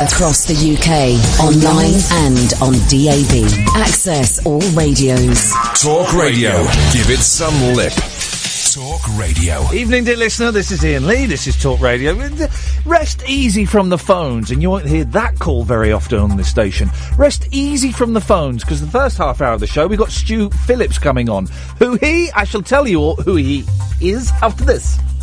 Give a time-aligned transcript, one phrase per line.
[0.00, 1.12] Across the UK,
[1.44, 3.76] online and on DAB.
[3.76, 5.52] Access all radios.
[5.78, 6.52] Talk Radio.
[6.90, 7.92] Give it some lip.
[8.72, 9.70] Talk Radio.
[9.74, 10.52] Evening, dear listener.
[10.52, 11.26] This is Iain Lee.
[11.26, 12.14] This is Talk Radio.
[12.86, 16.48] Rest easy from the phones, and you won't hear that call very often on this
[16.48, 16.88] station.
[17.18, 20.10] Rest easy from the phones, because the first half hour of the show we got
[20.10, 21.46] Stu Phillips coming on.
[21.78, 22.30] Who he?
[22.30, 23.66] I shall tell you all who he
[24.00, 24.98] is after this.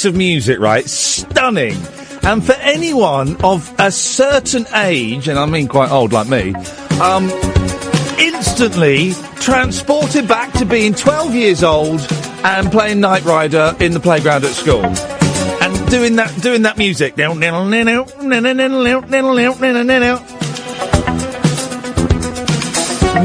[0.00, 0.88] Piece of music, right?
[0.88, 1.76] Stunning.
[2.22, 6.54] And for anyone of a certain age, and I mean quite old like me,
[7.02, 7.28] um,
[8.18, 12.00] instantly transported back to being 12 years old
[12.44, 14.86] and playing Knight Rider in the playground at school.
[14.86, 17.16] And doing that, doing that music.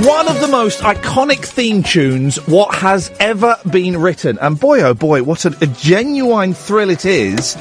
[0.06, 4.38] One of the most iconic theme tunes what has ever been written.
[4.40, 7.54] And boy, oh boy, what a, a genuine thrill it is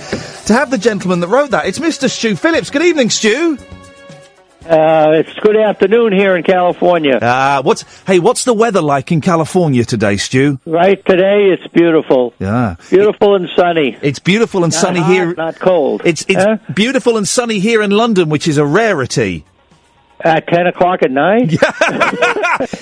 [0.47, 1.67] to have the gentleman that wrote that.
[1.67, 2.11] It's Mr.
[2.11, 2.69] Stu Phillips.
[2.71, 3.57] Good evening, Stu.
[4.69, 7.17] Uh, it's good afternoon here in California.
[7.17, 10.59] Uh, what's, hey, what's the weather like in California today, Stu?
[10.67, 12.35] Right today, it's beautiful.
[12.39, 12.77] Yeah.
[12.91, 13.97] Beautiful and sunny.
[14.03, 15.35] It's beautiful and Not sunny hot, here.
[15.35, 16.03] Not cold.
[16.05, 16.59] It's, it's Huh?
[16.75, 19.45] beautiful and sunny here in London, which is a rarity.
[20.25, 21.53] At 10 o'clock at night?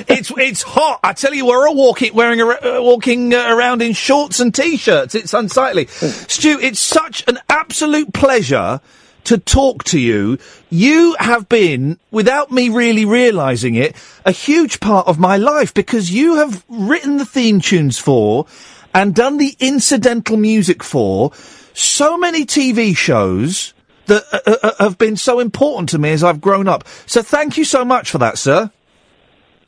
[0.09, 1.01] it's it's hot.
[1.03, 5.17] I tell you, we're all walking wearing uh, walking uh, around in shorts and t-shirts.
[5.17, 5.87] It's unsightly.
[5.87, 8.81] Stu, it's such an absolute pleasure
[9.25, 10.39] to talk to you.
[10.71, 16.13] You have been, without me really realizing it, a huge part of my life because
[16.13, 18.47] you have written the theme tunes for
[18.95, 21.33] and done the incidental music for
[21.75, 23.75] so many TV shows
[24.07, 26.85] that uh, uh, have been so important to me as I've grown up.
[27.07, 28.71] So thank you so much for that, sir.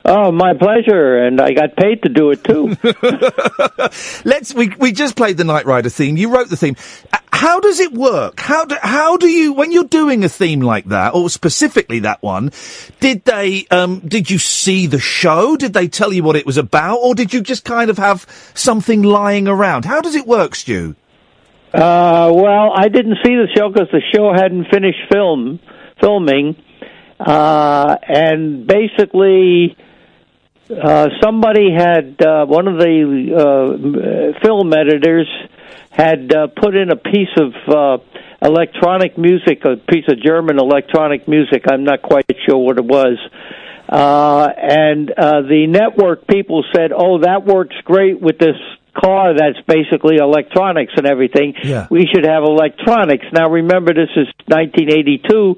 [0.07, 2.77] Oh, my pleasure, and I got paid to do it too.
[4.23, 4.53] Let's.
[4.53, 6.15] We we just played the Knight Rider theme.
[6.15, 6.75] You wrote the theme.
[7.11, 8.39] Uh, How does it work?
[8.39, 12.21] How do how do you when you're doing a theme like that, or specifically that
[12.21, 12.51] one?
[12.99, 15.57] Did they um did you see the show?
[15.57, 18.27] Did they tell you what it was about, or did you just kind of have
[18.53, 19.85] something lying around?
[19.85, 20.95] How does it work, Stu?
[21.75, 25.59] Uh, well, I didn't see the show because the show hadn't finished film
[25.99, 26.55] filming,
[27.19, 29.75] uh, and basically,
[30.71, 35.27] uh, somebody had uh, one of the uh, film editors
[35.91, 37.97] had uh, put in a piece of uh,
[38.41, 41.63] electronic music, a piece of German electronic music.
[41.69, 43.17] I'm not quite sure what it was.
[43.89, 48.55] Uh, and uh, the network people said, "Oh, that works great with this
[48.95, 51.53] car that's basically electronics and everything.
[51.63, 51.87] Yeah.
[51.89, 55.55] We should have electronics." Now, remember, this is 1982.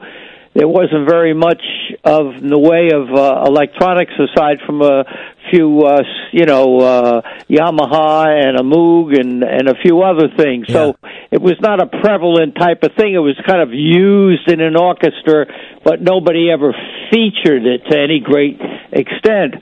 [0.54, 1.62] There wasn't very much
[2.04, 5.04] of in the way of uh, electronics aside from a
[5.52, 10.66] few, uh, you know, uh, Yamaha and a Moog and and a few other things.
[10.68, 10.96] So
[11.30, 13.14] it was not a prevalent type of thing.
[13.14, 15.46] It was kind of used in an orchestra,
[15.84, 16.74] but nobody ever
[17.12, 18.60] featured it to any great
[18.92, 19.62] extent.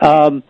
[0.00, 0.42] Um,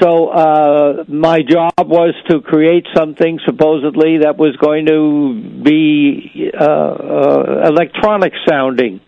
[0.00, 6.64] so uh, my job was to create something supposedly that was going to be uh,
[6.64, 9.00] uh, electronic sounding,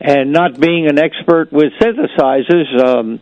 [0.00, 3.20] and not being an expert with synthesizers, um,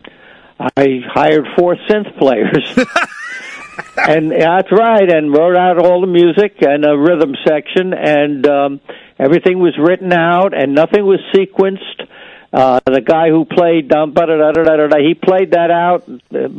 [0.59, 2.77] I hired four synth players.
[3.97, 8.81] and that's right, and wrote out all the music and a rhythm section, and um,
[9.19, 12.07] everything was written out, and nothing was sequenced.
[12.53, 15.71] Uh, the guy who played dum ba da da da da da he played that
[15.71, 16.49] out uh,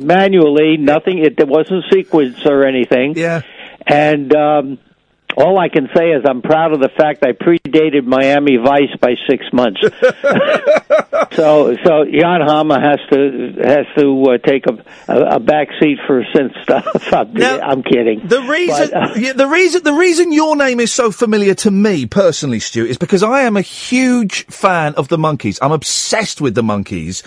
[0.00, 0.76] manually.
[0.76, 1.18] Nothing.
[1.18, 3.16] It, it wasn't sequenced or anything.
[3.16, 3.42] Yeah.
[3.86, 4.78] And um,
[5.40, 9.14] all I can say is I'm proud of the fact I predated Miami Vice by
[9.28, 9.80] six months.
[11.32, 15.98] so so Jan Hammer has to has to uh, take a, a, a back seat
[16.06, 16.86] for since stuff.
[17.12, 18.26] I'm, Now, I'm kidding.
[18.26, 21.70] The reason, But, uh, yeah, the reason, the reason your name is so familiar to
[21.70, 25.58] me personally, Stu, is because I am a huge fan of the Monkees.
[25.62, 27.22] I'm obsessed with the Monkees,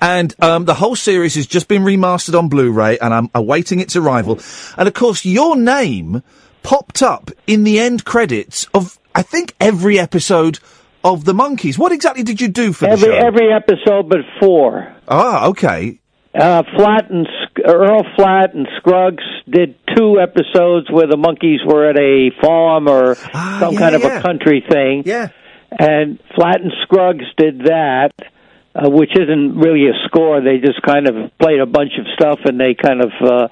[0.00, 3.96] and um, the whole series has just been remastered on Blu-ray, and I'm awaiting its
[3.96, 4.40] arrival.
[4.76, 6.22] And of course, your name
[6.62, 10.58] popped up in the end credits of, I think, every episode
[11.04, 11.78] of the Monkees.
[11.78, 13.26] What exactly did you do for the every show?
[13.26, 14.94] every episode but four.
[15.08, 16.00] ah, okay.
[16.34, 21.88] Uh, Flatt and Sc- Earl Flatt and Scruggs did two episodes where the Monkees were
[21.88, 24.18] at a farm or Ah, some yeah, kind of yeah.
[24.18, 25.02] a country thing.
[25.06, 25.28] Yeah.
[25.76, 28.10] And Flatt and Scruggs did that,
[28.74, 30.40] uh, which isn't really a score.
[30.40, 33.48] They just kind of played a bunch of stuff and they kind of uh,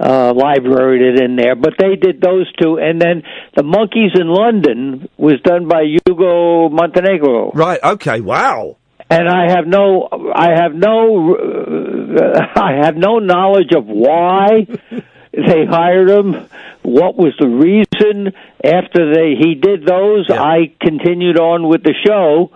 [0.00, 1.56] uh, libraried it in there.
[1.56, 3.22] But they did those two, and then
[3.56, 7.52] the Monkees in London was done by Hugo Montenegro.
[7.52, 7.80] Right.
[7.82, 8.20] Okay.
[8.20, 8.76] Wow.
[9.10, 14.66] and I have no, I have no, uh, I have no knowledge of why
[15.32, 16.48] they hired him.
[16.82, 18.32] What was the reason
[18.64, 20.26] after they he did those?
[20.28, 20.42] Yeah.
[20.42, 22.50] I continued on with the show,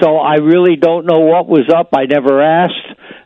[0.00, 1.90] so I really don't know what was up.
[1.94, 2.74] I never asked,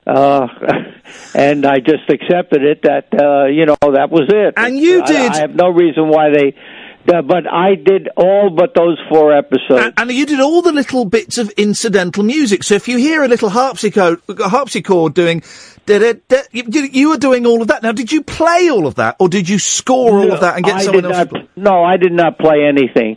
[0.07, 0.47] uh,
[1.35, 2.83] and I just accepted it.
[2.83, 4.55] That uh, you know that was it.
[4.57, 6.55] And you I- did- I, have no reason why they.
[7.05, 9.87] Uh, but I did all but those four episodes.
[9.87, 12.63] And, and you did all the little bits of incidental music.
[12.63, 15.43] So if you hear a little harpsichord, harpsichord doing,
[15.89, 16.63] you,
[16.93, 17.83] you were doing all of that.
[17.83, 20.65] Now, did you play all of that, or did you score all of that and
[20.65, 21.17] get I someone else?
[21.17, 21.49] not, to play?
[21.57, 23.17] No, I did not play anything.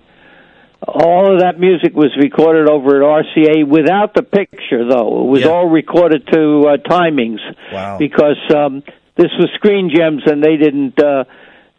[0.88, 5.24] All of that music was recorded over at RCA without the picture, though.
[5.24, 5.48] It was Yeah.
[5.50, 7.40] all recorded to uh, timings.
[7.72, 7.98] Wow.
[7.98, 8.84] Because um,
[9.16, 11.02] this was Screen Gems, and they didn't.
[11.02, 11.24] Uh,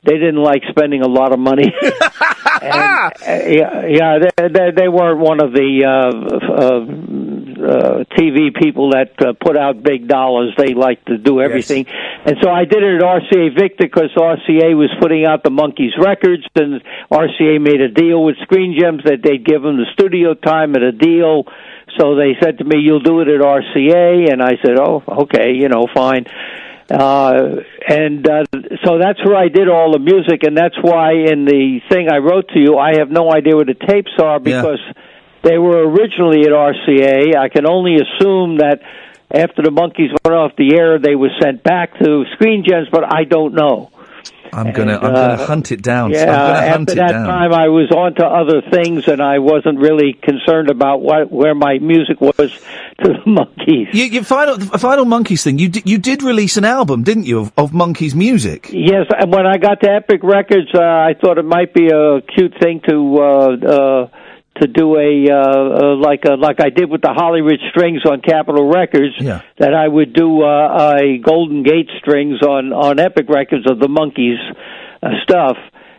[0.05, 1.65] they didn't like spending a lot of money.
[2.63, 8.55] and, uh, yeah, yeah, they, they, they weren't one of the uh, uh, uh, TV
[8.55, 10.55] people that uh, put out big dollars.
[10.57, 11.87] They like to do everything,
[12.25, 15.99] and so I did it at RCA Victor because RCA was putting out the Monkees
[15.99, 20.35] records, and RCA made a deal with Screen Gems that they'd give them the studio
[20.35, 21.45] time at a deal.
[21.99, 25.53] So they said to me, "You'll do it at RCA," and I said, "Oh, okay,
[25.55, 26.27] you know, fine."
[26.91, 28.45] Uh, and uh,
[28.85, 32.19] so that's where I did all the music, and that's why in the thing I
[32.19, 34.79] wrote to you, I have no idea where the tapes are because
[35.43, 37.37] they were originally at RCA.
[37.37, 38.81] I can only assume that
[39.31, 43.05] after the Monkees went off the air, they were sent back to Screen Gems, but
[43.05, 43.91] I don't know.
[44.53, 46.13] I'm gonna, And, I'm gonna uh, hunt it down.
[46.13, 47.27] Yeah, I'm gonna hunt after that down.
[47.27, 51.55] time, I was on to other things, and I wasn't really concerned about what where
[51.55, 53.93] my music was to the Monkees.
[53.93, 55.59] You, your final, the final Monkees thing.
[55.59, 58.71] You did, you did release an album, didn't you, of, of Monkees music?
[58.73, 62.21] Yes, and when I got to Epic Records, uh, I thought it might be a
[62.23, 64.09] cute thing to uh, uh,
[64.61, 68.21] to do a uh, uh, like a, like I did with the Hollywood strings on
[68.21, 69.15] Capitol Records.
[69.19, 69.43] Yeah.
[69.59, 73.89] That I would do uh, a Golden Gate strings on on Epic Records of the
[73.89, 74.39] Monkees
[75.03, 75.57] uh, stuff.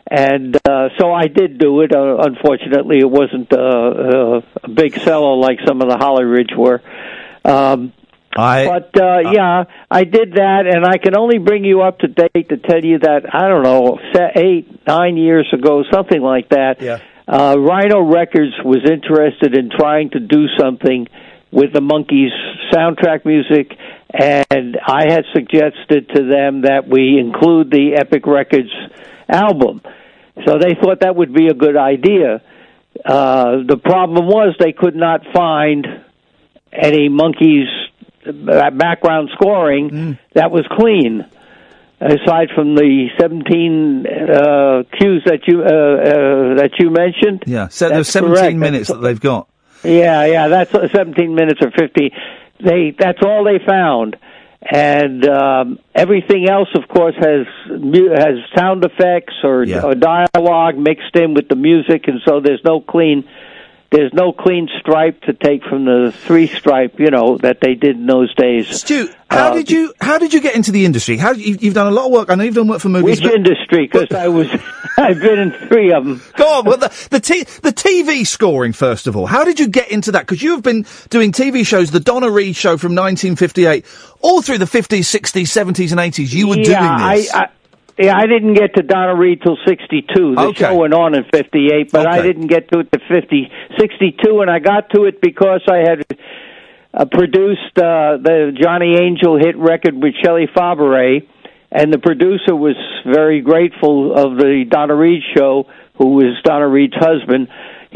[0.10, 1.94] And uh, so I did do it.
[1.94, 6.52] Uh, unfortunately, it wasn't uh, uh, a big seller like some of the Holly Hollywood
[6.56, 6.82] were.
[7.44, 7.94] Um,
[8.36, 12.08] I, but uh, yeah, I did that, and I can only bring you up to
[12.08, 14.00] date to tell you that I don't know,
[14.36, 16.82] eight, nine years ago, something like that.
[16.82, 17.00] Yeah.
[17.28, 21.08] Uh, Rhino Records was interested in trying to do something
[21.52, 22.32] with the Monkees
[22.74, 23.72] soundtrack music,
[24.14, 28.72] and I had suggested to them that we include the Epic Records
[29.28, 29.82] album.
[30.46, 32.42] So they thought that would be a good idea.
[33.04, 35.86] Uh, the problem was they could not find
[36.72, 37.68] any Monkees
[38.26, 41.26] uh, background scoring that was clean
[42.00, 47.68] aside from the 17 uh, cues that you uh, uh, that you mentioned yeah.
[47.70, 48.58] So there's 17 correct.
[48.58, 49.48] minutes that they've got.
[49.84, 52.14] yeah yeah that's uh, 17 minutes or 50
[52.64, 54.16] they that's all they found
[54.70, 57.46] and um, everything else of course has
[57.80, 59.82] mu- has sound effects or, Yeah.
[59.84, 63.28] or dialogue mixed in with the music and so there's no clean
[63.92, 67.96] there's no clean stripe to take from the three stripe, you know, that they did
[67.96, 68.68] in those days.
[68.68, 71.18] Stu, how Uh, did you how did you get into the industry?
[71.18, 72.30] How you, you've done a lot of work.
[72.30, 73.22] I know you've done work for movies.
[73.22, 73.88] Which industry?
[73.88, 74.50] Because I was,
[74.98, 76.22] I've been in three of them.
[76.36, 79.26] Go on, well, the the, t- the TV scoring first of all.
[79.26, 80.26] How did you get into that?
[80.26, 83.86] Because you have been doing TV shows, the Donna Reed show from 1958,
[84.22, 86.34] all through the 50s, 60s, 70s, and 80s.
[86.34, 87.34] You were yeah, doing this.
[87.34, 87.50] I, I,
[87.98, 90.36] yeah, I didn't get to Donna Reed till 62.
[90.36, 90.66] The Okay.
[90.66, 94.50] show went on in 58, but I didn't get to it to 50, 62, and
[94.50, 96.06] I got to it because I had
[96.94, 101.28] uh, produced uh, the Johnny Angel hit record with Shelley Fabares,
[101.72, 102.76] and the producer was
[103.06, 107.48] very grateful of the Donna Reed show who was Donna Reed's husband,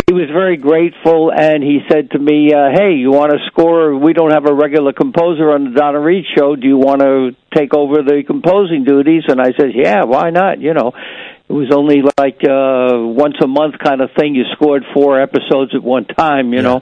[0.07, 3.95] he was very grateful, and he said to me, uh, "Hey, you want to score?
[3.95, 6.55] We don't have a regular composer on the Donna Reed show.
[6.55, 10.59] Do you want to take over the composing duties?" And I said, "Yeah, why not?
[10.61, 10.93] You know."
[11.49, 14.35] It was only like uh once a month kind of thing.
[14.35, 16.81] You scored four episodes at one time, you know.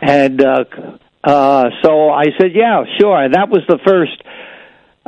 [0.00, 0.64] And uh
[1.22, 4.16] uh so I said, "Yeah, sure." And that was the first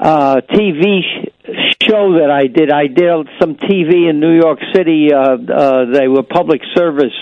[0.01, 2.71] uh TV sh- show that I did.
[2.71, 5.13] I did some TV in New York City.
[5.13, 7.13] Uh, uh, they were public service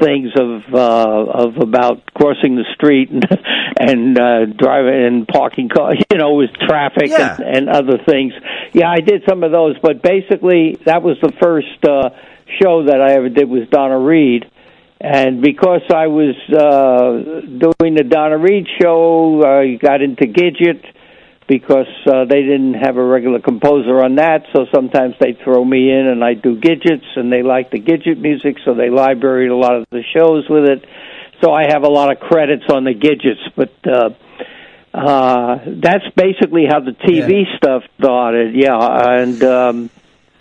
[0.00, 3.24] things of uh, of about crossing the street and
[3.80, 7.36] and uh, driving and parking cars, you know, with traffic Yeah.
[7.38, 8.32] and, and other things.
[8.72, 12.10] Yeah, I did some of those, but basically that was the first uh,
[12.60, 14.44] show that I ever did was Donna Reed.
[14.98, 20.82] And because I was uh, doing the Donna Reed show, I got into Gidget
[21.48, 24.42] because uh, they didn't have a regular composer on that.
[24.54, 28.18] So sometimes they throw me in and I do Gidgets, and they like the Gidget
[28.20, 30.84] music, so they libraried a lot of the shows with it.
[31.42, 33.72] So I have a lot of credits on the Gidgets, but.
[33.86, 34.10] Uh,
[34.94, 38.78] uh, that's basically how the TV stuff started, yeah.
[39.20, 39.90] And um,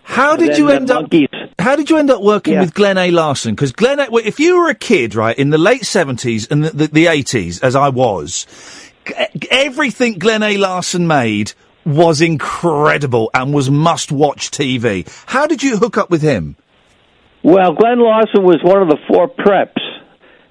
[0.03, 1.09] How did you end up?
[1.09, 1.27] Monkees.
[1.59, 2.61] How did you end up working Yeah.
[2.61, 3.11] with Glenn A.
[3.11, 3.53] Larson?
[3.53, 6.63] Because Glenn, A, well, if you were a kid, right, in the late seventies and
[6.63, 8.45] the, eighties, as I was,
[9.49, 10.57] everything Glenn A.
[10.57, 11.53] Larson made
[11.85, 15.07] was incredible and was must-watch TV.
[15.27, 16.55] How did you hook up with him?
[17.43, 19.81] Well, Glenn Larson was one of the four preps.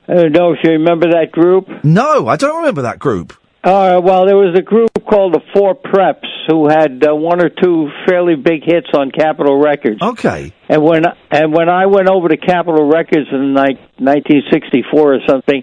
[0.07, 1.67] I don't know if you remember that group.
[1.83, 3.33] No, I don't remember that group.
[3.65, 7.49] Uh, well, there was a group called the Four Preps who had uh, one or
[7.49, 10.03] two fairly big hits on Capitol Records.
[10.03, 10.53] Okay.
[10.69, 15.63] And when and when I went over to Capitol Records in like 1964 or something,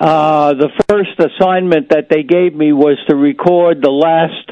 [0.00, 4.50] uh, the first assignment that they gave me was to record the last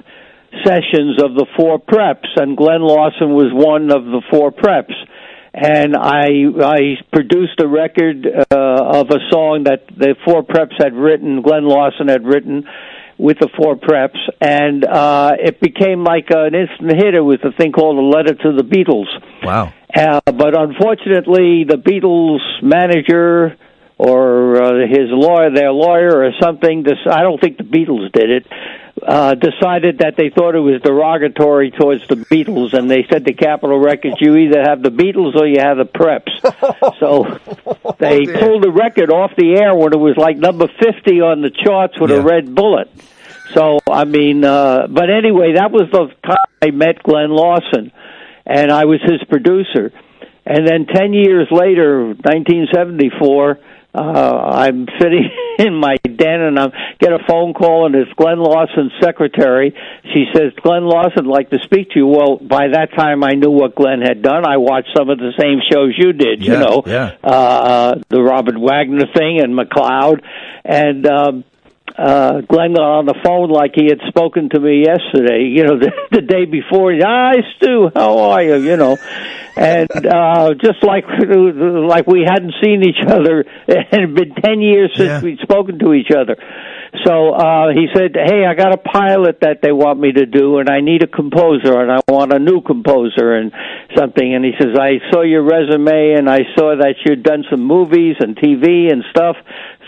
[0.64, 4.94] sessions of the Four Preps, and Glenn Larson was one of the Four Preps.
[5.54, 6.78] And I I
[7.12, 12.08] produced a record uh, of a song that the Four Preps had written, Glenn Larson
[12.08, 12.64] had written
[13.16, 17.14] with the Four Preps, and uh, it became like an instant hit.
[17.14, 19.08] It was a thing called a letter to the Beatles.
[19.42, 19.72] Wow.
[19.96, 23.56] Uh, but unfortunately, the Beatles manager
[23.98, 28.30] or uh, his lawyer, their lawyer or something, this, I don't think the Beatles did
[28.30, 28.46] it,
[29.02, 33.32] uh, decided that they thought it was derogatory towards the Beatles, and they said to
[33.32, 36.30] Capitol Records, you either have the Beatles or you have the Preps.
[37.00, 37.38] so
[37.98, 41.50] they pulled the record off the air when it was like number 50 on the
[41.50, 42.18] charts with Yeah.
[42.18, 42.88] a red bullet.
[43.54, 47.90] So, I mean, uh, but anyway, that was the time I met Glenn Larson
[48.46, 49.90] and I was his producer.
[50.44, 53.58] And then ten years later, 1974,
[53.94, 56.66] uh, I'm sitting in my den and I
[57.00, 59.74] get a phone call, and it's Glenn Larson's secretary.
[60.12, 63.32] She says, "Glenn Larson would like to speak to you." Well, by that time, I
[63.32, 64.46] knew what Glenn had done.
[64.46, 66.44] I watched some of the same shows you did.
[66.44, 67.16] you know, yeah.
[67.24, 70.22] uh, the Robert Wagner thing and McCloud,
[70.64, 71.06] and.
[71.06, 71.44] Um,
[71.98, 75.78] uh, Glenn got on the phone like he had spoken to me yesterday, you know,
[75.82, 76.92] the, the day before.
[77.02, 78.56] Hi, Stu, how are you?
[78.56, 78.96] You know,
[79.56, 81.04] and uh, just like
[81.88, 83.44] like we hadn't seen each other.
[83.66, 85.20] It had been ten years since Yeah.
[85.22, 86.36] we'd spoken to each other.
[87.04, 90.58] So uh, he said, "Hey, I got a pilot that they want me to do,
[90.58, 93.52] and I need a composer, and I want a new composer and
[93.94, 97.62] something." And he says, "I saw your resume, and I saw that you'd done some
[97.62, 99.36] movies and TV and stuff."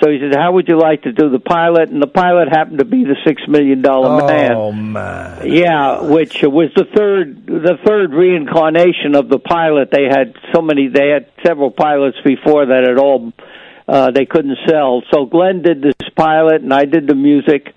[0.00, 2.78] So he said, "How would you like to do the pilot?" And the pilot happened
[2.78, 4.52] to be the Six Million Dollar Man.
[4.52, 5.46] Oh man.
[5.46, 9.90] Yeah, which was the third the third reincarnation of the pilot.
[9.90, 10.88] They had so many.
[10.88, 13.32] They had several pilots before that had all
[13.88, 15.02] uh, they couldn't sell.
[15.12, 17.74] So Glenn did this pilot, and I did the music,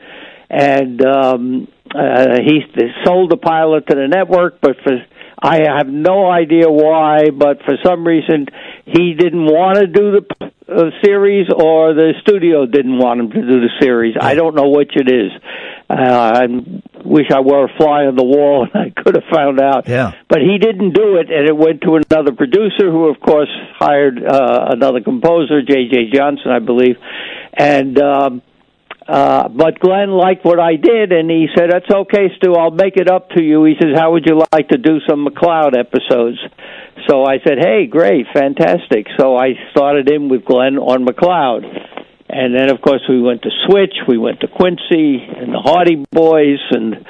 [0.49, 2.61] and um, uh, he
[3.03, 4.61] sold the pilot to the network.
[4.61, 4.93] But for
[5.45, 8.47] I have no idea why, but for some reason
[8.85, 13.41] he didn't want to do the uh, series, or the studio didn't want him to
[13.41, 14.15] do the series.
[14.19, 15.31] I don't know which it is.
[15.89, 16.47] Uh, I
[17.03, 19.87] wish I were a fly on the wall and I could have found out.
[19.87, 20.13] Yeah.
[20.29, 24.23] But he didn't do it, and it went to another producer, who of course hired
[24.23, 26.11] uh, another composer, J.J.
[26.13, 26.95] Johnson, I believe,
[27.53, 27.99] and.
[27.99, 28.41] Um,
[29.05, 32.55] uh, but Glenn liked what I did, and he said, "That's okay, Stu.
[32.55, 35.27] I'll make it up to you." He says, "How would you like to do some
[35.27, 36.37] McCloud episodes?"
[37.07, 41.63] So I said, "Hey, great, fantastic." So I started in with Glenn on McCloud,
[42.29, 46.05] and then of course we went to Switch, we went to Quincy, and the Hardy
[46.11, 47.05] Boys, and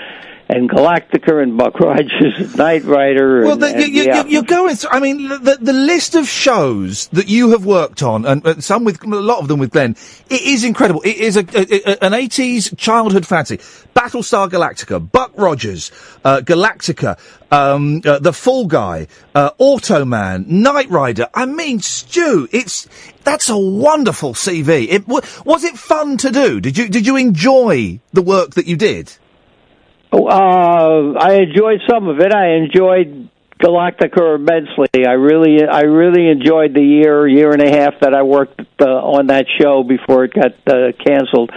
[0.49, 3.37] and Galactica and Buck Rogers, and Knight Rider.
[3.39, 4.23] And, Well, the, and, you, you, yeah.
[4.23, 4.89] you- you're going through.
[4.91, 8.83] I mean, the, the list of shows that you have worked on, and uh, some
[8.83, 9.95] with a lot of them with Glenn,
[10.29, 11.01] it is incredible.
[11.03, 13.57] It is a, a- a- an 80s childhood fantasy.
[13.95, 15.91] Battlestar Galactica, Buck Rogers,
[16.25, 17.17] uh, Galactica,
[17.51, 21.27] um, uh, The Fall Guy, uh, Automan, Knight Rider.
[21.33, 22.87] I mean, Stu, it's
[23.23, 24.87] that's a wonderful CV.
[24.89, 26.59] It wa- was it fun to do?
[26.59, 29.13] Did you did you enjoy the work that you did?
[30.13, 32.33] Uh, I enjoyed some of it.
[32.33, 33.29] I enjoyed
[33.59, 35.07] Galactica immensely.
[35.07, 38.85] I really, I really enjoyed the year, year and a half that I worked uh,
[38.85, 41.49] on that show before it got uh, canceled.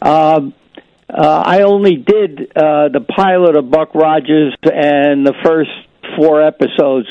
[0.00, 0.54] Um,
[1.10, 5.70] uh, I only did uh, the pilot of Buck Rogers and the first
[6.16, 7.08] four episodes.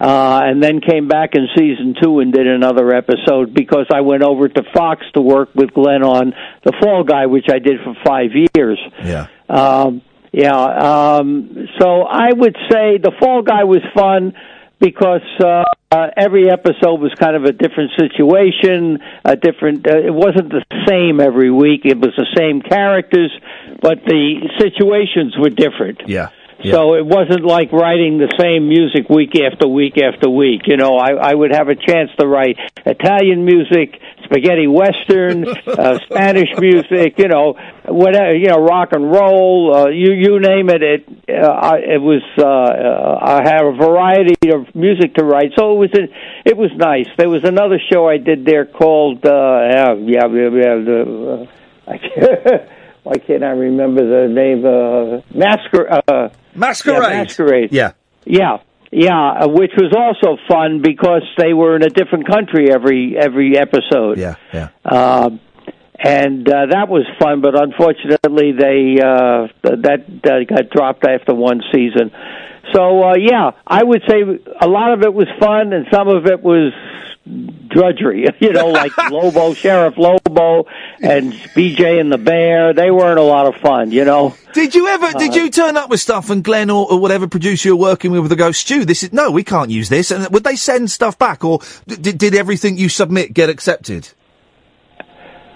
[0.00, 4.22] Uh, and then came back in season two and did another episode because I went
[4.22, 7.96] over to Fox to work with Glenn on The Fall Guy, which I did for
[8.06, 8.78] five years.
[9.02, 9.26] Yeah.
[9.48, 10.54] Um, yeah.
[10.54, 14.34] Um, so I would say the Fall Guy was fun
[14.80, 19.86] because uh, uh, every episode was kind of a different situation, a different.
[19.86, 21.82] Uh, it wasn't the same every week.
[21.84, 23.32] It was the same characters,
[23.80, 26.02] but the situations were different.
[26.06, 26.28] Yeah.
[26.64, 30.62] So it wasn't like writing the same music week after week after week.
[30.66, 35.98] You know, I, I would have a chance to write Italian music, spaghetti western, uh,
[36.10, 37.14] Spanish music.
[37.16, 37.54] You know,
[37.86, 38.34] whatever.
[38.34, 39.72] You know, rock and roll.
[39.72, 40.82] Uh, you you name it.
[40.82, 42.22] It uh, I, it was.
[42.36, 46.04] Uh, uh, I had a variety of music to write, so it was a,
[46.44, 47.06] it was nice.
[47.16, 50.50] There was another show I did there called uh, yeah yeah yeah.
[50.50, 52.70] yeah the, uh, I can't,
[53.04, 54.64] why can't I remember the name?
[54.64, 56.02] Uh, Masquer.
[56.08, 57.02] Uh, Masquerade.
[57.02, 57.72] Yeah, Masquerade.
[57.72, 57.92] Yeah.
[58.24, 58.58] Yeah,
[58.90, 63.56] yeah, uh, which was also fun because they were in a different country every every
[63.56, 64.18] episode.
[64.18, 64.68] Yeah, yeah.
[64.84, 65.40] Um,
[65.98, 71.60] and uh, that was fun, but unfortunately, they uh, that uh, got dropped after one
[71.72, 72.10] season.
[72.72, 74.22] So uh, yeah, I would say
[74.60, 76.72] a lot of it was fun, and some of it was
[77.68, 78.26] drudgery.
[78.40, 80.66] You know, like Lobo, Sheriff Lobo,
[81.02, 82.72] and BJ and the Bear.
[82.72, 83.90] They weren't a lot of fun.
[83.90, 84.34] You know.
[84.52, 85.12] Did you ever?
[85.18, 88.28] did you turn up with stuff and Glenn or, or whatever producer you're working with
[88.28, 91.18] would go, Stu, this is no, we can't use this, and would they send stuff
[91.18, 94.08] back, or did did everything you submit get accepted?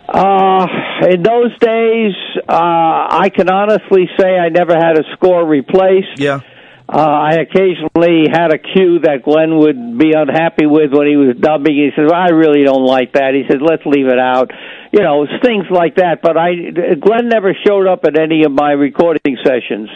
[0.09, 0.67] Uh,
[1.09, 2.13] in those days,
[2.47, 6.19] uh, I can honestly say I never had a score replaced.
[6.19, 6.41] Yeah.
[6.93, 11.35] Uh, I occasionally had a cue that Glenn would be unhappy with when he was
[11.41, 11.73] dubbing.
[11.73, 14.51] He says, "I really don't like that." He says, "Let's leave it out."
[14.93, 16.21] You know, things like that.
[16.21, 16.53] But I,
[17.01, 19.89] Glenn never showed up at any of my recording sessions.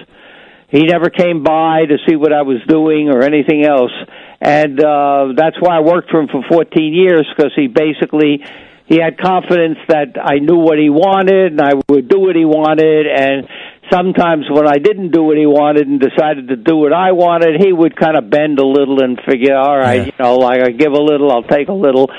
[0.69, 3.93] He never came by to see what I was doing or anything else,
[4.41, 8.43] and uh, that's why I worked for him for 14 years because he basically
[8.87, 12.45] he had confidence that I knew what he wanted and I would do what he
[12.45, 13.49] wanted and
[13.91, 17.61] sometimes when I didn't do what he wanted and decided to do what I wanted,
[17.61, 20.71] he would kind of bend a little and figure, all right, you know, like I
[20.71, 22.11] give a little, I'll take a little.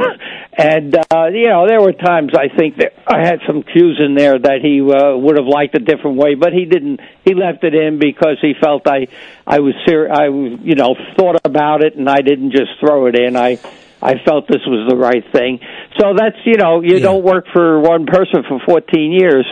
[0.52, 4.14] and uh, you know, there were times I think that I had some cues in
[4.14, 7.00] there that he uh, would have liked a different way, but he didn't.
[7.24, 9.08] He left it in because he felt I
[9.46, 13.06] I was ser- I was, you know, thought about it and I didn't just throw
[13.06, 13.36] it in.
[13.36, 13.58] I
[14.02, 15.60] I felt this was the right thing.
[15.98, 19.46] So that's you know you don't work for one person for 14 years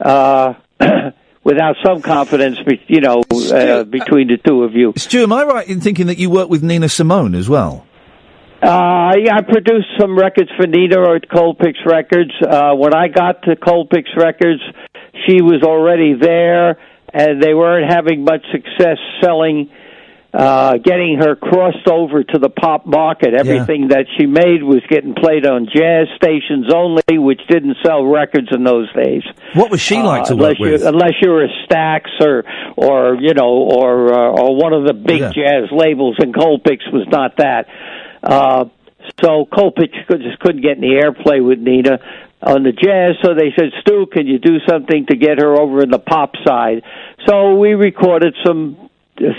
[0.00, 0.54] uh,
[1.44, 2.58] without some confidence,
[2.88, 4.92] you know, uh, between the two of you.
[4.96, 7.86] Stu, am I right in thinking that you work with Nina Simone as well?
[8.62, 12.32] Uh, yeah, I produced some records for Nina at Colpix Records.
[12.42, 14.62] Uh, when I got to Colpix Records,
[15.26, 16.78] she was already there,
[17.12, 19.70] and they weren't having much success selling,
[20.34, 23.32] uh, getting her crossed over to the pop market.
[23.32, 28.48] Everything that she made was getting played on jazz stations only, which didn't sell records
[28.52, 29.22] in those days.
[29.54, 30.82] What was she like Uh, to work unless you, with?
[30.84, 32.44] Unless you were a Stax or,
[32.76, 35.32] or you know, or uh, or one of the big Yeah.
[35.32, 37.66] jazz labels, and Colpix was not that.
[38.22, 38.66] Uh,
[39.22, 42.00] so Colpix could, just couldn't get any airplay with Nina
[42.42, 43.14] on the jazz.
[43.22, 46.32] So they said, Stu, can you do something to get her over in the pop
[46.44, 46.82] side?
[47.26, 48.85] So we recorded some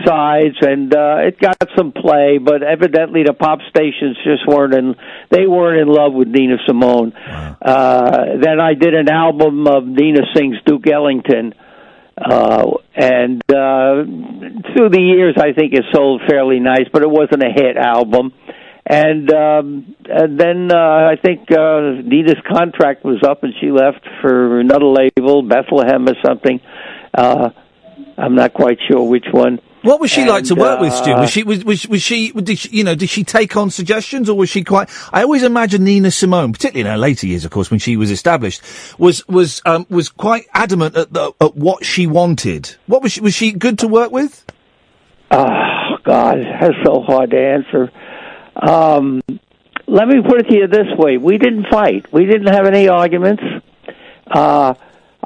[0.06, 4.96] sides and uh it got some play but evidently the pop stations just weren't in
[5.30, 7.14] they weren't in love with Nina Simone.
[7.14, 11.54] Uh then I did an album of Nina sings Duke Ellington
[12.18, 14.04] uh and uh
[14.74, 18.34] through the years I think it sold fairly nice but it wasn't a hit album.
[18.86, 24.08] And um and then uh I think uh Nina's contract was up and she left
[24.22, 26.60] for another label Bethlehem or something
[27.14, 27.50] uh
[28.18, 31.12] I'm not quite sure which one What was she like to And, work with, Stu?
[31.14, 33.70] uh, Was she was was, was she did she, you know did she take on
[33.70, 34.90] suggestions or was she quite?
[35.14, 38.10] I always imagine Nina Simone, particularly in her later years, of course, when she was
[38.12, 38.62] established,
[38.98, 42.76] was was um, was quite adamant at, the, at what she wanted.
[42.88, 44.44] What was she was she good to work with?
[45.32, 47.92] Oh God, that's so hard to answer.
[48.56, 49.22] Um,
[49.88, 52.12] let me put it to you this way: we didn't fight.
[52.12, 53.44] We didn't have any arguments.
[54.30, 54.74] Uh,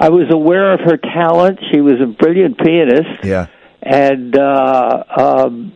[0.02, 1.60] I was aware of her talent.
[1.72, 3.46] She was a brilliant pianist, Yeah.
[3.84, 5.74] and uh, um,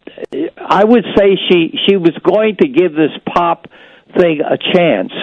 [0.58, 3.68] I would say she she was going to give this pop
[4.18, 5.14] thing a chance.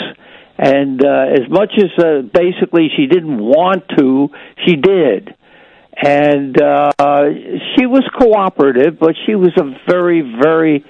[0.59, 4.31] And uh, as much as uh, basically she didn't want to,
[4.65, 5.35] she did
[6.01, 6.91] and uh,
[7.77, 10.85] she was cooperative, but she was a very, very,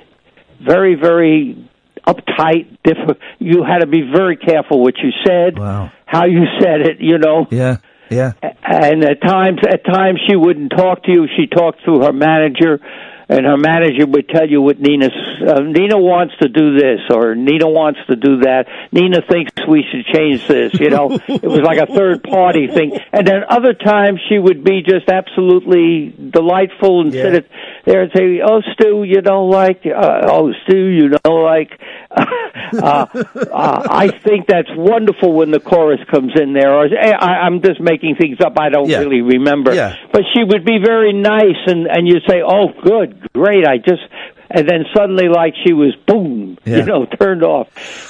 [0.61, 1.69] very, very
[2.07, 2.77] uptight.
[2.85, 5.91] Diff- you had to be very careful what you said, Wow.
[6.07, 7.01] how you said it.
[7.01, 7.77] You know, Yeah.
[8.13, 8.33] Yeah.
[8.63, 11.27] and at times, at times she wouldn't talk to you.
[11.37, 12.81] She talked through her manager,
[13.29, 15.13] and her manager would tell you what Nina's.
[15.47, 18.67] Uh, Nina wants to do this, or Nina wants to do that.
[18.93, 20.75] Nina thinks we should change this.
[20.75, 22.99] You know, it was like a third party thing.
[23.13, 27.23] And then other times she would be just absolutely delightful and Yeah.
[27.23, 27.51] sit it
[27.85, 29.83] there and say, "Oh, Stu, you don't like.
[29.87, 31.71] Uh, oh, Stu, you don't like."
[32.11, 36.73] uh, uh, I think that's wonderful when the chorus comes in there.
[36.73, 38.59] Or I, I'm just making things up.
[38.59, 38.99] I don't Yeah.
[38.99, 39.75] really remember.
[39.75, 39.95] Yeah.
[40.13, 44.03] But she would be very nice, and and you say, "Oh, good, great." I just,
[44.51, 46.79] and then suddenly, like she was, boom, Yeah.
[46.79, 47.69] you know, turned off.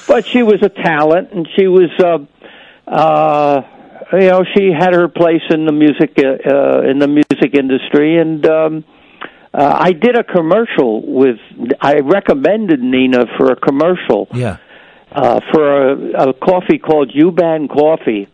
[0.09, 2.19] But she was a talent, and she was, uh,
[2.91, 3.63] uh,
[4.13, 8.19] you know, she had her place in the music uh, uh, in the music industry,
[8.19, 8.45] and.
[8.47, 8.85] um
[9.55, 11.37] uh, I did a commercial with.
[11.81, 14.57] I recommended Nina for a commercial Yeah.
[15.11, 18.29] uh, for a, a coffee called Yuban Coffee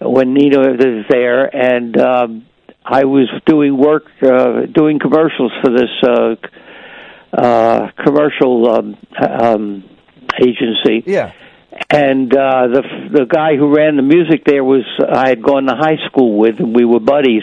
[0.00, 2.46] when Nina was there, and um,
[2.84, 6.34] I was doing work, uh, doing commercials for this uh,
[7.36, 9.84] uh, commercial um, um,
[10.40, 11.04] agency.
[11.06, 11.32] Yeah.
[11.90, 15.74] And uh, the the guy who ran the music there was I had gone to
[15.74, 17.42] high school with, and we were buddies.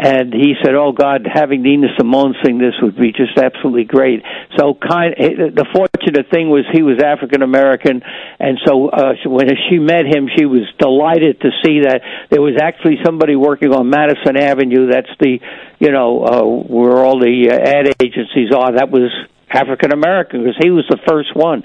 [0.00, 4.22] And he said, "Oh God, having Nina Simone sing this would be just absolutely great."
[4.56, 8.02] So, kind the fortunate thing was he was African American,
[8.38, 12.54] and so uh, when she met him, she was delighted to see that there was
[12.62, 14.88] actually somebody working on Madison Avenue.
[14.88, 15.40] That's the,
[15.80, 18.78] you know, uh, where all the uh, ad agencies are.
[18.78, 19.10] That was
[19.50, 21.64] African American because he was the first one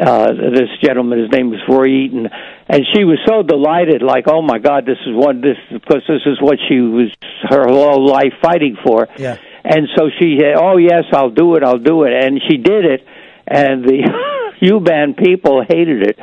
[0.00, 1.20] uh, this gentleman.
[1.20, 2.28] His name was Roy Eaton,
[2.68, 6.22] and she was so delighted, like, "Oh my God, this is one this because this
[6.26, 7.10] is what she was
[7.48, 9.38] her whole life fighting for." Yeah.
[9.64, 12.84] And so she said, "Oh yes, I'll do it, I'll do it," and she did
[12.84, 13.06] it,
[13.46, 16.18] and the Yuban people hated it.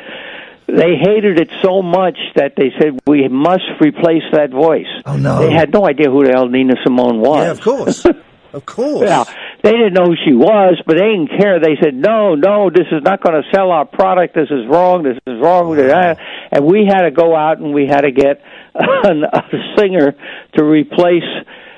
[0.65, 4.87] They hated it so much that they said we must replace that voice.
[5.05, 5.39] Oh, no.
[5.45, 7.45] They had no idea who the hell Nina Simone was.
[7.45, 7.51] Yeah.
[7.51, 8.05] Of course.
[8.53, 9.09] of course.
[9.09, 9.23] Yeah,
[9.63, 11.59] they didn't know who she was, but they didn't care.
[11.59, 14.35] They said, "No, no, this is not going to sell our product.
[14.35, 15.03] This is wrong.
[15.03, 16.19] This is wrong." that."
[16.51, 18.41] And we had to go out and we had to get
[18.75, 19.41] a
[19.77, 20.15] singer
[20.57, 21.23] to replace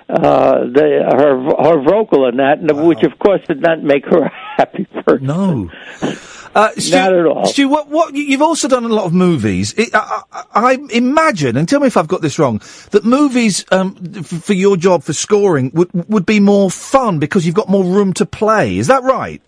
[0.08, 4.26] uh the her her vocal in that, and which of course did not make her
[4.26, 5.26] a happy person.
[5.26, 5.72] No.
[6.56, 7.46] Uh, Stu, Not at all.
[7.46, 9.74] Stu, what, what, you- you've also done a lot of movies.
[9.78, 13.66] It, I, I, I imagine, and tell me if I've got this wrong, that movies
[13.72, 17.68] um, f- for your job for scoring would would be more fun because you've got
[17.68, 18.78] more room to play.
[18.78, 19.42] Is that right?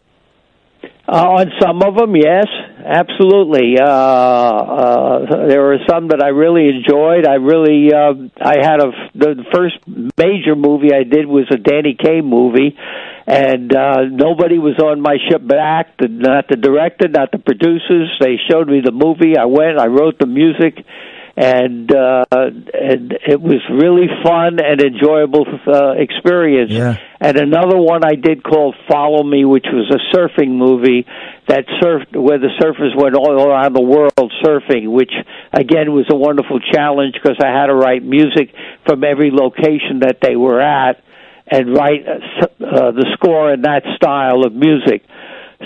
[1.10, 2.48] Uh, on some of them, yes,
[2.86, 3.78] absolutely.
[3.80, 7.26] Uh, uh, there were some that I really enjoyed.
[7.26, 9.76] I really, uh, I had a the first
[10.18, 12.76] major movie I did was a Danny Kaye movie,
[13.28, 15.98] and uh, nobody was on my ship back.
[15.98, 18.10] The, not the director, not the producers.
[18.22, 19.38] They showed me the movie.
[19.38, 19.78] I went.
[19.78, 20.86] I wrote the music.
[21.40, 26.72] And uh, and it was really fun and enjoyable uh, experience.
[26.72, 26.98] Yeah.
[27.20, 31.06] And another one I did called Follow Me, which was a surfing movie
[31.48, 35.12] that surfed where the surfers went all around the world surfing, which
[35.54, 38.56] again was a wonderful challenge because I had to write music
[38.88, 41.04] from every location that they were at
[41.50, 45.04] and write uh, uh, the score in that style of music.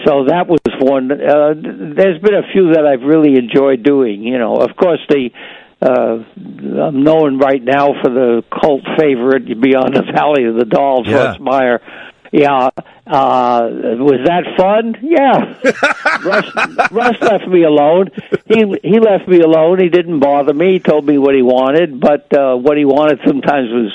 [0.06, 1.12] So that was one.
[1.12, 1.54] Uh,
[1.96, 4.24] there's been a few that I've really enjoyed doing.
[4.24, 5.30] You know, of course the.
[5.84, 11.08] Uh, I'm known right now for the cult favorite Beyond the Valley of the Dolls,
[11.08, 11.15] Yeah.
[11.26, 11.82] Russ Meyer.
[12.32, 12.70] Yeah,
[13.08, 13.67] uh,
[13.98, 14.96] was that fun?
[15.02, 15.58] Yeah.
[16.24, 18.10] Russ, Russ left me alone.
[18.46, 19.80] He he left me alone.
[19.82, 20.74] He didn't bother me.
[20.74, 23.91] He told me what he wanted, but uh, what he wanted sometimes was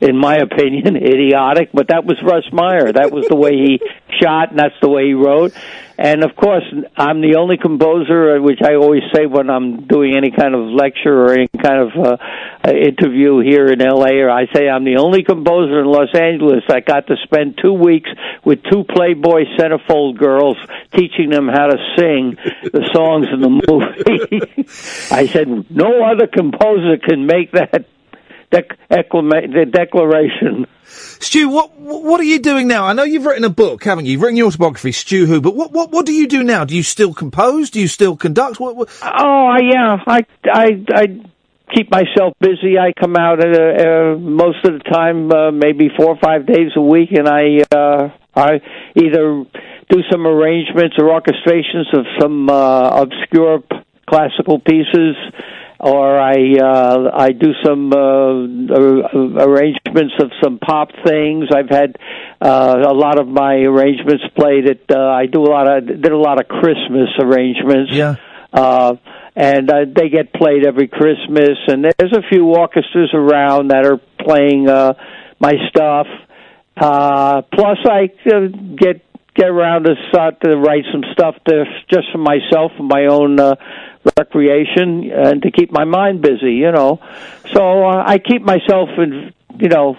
[0.00, 1.70] in my opinion, idiotic.
[1.72, 2.92] But that was Russ Meyer.
[2.92, 3.80] That was the way he
[4.22, 5.52] shot, and that's the way he wrote.
[5.98, 6.64] And of course,
[6.96, 10.68] I'm the only composer, uh, which I always say when I'm doing any kind of
[10.68, 14.98] lecture or any kind of uh, interview here in LA, or I say I'm the
[14.98, 18.10] only composer in Los Angeles that got to spend two weeks
[18.44, 20.58] with two Playboy centerfold girls
[20.94, 24.68] teaching them how to sing the songs in the movie.
[25.10, 27.86] I said, no other composer can make that
[28.52, 30.66] dec- acclama- declaration.
[30.88, 32.84] Stu, what what are you doing now?
[32.86, 34.12] I know you've written a book, haven't you?
[34.12, 35.40] You've written your autobiography, Stu Who.
[35.40, 36.64] But what what what do you do now?
[36.64, 37.70] Do you still compose?
[37.70, 38.60] Do you still conduct?
[38.60, 38.88] What, what?
[39.02, 41.06] Oh, I- yeah, I I I
[41.74, 42.78] keep myself busy.
[42.78, 46.70] I come out uh, uh, most of the time, uh, maybe four or five days
[46.76, 48.60] a week, and I uh, I
[48.94, 49.44] either
[49.90, 53.76] do some arrangements or orchestrations of some uh, obscure p-
[54.08, 55.16] classical pieces.
[55.78, 61.48] Or I uh, I do some uh, ar- arrangements of some pop things.
[61.54, 61.96] I've had
[62.40, 64.90] uh, a lot of my arrangements played at.
[64.90, 68.14] Uh, I do a lot of did a lot of Christmas arrangements Yeah.
[68.54, 68.96] uh,
[69.34, 71.58] and uh, they get played every Christmas.
[71.68, 74.94] And there's a few orchestras around that are playing uh,
[75.38, 76.06] my stuff.
[76.74, 79.02] Uh, plus, I uh, get
[79.34, 83.38] get around to start to write some stuff to just for myself and my own
[83.38, 83.54] uh,
[84.18, 86.54] recreation and to keep my mind busy.
[86.54, 87.00] You know,
[87.52, 89.96] so uh, I keep myself in you know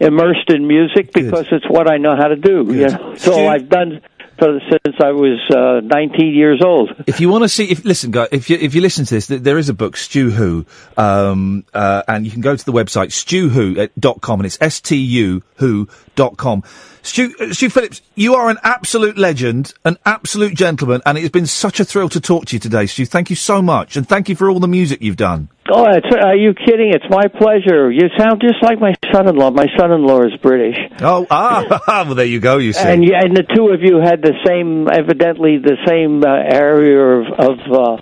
[0.00, 2.66] immersed in music because it's what I know how to do.
[2.72, 4.00] You know, so I've done
[4.38, 6.90] for since I was uh, 19 years old.
[7.06, 9.28] If you want to see, if listen, guys, if you if you listen to this,
[9.28, 12.72] th- there is a book, Stu Who, um, uh, and you can go to the
[12.72, 16.62] website stuwho.com, and it's s t u who dot com.
[17.04, 21.30] Stu, uh, Stu Phillips, you are an absolute legend, an absolute gentleman, and it has
[21.30, 23.04] been such a thrill to talk to you today, Stu.
[23.04, 25.50] Thank you so much, and thank you for all the music you've done.
[25.70, 26.92] Oh, it's, are you kidding?
[26.94, 27.90] It's my pleasure.
[27.90, 29.50] You sound just like my son-in-law.
[29.50, 32.56] My son-in-law is British, Oh, ah, well, there you go.
[32.56, 36.28] You see, and and the two of you had the same, evidently the same uh,
[36.34, 37.58] area of of.
[37.70, 37.96] Uh,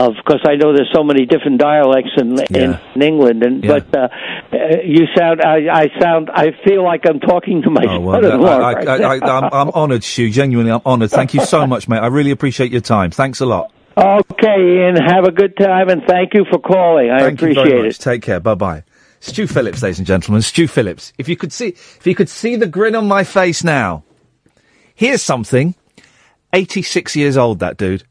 [0.00, 3.78] of because I know there's so many different dialects in in, in England, and Yeah.
[3.78, 4.08] but uh,
[4.84, 8.48] you sound I, I sound I feel like I'm talking to my Oh, well, son-in-law.
[8.58, 10.30] I, right I, I, I'm, I'm honoured, Stu.
[10.30, 11.10] Genuinely, I'm honoured.
[11.10, 11.98] Thank you so much, mate.
[11.98, 13.10] I really appreciate your time.
[13.10, 13.70] Thanks a lot.
[13.96, 17.10] Okay, Iain, have a good time, and thank you for calling.
[17.10, 17.94] I Thank appreciate it.
[18.00, 18.40] Take care.
[18.40, 18.82] Bye bye.
[19.20, 20.42] Stu Phillips, ladies and gentlemen.
[20.42, 21.12] Stu Phillips.
[21.16, 24.02] If you could see, if you could see the grin on my face now.
[24.96, 25.74] Here's something.
[26.52, 28.04] 86 years old, that dude.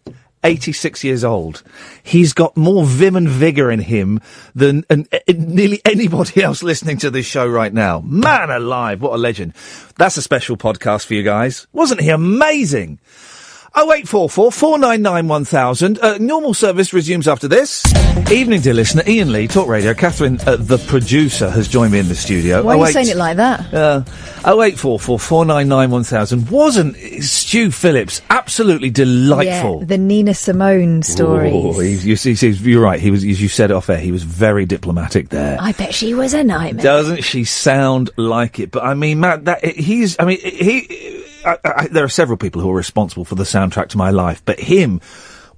[0.44, 1.64] 86 years old.
[2.02, 4.20] He's got more vim and vigour in him
[4.54, 8.02] than and, uh, nearly anybody else listening to this show right now.
[8.02, 9.54] Man alive, what a legend.
[9.98, 11.68] That's a special podcast for you guys.
[11.72, 13.00] Wasn't he amazing?
[13.76, 16.00] 0844 499 1000.
[16.00, 17.84] Uh, normal service resumes after this.
[18.32, 19.02] Evening, dear listener.
[19.08, 19.96] Iain Lee, Talk Radio.
[19.96, 22.62] Katherine, uh, the producer, has joined me in the studio.
[22.62, 23.74] Why are you saying it like that?
[23.74, 24.04] uh,
[24.46, 26.50] 0844 499 1000.
[26.52, 29.80] Wasn't Stu Phillips absolutely delightful?
[29.80, 31.54] Yeah, the Nina Simone stories.
[31.56, 33.00] Oh, you see, see, you're right.
[33.00, 35.58] He was, as you said it off air, he was very diplomatic there.
[35.60, 36.84] I bet she was a nightmare.
[36.84, 38.70] Doesn't she sound like it?
[38.70, 40.16] But I mean, Matt, that he's.
[40.20, 41.24] I mean, he.
[41.46, 44.42] I, I, there are several people who are responsible for the soundtrack to my life,
[44.46, 45.02] but him,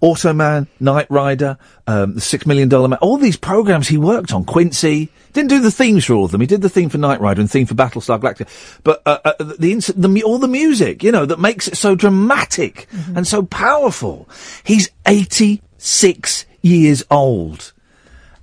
[0.01, 4.43] Automan, Knight Rider, um, the Six Million Dollar Man, all these programs he worked on,
[4.45, 6.41] Quincy didn't do the themes for all of them.
[6.41, 8.47] He did the theme for Knight Rider and theme for Battlestar Galactica,
[8.83, 11.95] but uh, uh, the, ins- the all the music, you know, that makes it so
[11.95, 14.29] dramatic and so powerful.
[14.63, 17.73] He's eighty six years old.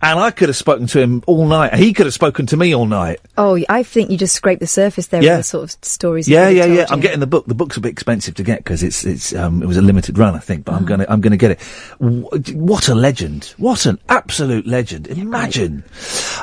[0.03, 1.75] And I could have spoken to him all night.
[1.75, 3.21] He could have spoken to me all night.
[3.38, 5.37] Oh, I think you just scraped the surface there Yeah.
[5.37, 6.29] with the sort of stories.
[6.29, 6.87] Yeah, you yeah, yeah.
[6.91, 7.47] I'm getting the book.
[7.47, 10.19] The book's a bit expensive to get because it's it's um it was a limited
[10.19, 10.61] run, I think.
[10.62, 10.73] Oh.
[10.73, 11.62] But I'm gonna I'm gonna get it.
[12.55, 13.55] What a legend!
[13.59, 15.07] What an absolute legend!
[15.07, 15.85] Imagine.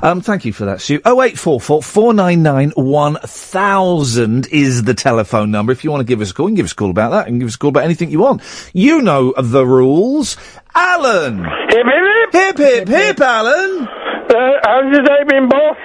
[0.02, 1.02] Um, thank you for that, Sue.
[1.04, 5.72] Oh eight four four four nine nine one thousand is the telephone number.
[5.74, 7.10] If you want to give us a call, you can give us a call about
[7.12, 8.42] that, and give us a call about anything you want.
[8.74, 10.38] You know the rules.
[10.76, 11.44] Alan.
[11.44, 13.88] Hip, hip, hip, hip, hip, Alan.
[13.88, 15.78] Uh, how's your day been, boss?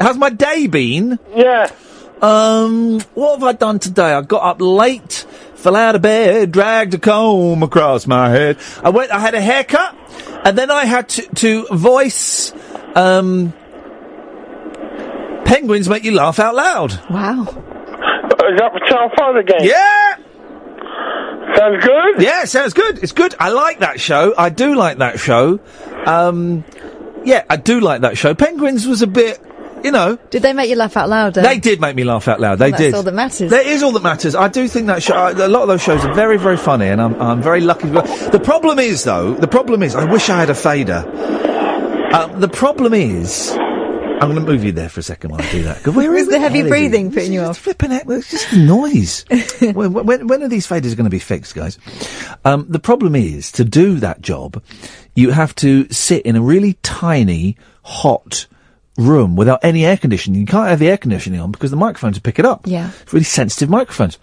[0.00, 1.18] How's my day been?
[1.34, 1.70] Yeah.
[2.20, 4.12] Um, what have I done today?
[4.12, 8.58] I got up late, fell out of bed, dragged a comb across my head.
[8.82, 9.96] I went, I had a haircut,
[10.44, 12.52] and then I had to, to voice,
[12.94, 13.52] um,
[15.44, 16.92] penguins make you laugh out loud.
[17.10, 17.42] Wow.
[17.42, 19.60] Is that for Channel 5 again?
[19.62, 20.16] Yeah!
[21.56, 22.22] Sounds good?
[22.22, 23.02] Yeah, sounds good.
[23.02, 23.34] It's good.
[23.38, 24.34] I like that show.
[24.36, 25.60] I do like that show.
[26.06, 26.64] Um,
[27.24, 28.34] yeah, I do like that show.
[28.34, 29.40] Penguins was a bit,
[29.84, 30.16] you know.
[30.30, 31.34] Did they make you laugh out loud?
[31.34, 32.58] They did make me laugh out loud.
[32.58, 32.86] They Well, did.
[32.92, 33.50] that's all that matters.
[33.50, 34.34] That is all that matters.
[34.34, 36.86] I do think that show, uh, a lot of those shows are very, very funny,
[36.88, 37.88] and I'm, I'm very lucky.
[37.88, 41.04] The problem is, though, the problem is, I wish I had a fader.
[42.12, 43.52] Uh, the problem is,
[44.22, 45.86] I'm going to move you there for a second while I do that.
[45.86, 47.58] Where Was the heavy is breathing putting you off?
[47.58, 48.04] Flipping it.
[48.08, 49.24] It's just the noise.
[49.74, 51.78] when, when, when are these faders going to be fixed, guys?
[52.44, 54.62] Um, the problem is, to do that job,
[55.14, 58.46] you have to sit in a really tiny, hot
[58.96, 60.40] room without any air conditioning.
[60.40, 62.62] You can't have the air conditioning on because the microphones will pick it up.
[62.66, 62.90] Yeah.
[63.02, 64.18] It's really sensitive microphones.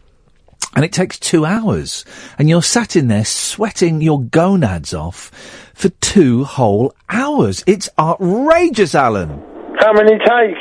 [0.76, 2.06] And it takes two hours.
[2.38, 5.32] And you're sat in there sweating your gonads off
[5.74, 7.64] for two whole hours.
[7.66, 9.44] It's outrageous, Alan.
[9.80, 10.60] How many takes?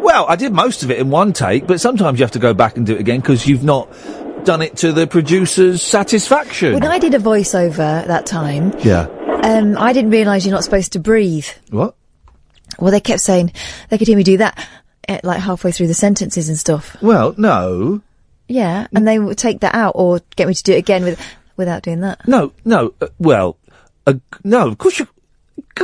[0.00, 2.54] Well, I did most of it in one take, but sometimes you have to go
[2.54, 3.88] back and do it again because you've not
[4.44, 6.72] done it to the producer's satisfaction.
[6.74, 9.06] When I did a voiceover that time, yeah.
[9.42, 11.46] um, I didn't realise you're not supposed to breathe.
[11.70, 11.94] What?
[12.78, 13.52] Well, they kept saying
[13.90, 14.66] they could hear me do that,
[15.08, 16.96] eh, like halfway through the sentences and stuff.
[17.02, 18.00] Well, no.
[18.48, 21.20] Yeah, and they would take that out or get me to do it again with
[21.56, 22.26] without doing that.
[22.26, 22.94] No, no.
[23.00, 23.56] Uh, well,
[24.06, 25.08] uh, no, of course you.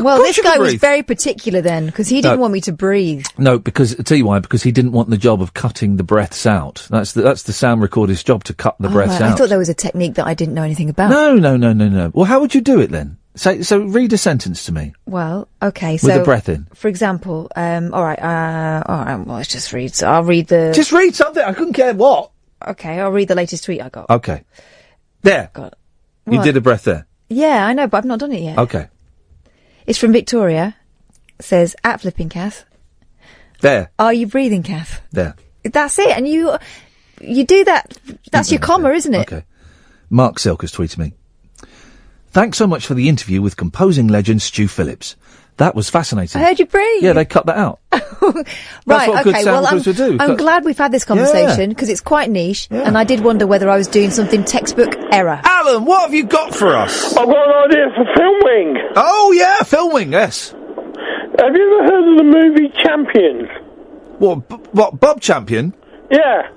[0.00, 2.42] Well, this guy was very particular then because he didn't No.
[2.42, 3.24] want me to breathe.
[3.36, 4.38] No, because I'll tell you why.
[4.38, 6.86] Because he didn't want the job of cutting the breaths out.
[6.90, 9.22] That's the, that's the sound recorder's job to cut the Oh, breaths right.
[9.22, 9.32] out.
[9.32, 11.10] I thought there was a technique that I didn't know anything about.
[11.10, 12.10] No, no, no, no, no.
[12.14, 13.16] Well, how would you do it then?
[13.34, 16.66] Say, so read a sentence to me Well, okay, with so the breath in.
[16.74, 19.94] for example, um, all right, uh, all right, well, let's just read.
[19.94, 20.72] So I'll read the.
[20.74, 21.42] Just read something.
[21.42, 22.30] I couldn't care what.
[22.66, 24.10] okay, I'll read the latest tweet I got.
[24.10, 24.44] Okay.
[25.22, 25.50] There.
[25.52, 25.74] Got-
[26.30, 27.06] You did a breath there.
[27.28, 28.58] Yeah, I know, but I've not done it yet.
[28.58, 28.88] Okay.
[29.88, 30.76] It's from Victoria.
[31.40, 32.66] Says at flipping Kath.
[33.62, 33.90] There.
[33.98, 35.00] Are you breathing, Kath?
[35.12, 35.34] There.
[35.64, 36.56] That's it, and you
[37.22, 37.96] you do that.
[38.30, 39.32] That's your comma, isn't it?
[39.32, 39.44] Okay.
[40.10, 41.14] Mark Silk has tweeted me.
[42.28, 45.16] Thanks so much for the interview with composing legend Stu Phillips.
[45.58, 46.40] That was fascinating.
[46.40, 47.02] I heard you breathe.
[47.02, 47.80] Yeah, they cut that out.
[47.92, 48.44] right.
[48.86, 49.42] what okay.
[49.42, 50.12] sound Well, I'm, would do.
[50.12, 53.46] I'm Cut- glad we've had this conversation because it's quite niche, and I did wonder
[53.46, 55.40] whether I was doing something textbook error.
[55.44, 57.16] Alan, what have you got for us?
[57.16, 58.76] I've got an idea for filming.
[58.96, 60.12] Oh yeah, filming.
[60.12, 60.50] Yes.
[60.50, 63.48] Have you ever heard of the movie Champions?
[64.18, 64.48] What?
[64.48, 64.98] B- what?
[65.00, 65.74] Bob Champion?
[66.10, 66.50] Yeah.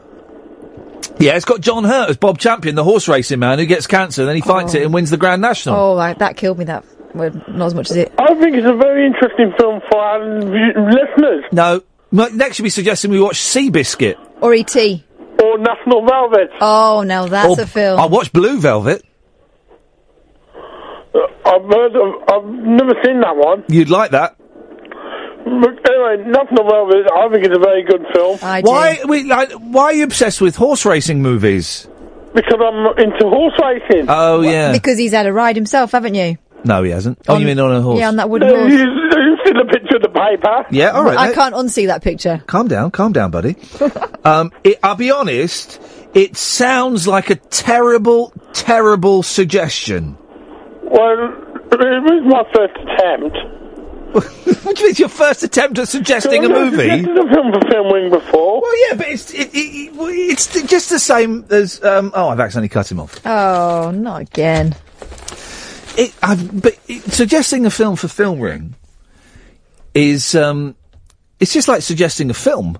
[1.19, 4.21] Yeah, it's got John Hurt as Bob Champion, the horse racing man who gets cancer,
[4.21, 4.77] and then he fights Oh.
[4.79, 5.75] it and wins the Grand National.
[5.75, 6.65] Oh, right, that killed me.
[6.65, 8.13] That well, not as much as it.
[8.17, 11.43] I think it's a very interesting film for our listeners.
[11.51, 11.81] No.
[12.11, 14.15] Next, you'll be suggesting we watch Seabiscuit.
[14.41, 15.03] Or E.T.
[15.41, 16.49] Or National Velvet.
[16.59, 17.99] Oh, now that's Or- a film.
[17.99, 19.03] I'll watch Blue Velvet.
[21.13, 23.63] Uh, I've heard of, I've never seen that one.
[23.67, 24.35] You'd like that.
[25.43, 28.37] But anyway, National Velvet, I think it's a very good film.
[28.41, 28.99] I Why?
[29.07, 31.87] We, like, why are you obsessed with horse racing movies?
[32.33, 34.05] Because I'm into horse racing.
[34.07, 34.71] Oh yeah.
[34.71, 36.37] Because he's had a ride himself, haven't you?
[36.63, 37.19] No, he hasn't.
[37.27, 37.99] Oh, you mean on a horse?
[37.99, 38.71] Yeah, on that wooden Uh, horse.
[38.71, 40.65] you, you see the picture of the paper?
[40.71, 41.17] Yeah, all right.
[41.17, 41.35] I mate.
[41.35, 42.43] can't unsee that picture.
[42.47, 43.55] Calm down, calm down, buddy.
[44.25, 45.81] um, it, I'll be honest.
[46.13, 50.17] It sounds like a terrible, terrible suggestion.
[50.83, 51.33] Well,
[51.71, 53.37] it was my first attempt.
[54.11, 54.91] what do you mean?
[54.91, 56.89] It's your first attempt at suggesting a I've movie?
[56.89, 58.61] suggested a film for filming before.
[58.61, 61.81] Well, yeah, but it's it, it, it, it's just the same as.
[61.81, 63.25] Um, oh, I've accidentally cut him off.
[63.25, 64.75] Oh, not again.
[65.97, 68.75] It, I've, but it, suggesting a film for Film Ring
[69.93, 70.35] is.
[70.35, 70.75] Um,
[71.39, 72.77] it's just like suggesting a film.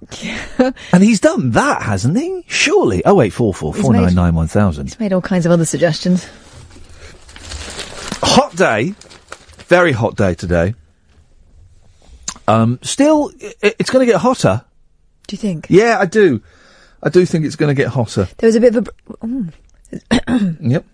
[0.94, 2.46] and he's done that, hasn't he?
[2.48, 3.04] Surely.
[3.06, 4.86] Oh, wait, four four made- nine nine one thousand.
[4.86, 6.30] He's made all kinds of other suggestions.
[8.22, 8.94] hot day,
[9.68, 10.76] very hot day today.
[12.48, 14.64] Um, still, i it's going to get hotter.
[15.28, 15.68] Do you think?
[15.70, 16.42] Yeah, I do.
[17.02, 18.28] I do think it's going to get hotter.
[18.38, 18.92] There was a bit of a.
[18.92, 20.58] br- mm.
[20.62, 20.86] Yep.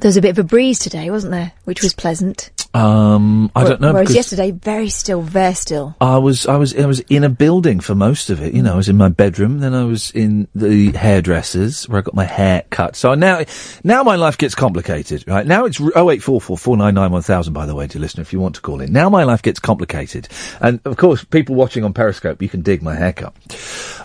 [0.00, 1.52] There was a bit of a breeze today, wasn't there?
[1.64, 2.50] Which was pleasant.
[2.74, 3.92] Um, I don't know.
[3.92, 5.96] Whereas yesterday, very still, very still.
[6.00, 8.54] I was, I was, I was in a building for most of it.
[8.54, 12.02] You know, I was in my bedroom, then I was in the hairdressers where I
[12.02, 12.94] got my hair cut.
[12.94, 13.42] So now,
[13.82, 15.46] now my life gets complicated, right?
[15.46, 17.54] Now it's oh eight four four four nine nine one thousand.
[17.54, 19.58] By the way, to listener, if you want to call in, now my life gets
[19.58, 20.28] complicated,
[20.60, 23.34] and of course, people watching on Periscope, you can dig my haircut.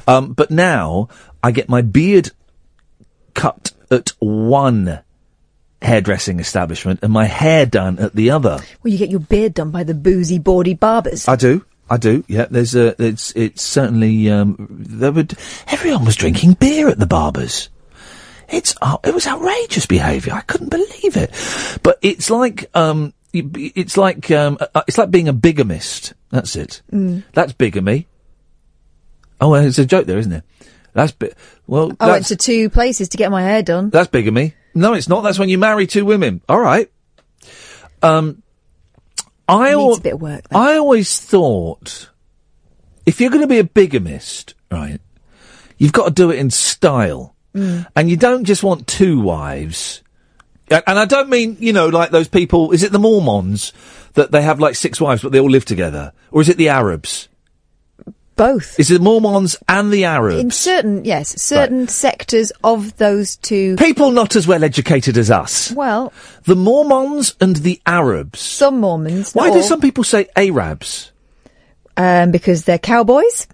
[0.08, 1.10] Um, but now
[1.44, 2.32] I get my beard
[3.36, 5.04] cut at one
[5.84, 8.60] hairdressing establishment and my hair done at the other.
[8.82, 11.28] Well, you get your beard done by the boozy, bawdy barbers.
[11.28, 11.66] I do.
[11.90, 12.24] I do.
[12.28, 12.96] Yeah, there's a.
[13.02, 14.30] It's it's certainly.
[14.30, 15.38] Um, there would.
[15.68, 17.70] Everyone was drinking beer at the barbers.
[18.50, 18.74] It's.
[18.82, 20.34] Uh, it was outrageous behaviour.
[20.34, 21.32] I couldn't believe it.
[21.84, 22.70] But it's like.
[22.74, 24.32] Um, it's like.
[24.32, 26.14] Um, uh, it's like being a bigamist.
[26.32, 26.82] That's it.
[26.92, 27.24] Mm.
[27.34, 28.08] That's bigamy.
[29.42, 30.44] Oh, well, it's a joke there, isn't it?
[30.94, 31.32] That's bi-
[31.68, 31.92] well.
[32.00, 33.90] I went to two places to get my hair done.
[33.90, 34.54] that's bigamy.
[34.76, 35.22] No, it's not.
[35.22, 36.42] That's when you marry two women.
[36.50, 36.90] All right.
[38.02, 38.42] Um,
[39.48, 40.46] I al- a bit of work.
[40.54, 42.10] I always thought
[43.06, 45.00] if you're going to be a bigamist, right,
[45.78, 47.86] you've got to do it in style, Mm.
[47.96, 50.02] and you don't just want two wives.
[50.72, 53.74] And, and I don't mean, you know, like those people, is it the Mormons
[54.14, 56.14] that they have like six wives but they all live together?
[56.32, 57.28] Or is it the Arabs?
[58.36, 58.80] Both.
[58.80, 60.40] Is it the Mormons and the Arabs?
[60.40, 63.76] In certain, yes, certain sectors of those two.
[63.76, 65.72] People not as well educated as us.
[65.72, 66.12] Well,
[66.46, 68.40] The Mormons and the Arabs.
[68.40, 69.34] some Mormons.
[69.34, 71.12] Why do all, some people say Arabs?
[71.96, 73.48] Um, because they're cowboys.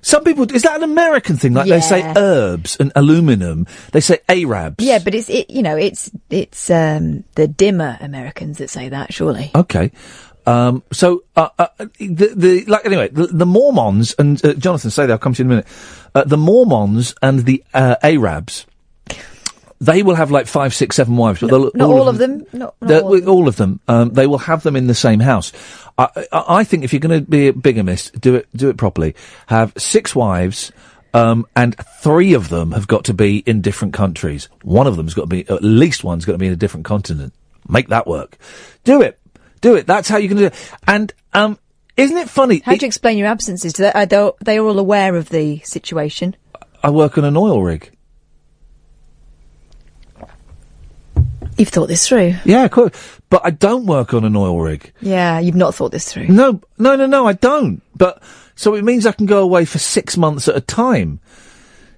[0.00, 1.52] Some people, is that an American thing?
[1.52, 3.66] Like they say herbs and aluminum.
[3.90, 4.76] They say Arabs.
[4.78, 5.50] Yeah, but it's it.
[5.50, 9.12] You know, it's it's um the dimmer Americans that say that.
[9.12, 9.50] Surely.
[9.52, 9.90] Okay.
[10.46, 11.66] Um, so, uh, uh,
[11.98, 15.42] the, the, like, anyway, the, the Mormons, and, uh, Jonathan, say that, I'll come to
[15.42, 15.66] you in a minute.
[16.14, 18.64] Uh, the Mormons and the, uh, Arabs,
[19.80, 22.46] they will have like five, six, seven wives, but they'll, Not all of them.
[22.52, 23.28] Not, not They're- all of them.
[23.28, 23.80] all of them.
[23.88, 25.52] Um, they will have them in the same house.
[25.98, 28.76] I, I, I think if you're going to be a bigamist, do it, do it
[28.76, 29.14] properly.
[29.48, 30.70] Have six wives,
[31.12, 34.48] um, and three of them have got to be in different countries.
[34.62, 36.86] One of them's got to be, at least one's got to be in a different
[36.86, 37.32] continent.
[37.68, 38.38] Make that work.
[38.84, 39.18] Do it.
[39.66, 39.84] Do it.
[39.84, 40.72] That's how you can do it.
[40.86, 41.58] And, um,
[41.96, 42.62] isn't it funny?
[42.64, 43.72] How do you explain your absences?
[43.72, 46.36] They, are they, they are all aware of the situation?
[46.84, 47.90] I work on an oil rig.
[51.58, 52.36] You've thought this through.
[52.44, 52.90] Yeah, cool.
[53.28, 54.92] But I don't work on an oil rig.
[55.00, 56.28] Yeah, you've not thought this through.
[56.28, 57.82] No, no, no, no, I don't.
[57.96, 58.22] But,
[58.54, 61.18] so it means I can go away for six months at a time.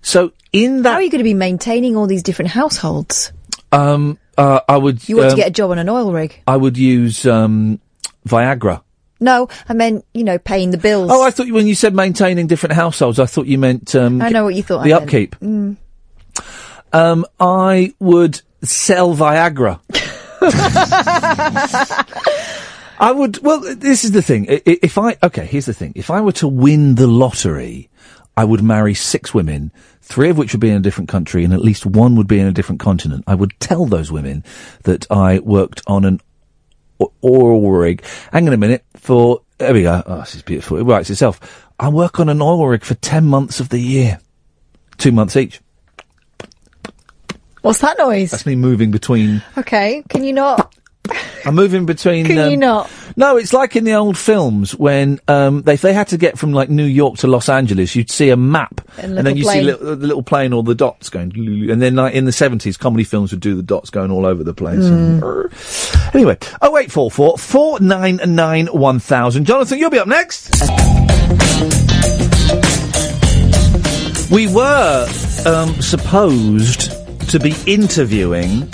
[0.00, 0.92] So in that.
[0.92, 3.30] How are you going to be maintaining all these different households?
[3.72, 6.40] um, uh, I would, You want um, to get a job on an oil rig?
[6.46, 7.80] I would use, um,
[8.26, 8.82] Viagra.
[9.20, 11.10] No, I meant you know paying the bills.
[11.12, 14.22] Oh, I thought you, when you said maintaining different households, I thought you meant, um,
[14.22, 14.84] I know what you thought.
[14.84, 15.02] the I meant.
[15.02, 15.36] upkeep.
[15.40, 15.76] Mm.
[16.92, 19.80] Um, I would sell Viagra.
[23.00, 23.38] I would.
[23.42, 24.46] Well, this is the thing.
[24.48, 25.92] If I okay, here's the thing.
[25.94, 27.88] If I were to win the lottery,
[28.38, 31.52] I would marry six women, three of which would be in a different country, and
[31.52, 33.24] at least one would be in a different continent.
[33.26, 34.44] I would tell those women
[34.84, 36.20] that I worked on an
[37.24, 38.04] oil rig.
[38.30, 38.84] Hang on a minute.
[38.94, 40.04] For there we go.
[40.06, 40.76] Oh, this is beautiful.
[40.76, 41.68] It writes itself.
[41.80, 44.20] I work on an oil rig for ten months of the year,
[44.98, 45.60] two months each.
[47.62, 48.30] What's that noise?
[48.30, 49.42] That's me moving between.
[49.56, 50.77] Okay, can you not?
[51.44, 52.26] I'm moving between.
[52.26, 52.90] Can um, you not?
[53.16, 56.38] No, it's like in the old films when um, they, if they had to get
[56.38, 59.44] from like New York to Los Angeles, you'd see a map, And and then you
[59.44, 61.32] see little, the little plane or the dots going,
[61.70, 64.44] and then like in the seventies, comedy films would do the dots going all over
[64.44, 64.84] the place.
[64.84, 65.22] And,
[66.14, 69.46] anyway, oh eight four four four nine nine one thousand.
[69.46, 70.50] Jonathan, you'll be up next.
[74.30, 75.08] We were
[75.46, 76.92] um, supposed
[77.30, 78.70] to be interviewing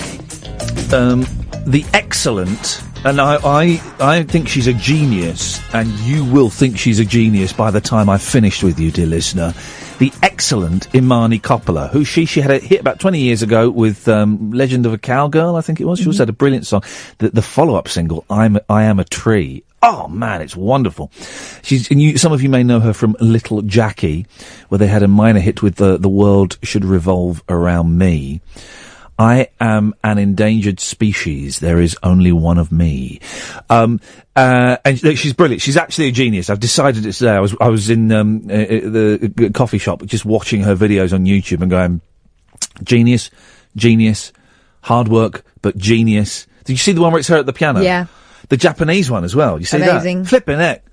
[0.93, 1.27] um,
[1.67, 6.99] the excellent, and I, I, I think she's a genius, and you will think she's
[6.99, 9.55] a genius by the time I've finished with you, dear listener.
[9.99, 14.09] The excellent Imani Coppola, who she she had a hit about twenty years ago with
[14.09, 16.01] um, "Legend of a Cowgirl," I think it was.
[16.01, 16.83] She also had a brilliant song.
[17.19, 21.13] The, the follow-up single, "I'm I Am a Tree." Oh man, it's wonderful.
[21.63, 24.27] She's and you, some of you may know her from Little Jackie,
[24.69, 28.41] where they had a minor hit with the "The World Should Revolve Around Me."
[29.19, 31.61] I am an endangered species.
[31.61, 33.21] There is only one of me.
[33.71, 34.01] Um,
[34.35, 35.63] uh, and look, she's brilliant.
[35.63, 36.51] She's actually a genius.
[36.51, 37.37] I've decided it's there.
[37.37, 41.13] I was, I was in, um, uh, uh, the coffee shop just watching her videos
[41.13, 42.01] on YouTube and going,
[42.83, 43.31] genius,
[43.77, 44.33] genius,
[44.83, 46.47] hard work, but genius.
[46.65, 47.81] Did you see the one where it's her at the piano?
[47.81, 48.07] Yeah.
[48.49, 49.59] The Japanese one as well.
[49.59, 50.23] You see Amazing.
[50.23, 50.29] that?
[50.29, 50.85] Flipping heck.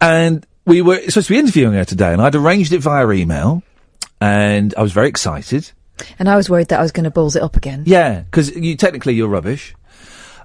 [0.00, 3.62] And we were supposed to be interviewing her today, and I'd arranged it via email,
[4.20, 5.70] and I was very excited.
[6.18, 7.84] And I was worried that I was going to balls it up again.
[7.86, 9.74] Yeah, because you technically you're rubbish.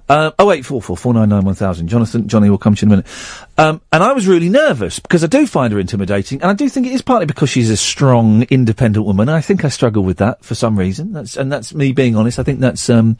[0.08, 1.88] Uh, oh eight four four four nine nine one thousand.
[1.88, 3.10] Jonathan, Johnny will come to you in a minute.
[3.56, 6.68] Um, and I was really nervous because I do find her intimidating, and I do
[6.68, 9.28] think it is partly because she's a strong, independent woman.
[9.28, 11.12] I think I struggle with that for some reason.
[11.12, 12.38] That's and that's me being honest.
[12.38, 13.16] I think that's um,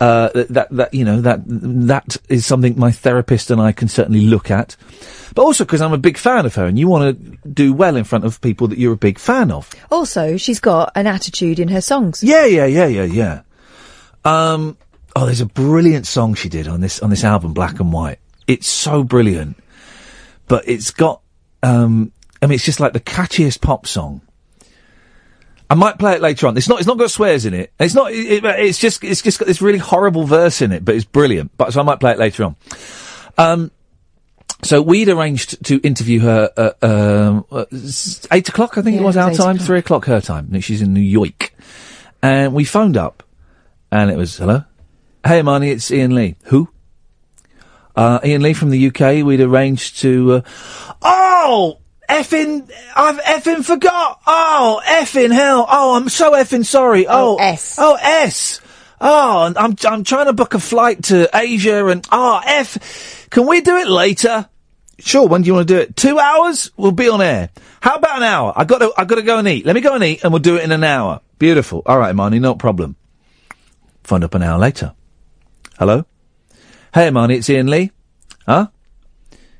[0.00, 3.86] uh, that, that that you know that that is something my therapist and I can
[3.86, 4.74] certainly look at.
[5.34, 7.96] But also because I'm a big fan of her, and you want to do well
[7.96, 9.70] in front of people that you're a big fan of.
[9.90, 12.22] Also, she's got an attitude in her songs.
[12.22, 13.42] Yeah, yeah, yeah, yeah, yeah.
[14.24, 14.76] Um,
[15.14, 18.18] oh, there's a brilliant song she did on this on this album, Black and White.
[18.46, 19.56] It's so brilliant,
[20.48, 21.20] but it's got.
[21.62, 24.22] Um, I mean, it's just like the catchiest pop song.
[25.70, 26.56] I might play it later on.
[26.56, 26.80] It's not.
[26.80, 27.72] It's not got swears in it.
[27.78, 28.10] It's not.
[28.12, 29.04] It, it- it's just.
[29.04, 31.56] It's just got this really horrible verse in it, but it's brilliant.
[31.56, 32.56] But so I might play it later on.
[33.38, 33.70] Um,
[34.62, 37.64] so we'd arranged to interview her at um, uh,
[38.32, 38.76] eight o'clock.
[38.78, 39.66] I think Yeah, it was our time, o'clock.
[39.66, 40.60] three o'clock her time.
[40.60, 41.54] She's in New York,
[42.20, 43.22] and we phoned up,
[43.92, 44.64] and it was hello,
[45.24, 46.34] hey Marnie, it's Iain Lee.
[46.46, 46.68] Who?
[47.96, 49.24] Uh, Iain Lee from the UK.
[49.24, 50.32] We'd arranged to.
[50.32, 50.40] Uh,
[51.02, 51.78] oh,
[52.18, 52.70] effing!
[52.94, 54.20] I've effing forgot.
[54.26, 55.66] Oh, effing hell!
[55.68, 57.06] Oh, I'm so effing sorry.
[57.06, 57.76] Oh, oh S.
[57.78, 58.60] Oh, S.
[59.00, 63.62] Oh, I'm I'm trying to book a flight to Asia, and oh, f, can we
[63.62, 64.48] do it later?
[64.98, 65.26] Sure.
[65.26, 65.96] When do you want to do it?
[65.96, 66.70] Two hours?
[66.76, 67.48] We'll be on air.
[67.80, 68.52] How about an hour?
[68.54, 69.64] I got to I got to go and eat.
[69.64, 71.20] Let me go and eat, and we'll do it in an hour.
[71.38, 71.82] Beautiful.
[71.86, 72.96] All right, Marnie, no problem.
[74.04, 74.92] Phoned up an hour later.
[75.78, 76.04] Hello.
[76.92, 77.92] Hey, Marnie, it's Iain Lee.
[78.46, 78.66] Huh?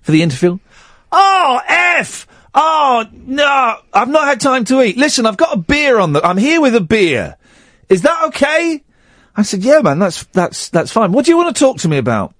[0.02, 0.58] For the interview?
[1.10, 2.26] Oh, F!
[2.54, 4.96] Oh, no, I've not had time to eat.
[4.96, 7.36] Listen, I've got a beer on the, I'm here with a beer.
[7.88, 8.82] Is that okay?
[9.36, 11.12] I said, yeah, man, that's, that's, that's fine.
[11.12, 12.34] What do you want to talk to me about?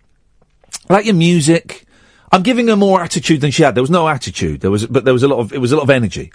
[0.88, 1.86] Like your music.
[2.32, 3.74] I'm giving her more attitude than she had.
[3.74, 4.60] There was no attitude.
[4.60, 6.32] There was, but there was a lot of, it was a lot of energy.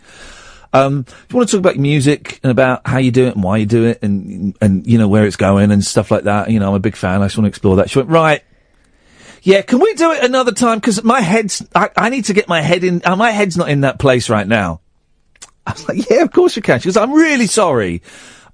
[0.73, 3.43] Um, do you want to talk about music and about how you do it and
[3.43, 6.49] why you do it and, and, you know, where it's going and stuff like that?
[6.49, 7.21] You know, I'm a big fan.
[7.21, 7.89] I just want to explore that.
[7.89, 8.43] She went, right.
[9.45, 10.79] Yeah, can we do it another time?
[10.79, 13.69] Because my head's, I, I need to get my head in, uh, my head's not
[13.69, 14.81] in that place right now.
[15.67, 16.79] I was like, yeah, of course you can.
[16.79, 18.01] She goes, I'm really sorry.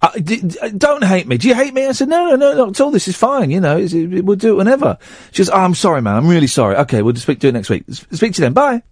[0.01, 1.37] Uh, d- d- don't hate me.
[1.37, 1.85] Do you hate me?
[1.85, 2.91] I said, no, no, no, not at all.
[2.91, 3.51] This is fine.
[3.51, 3.93] You know, it,
[4.25, 4.97] we'll do it whenever.
[5.31, 6.17] She goes, oh, I'm sorry, man.
[6.17, 6.75] I'm really sorry.
[6.75, 7.85] Okay, we'll speak to you next week.
[7.87, 8.53] S- speak to you then.
[8.53, 8.83] Bye.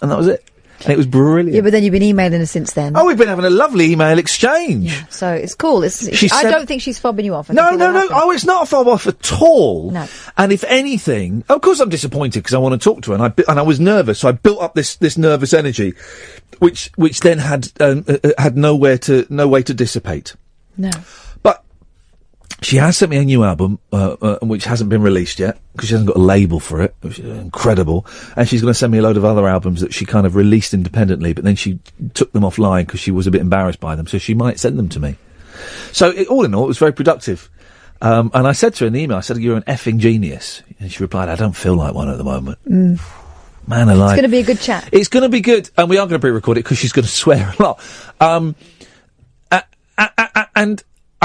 [0.00, 0.42] And that was it.
[0.80, 1.52] And it was brilliant.
[1.54, 2.96] Yeah, but then you've been emailing her since then.
[2.96, 4.84] Oh, we've been having a lovely email exchange.
[4.92, 5.82] Yeah, So it's cool.
[5.82, 7.50] It's, She I said- don't think she's fobbing you off.
[7.50, 8.00] I No, no, no.
[8.00, 8.08] happen.
[8.18, 9.90] Oh, it's not a fob off at all.
[9.92, 10.06] No.
[10.36, 13.22] And if anything, of course, I'm disappointed because I want to talk to her, and
[13.24, 15.94] I and I was nervous, so I built up this this nervous energy,
[16.58, 20.34] which which then had um, uh, uh, had nowhere to no way to dissipate.
[20.76, 20.90] No.
[22.64, 25.88] She has sent me a new album, uh, uh, which hasn't been released yet because
[25.88, 28.06] she hasn't got a label for it, which is incredible.
[28.36, 30.34] And she's going to send me a load of other albums that she kind of
[30.34, 31.78] released independently, but then she
[32.14, 34.06] took them offline because she was a bit embarrassed by them.
[34.06, 35.16] So she might send them to me.
[35.92, 37.50] So it, all in all, it was very productive.
[38.00, 40.62] Um, and I said to her in the email, I said, "You're an effing genius,"
[40.80, 42.98] and she replied, "I don't feel like one at the moment." Mm.
[43.66, 44.88] Man, I It's going to be a good chat.
[44.90, 47.04] It's going to be good, and we are going to pre-record it because she's going
[47.06, 47.80] to swear a lot.
[48.20, 48.56] Um,
[49.50, 50.82] a- and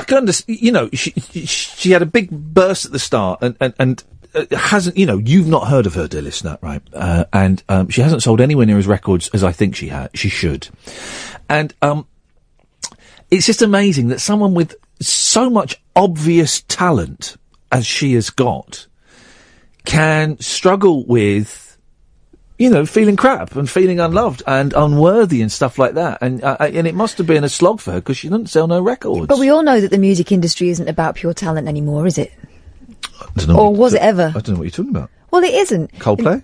[0.10, 0.60] can understand.
[0.60, 3.74] You know, she she had a big burst at the start, and and.
[3.80, 4.03] and
[4.36, 7.89] uh, hasn't you know you've not heard of her dear listener right uh, and um,
[7.89, 10.70] she hasn't sold anywhere near as records as I think she had she should
[11.49, 12.05] and um
[13.32, 17.38] it's just amazing that someone with so much obvious talent
[17.72, 18.86] as she has got
[19.86, 21.68] can struggle with
[22.60, 26.20] you know, feeling crap and feeling unloved and unworthy and stuff like that.
[26.22, 28.68] And uh, and it must have been a slog for her because she didn't sell
[28.68, 29.28] no records.
[29.28, 32.32] But we all know that the music industry isn't about pure talent anymore, is it?
[33.22, 34.34] I don't know or was it ever?
[34.36, 35.10] I don't know what you're talking about.
[35.32, 35.93] Well, it isn't.
[35.93, 36.43] Coldplay.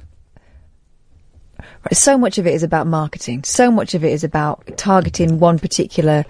[1.60, 3.44] Right, So much of it is about marketing.
[3.44, 6.26] So much of it is about targeting one particular,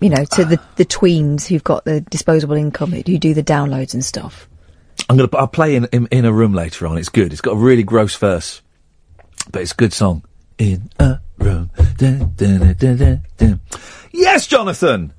[0.00, 3.92] you know, to the, the tweens who've got the disposable income, who do the downloads
[3.92, 4.48] and stuff.
[5.10, 5.28] I'm gonna.
[5.34, 6.98] I'll play in, in in a room later on.
[6.98, 7.32] It's good.
[7.32, 8.60] It's got a really gross verse,
[9.50, 10.24] but it's a good song.
[10.58, 11.70] In a room.
[11.96, 12.74] Dun, dun,
[13.36, 13.60] dun.
[14.12, 15.12] Yes, Jonathan.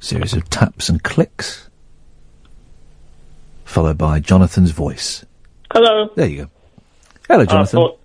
[0.00, 1.70] Series of taps and clicks,
[3.64, 5.24] followed by Jonathan's voice.
[5.72, 6.10] Hello.
[6.16, 6.50] There you go.
[7.28, 7.78] Hello, Jonathan.
[7.78, 8.00] I thought,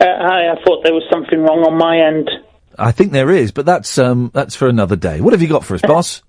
[0.00, 2.30] uh, hi, I thought there was something wrong on my end.
[2.78, 5.20] I think there is, but that's um that's for another day.
[5.20, 6.22] What have you got for us, boss?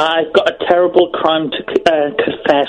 [0.00, 2.68] I've got a terrible crime to c- uh, confess.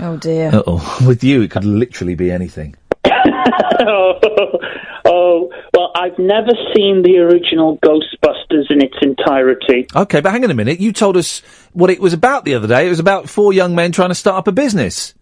[0.00, 0.50] Oh dear.
[0.54, 0.98] Uh oh.
[1.06, 2.76] With you, it could literally be anything.
[3.04, 4.14] oh,
[5.04, 9.86] oh, well, I've never seen the original Ghostbusters in its entirety.
[9.94, 10.80] Okay, but hang on a minute.
[10.80, 11.40] You told us
[11.72, 12.86] what it was about the other day.
[12.86, 15.14] It was about four young men trying to start up a business.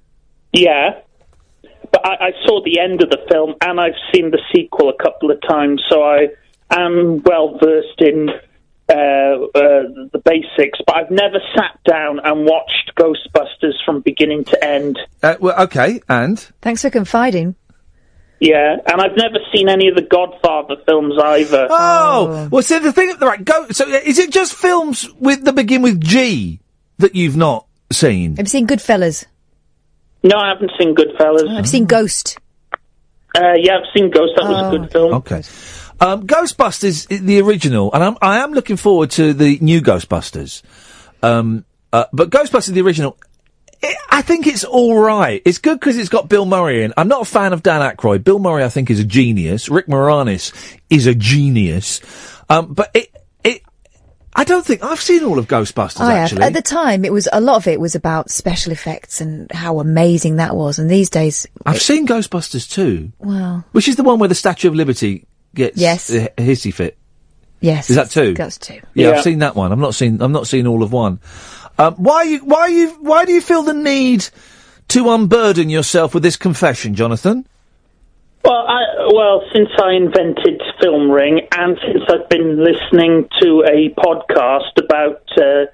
[0.52, 1.00] Yeah.
[1.90, 5.02] But I, I saw the end of the film and I've seen the sequel a
[5.02, 6.28] couple of times, so I
[6.70, 8.28] am well versed in
[8.88, 9.82] uh, uh,
[10.12, 10.78] the basics.
[10.86, 14.98] But I've never sat down and watched Ghostbusters from beginning to end.
[15.22, 17.54] Uh, well, okay, and Thanks for confiding.
[18.40, 21.66] Yeah, and I've never seen any of the Godfather films either.
[21.70, 23.44] oh, well, see the thing, at the right?
[23.44, 23.68] Go.
[23.70, 26.60] So, uh, is it just films with that begin with G
[26.98, 28.36] that you've not seen?
[28.38, 29.26] I've seen Goodfellas?
[30.22, 31.48] No, I haven't seen Goodfellas.
[31.48, 32.38] I've seen Ghost.
[33.36, 34.32] Uh, yeah, I've seen Ghost.
[34.36, 35.14] That was a good film.
[35.14, 35.42] Okay.
[36.00, 40.62] Um, Ghostbusters, the original, and I'm, I am looking forward to the new Ghostbusters.
[41.22, 43.16] Um, uh, but Ghostbusters, the original,
[43.82, 45.40] i I think it's all right.
[45.44, 46.92] It's good because it's got Bill Murray in.
[46.96, 48.24] I'm not a fan of Dan Aykroyd.
[48.24, 49.68] Bill Murray, I think, is a genius.
[49.68, 50.52] Rick Moranis
[50.90, 52.00] is a genius.
[52.48, 53.62] Um, but it, it,
[54.34, 56.24] I don't think I've seen all of Ghostbusters I have.
[56.24, 56.42] actually.
[56.42, 59.78] At the time, it was a lot of it was about special effects and how
[59.78, 60.80] amazing that was.
[60.80, 64.66] And these days, I've seen Ghostbusters too, well, which is the one where the Statue
[64.66, 65.27] of Liberty
[65.58, 66.10] gets Yes.
[66.10, 66.96] a, a hissy fit.
[67.60, 68.32] yes, Is that two?
[68.34, 68.80] That's two.
[68.94, 69.10] Yeah, Yeah.
[69.16, 69.72] I've seen that one.
[69.72, 70.22] I've not seen.
[70.22, 71.20] I've not seen all of one.
[71.78, 72.38] Um, why you?
[72.38, 72.88] Why you?
[73.00, 74.26] Why do you feel the need
[74.88, 77.46] to unburden yourself with this confession, Jonathan?
[78.44, 78.80] Well, I,
[79.12, 85.22] well, since I invented Film Ring, and since I've been listening to a podcast about
[85.36, 85.66] uh,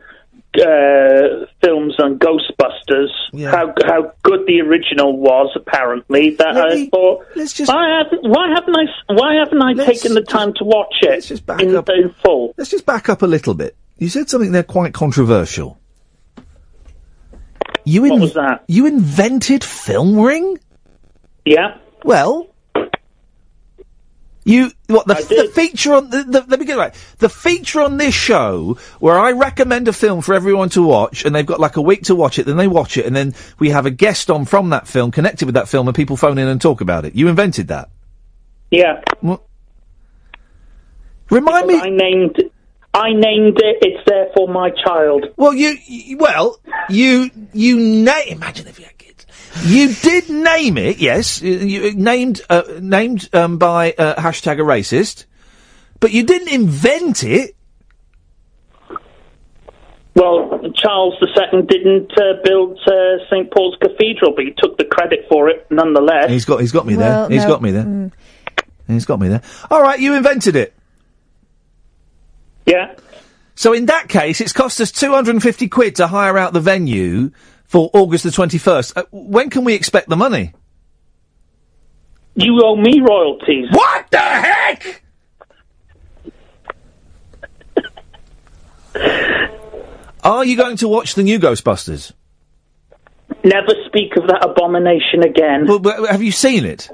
[0.56, 3.08] uh, films on Ghostbusters,
[3.50, 7.24] how how good the original was, apparently, that I thought,
[7.66, 11.30] why haven't why haven't I why haven't I taken the time to watch it Let's
[11.30, 12.54] in, in full?
[12.56, 13.76] Let's just back up a little bit.
[13.98, 15.78] You said something there quite controversial.
[17.84, 18.64] You in- What was that?
[18.66, 20.58] You invented Film Ring?
[21.44, 21.76] Yeah.
[22.04, 22.48] Well,
[24.44, 26.94] you what the, the feature on the, the let me get it right.
[27.18, 31.34] The feature on this show where I recommend a film for everyone to watch, and
[31.34, 33.70] they've got like a week to watch it, then they watch it, and then we
[33.70, 36.46] have a guest on from that film connected with that film, and people phone in
[36.46, 37.14] and talk about it.
[37.14, 37.88] You invented that.
[38.70, 39.02] Yeah.
[41.30, 41.80] Remind me.
[41.80, 42.36] I named
[42.92, 43.78] I named it.
[43.80, 45.26] It's therefore my child.
[45.36, 48.28] Well, you, you well, you you name.
[48.28, 48.86] Imagine if you.
[49.62, 51.40] You did name it, yes.
[51.40, 55.26] You, you named uh, named um, by uh, hashtag a racist,
[56.00, 57.56] but you didn't invent it.
[60.14, 65.26] Well, Charles II didn't uh, build uh, St Paul's Cathedral, but he took the credit
[65.28, 66.30] for it nonetheless.
[66.30, 67.10] He's got he's got me there.
[67.10, 68.10] Well, He's no, got me there.
[68.86, 69.42] He's got me there.
[69.70, 70.74] All right, you invented it.
[72.66, 72.94] Yeah.
[73.56, 76.52] So in that case, it's cost us two hundred and fifty quid to hire out
[76.52, 77.30] the venue
[77.74, 78.96] for August the twenty first.
[78.96, 80.52] Uh, when can we expect the money?
[82.36, 83.66] You owe me royalties.
[83.72, 85.02] What the heck?
[90.22, 92.12] Are you going to watch the new Ghostbusters?
[93.42, 95.66] Never speak of that abomination again.
[95.66, 96.88] But have you seen it?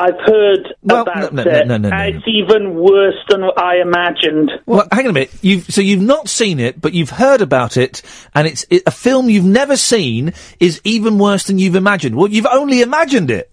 [0.00, 1.66] I've heard Well, about no, no, it.
[1.66, 4.50] no, no, no, and It's even worse than I imagined.
[4.66, 5.32] Well, hang on a minute.
[5.42, 8.02] You've so you've not seen it, but you've heard about it,
[8.34, 12.16] and it's it, a film you've never seen is even worse than you've imagined.
[12.16, 13.50] Well, you've only imagined it.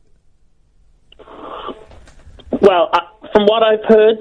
[2.62, 3.00] Well, uh,
[3.34, 4.18] from what I've heard,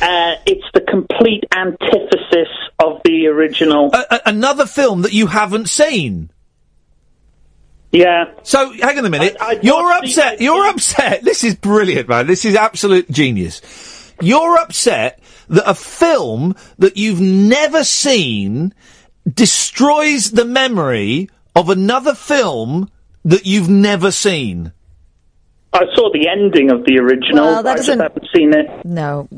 [0.00, 2.48] uh, it's the complete antithesis
[2.78, 3.90] of the original.
[3.92, 6.30] A- a- another film that you haven't seen.
[7.92, 8.26] Yeah.
[8.44, 9.36] So hang on a minute.
[9.62, 10.40] You're upset.
[10.40, 11.24] You're upset.
[11.24, 12.26] This is brilliant, man.
[12.26, 13.60] This is absolute genius.
[14.20, 15.18] You're upset
[15.48, 18.72] that a film that you've never seen
[19.32, 22.90] destroys the memory of another film
[23.24, 24.72] that you've never seen.
[25.72, 27.44] I saw the ending of the original.
[27.44, 28.84] Well, that I doesn't- haven't seen it.
[28.84, 29.28] No.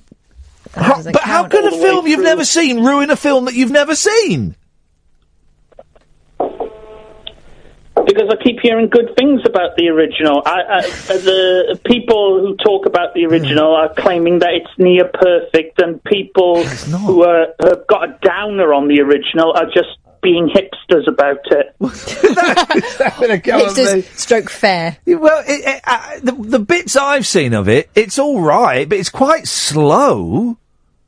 [0.74, 3.94] How- but how can a film you've never seen ruin a film that you've never
[3.94, 4.56] seen?
[8.06, 10.42] Because I keep hearing good things about the original.
[10.44, 15.80] I, I, the people who talk about the original are claiming that it's near perfect,
[15.80, 21.08] and people who are, have got a downer on the original are just being hipsters
[21.08, 21.74] about it.
[23.74, 24.96] Hipsters stroke fair.
[25.04, 28.98] Well, it, it, uh, the, the bits I've seen of it, it's all right, but
[28.98, 30.56] it's quite slow.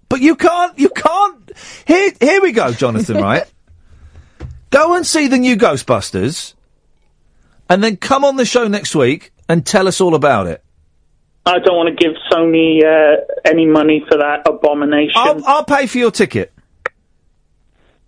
[0.09, 1.53] But you can't, you can't.
[1.87, 3.17] Here, here we go, Jonathan.
[3.17, 3.45] Right?
[4.71, 6.55] go and see the new Ghostbusters,
[7.69, 10.63] and then come on the show next week and tell us all about it.
[11.47, 15.13] I don't want to give Sony uh, any money for that abomination.
[15.17, 16.53] I'll, I'll pay for your ticket.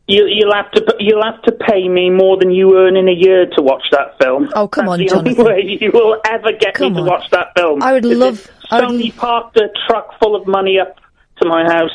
[0.09, 3.13] You, you'll have to you'll have to pay me more than you earn in a
[3.13, 4.49] year to watch that film.
[4.55, 7.49] Oh, come That's on, the only way you will ever get me to watch that
[7.57, 7.83] film.
[7.83, 10.97] I would love- Sony parked a truck full of money up
[11.43, 11.91] to my house.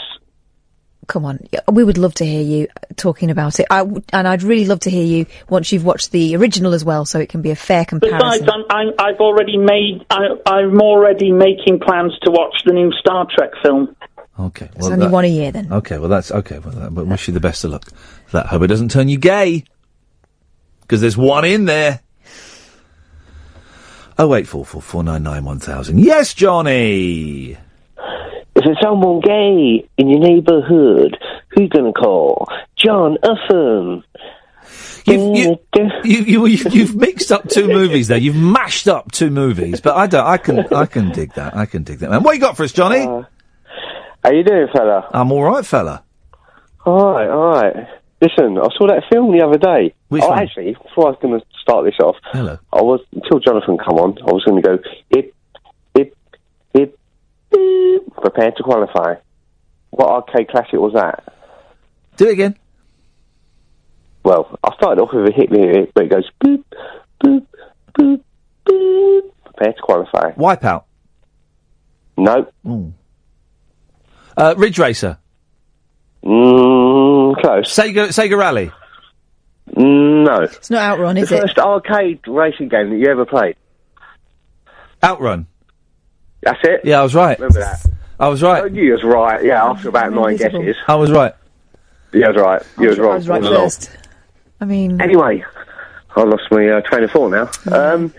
[1.12, 1.40] Come on,
[1.70, 3.66] we would love to hear you talking about it.
[3.70, 6.86] I w- and I'd really love to hear you once you've watched the original as
[6.86, 8.18] well, so it can be a fair comparison.
[8.18, 12.94] Besides, I'm, I'm, I've already made I, I'm already making plans to watch the new
[12.94, 13.94] Star Trek film.
[14.40, 15.74] Okay, It's only one a year then.
[15.74, 16.60] Okay, well that's okay.
[16.60, 17.84] Well, that, but wish you the best of luck.
[18.32, 19.66] That hope it doesn't turn you gay,
[20.80, 22.00] because there's one in there.
[24.18, 26.00] Oh, wait, Oh eight four four four nine nine one thousand.
[26.00, 27.58] Yes, Johnny.
[28.62, 31.18] If there's someone gay in your neighbourhood,
[31.50, 32.48] who you going to call?
[32.76, 34.04] John Uffin.
[35.04, 38.20] You've, you, you, you, you, you've mixed up two movies there.
[38.20, 40.28] You've mashed up two movies, but I don't.
[40.28, 40.60] I can.
[40.72, 41.58] I can dig that.
[41.58, 42.22] I can dig that, man.
[42.22, 43.00] What you got for us, Johnny?
[43.00, 43.24] Uh,
[44.24, 45.10] how you doing, fella?
[45.12, 46.04] I'm all right, fella.
[46.86, 47.88] All right, all right.
[48.22, 49.96] Listen, I saw that film the other day.
[50.10, 50.40] Which oh, one?
[50.40, 52.60] actually, before I was going to start this off, Hello.
[52.72, 54.20] I was until Jonathan come on.
[54.22, 54.78] I was going to go.
[55.10, 55.34] It,
[57.52, 59.16] beep, prepare to qualify.
[59.92, 61.24] What arcade classic was that?
[62.18, 62.58] Do it again.
[64.24, 66.64] Well, I started off with a hit lyric, but it goes boop,
[67.24, 67.46] boop,
[67.98, 68.22] boop,
[68.68, 69.22] boop.
[69.46, 70.32] Prepare to qualify.
[70.34, 70.84] Wipeout.
[72.18, 72.48] No.
[74.38, 75.18] Uh, Ridge Racer.
[76.24, 77.68] Mm, close.
[77.76, 78.72] Sega Sega Rally.
[79.76, 80.42] Mm, no.
[80.44, 81.42] It's not Outrun, is the it?
[81.42, 83.56] first arcade racing game that you ever played.
[85.04, 85.48] Outrun.
[86.42, 86.82] That's it.
[86.84, 87.38] Yeah, I was right.
[87.40, 87.86] Remember that?
[88.20, 88.64] I was right.
[88.64, 89.44] Oh, you was right.
[89.44, 90.76] Yeah, after about nine guesses.
[90.88, 91.34] I was right.
[92.14, 92.62] You was right.
[92.80, 93.12] You was, wrong.
[93.14, 93.64] I was right all along.
[93.66, 93.90] first.
[94.60, 95.44] I mean, Anyway,
[96.16, 97.50] I lost my uh, train of thought now.
[97.74, 98.14] Um,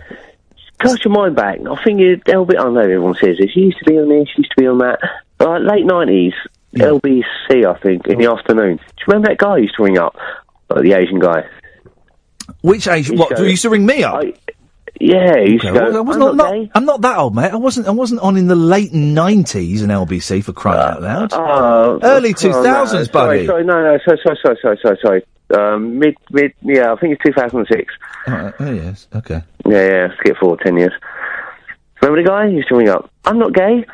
[0.81, 1.61] cast your mind back.
[1.61, 2.59] I think it, LB.
[2.59, 3.55] I know everyone says this.
[3.55, 4.29] You used to be on this.
[4.37, 4.99] You used to be on that.
[5.39, 6.35] Uh, late nineties,
[6.75, 7.65] LBC.
[7.65, 8.77] I think in the afternoon.
[8.77, 10.17] Do you remember that guy who used to ring up?
[10.71, 11.45] Uh, the Asian guy.
[12.63, 13.11] Which age?
[13.11, 13.31] What?
[13.31, 14.25] used You used to ring me up?
[15.01, 15.99] Yeah, he used Okay, to go.
[15.99, 17.51] I was "I'm not, not not- I'm not that old, mate.
[17.51, 17.89] I wasn't.
[17.89, 21.33] I wasn't on in the late nineties in LBC for crying out loud.
[21.33, 23.47] Oh, Early two thousands, no, sorry, buddy.
[23.47, 25.23] Sorry, no, no, sorry, sorry, sorry, sorry, sorry, sorry.
[25.75, 27.93] Um, mid, mid, yeah, I think it's 2006.
[28.29, 29.43] Oh, oh, yes, okay.
[29.67, 30.93] Yeah, yeah, skip forward 10 years.
[32.01, 33.11] Remember the guy who used to ring up?
[33.25, 33.85] I'm not gay.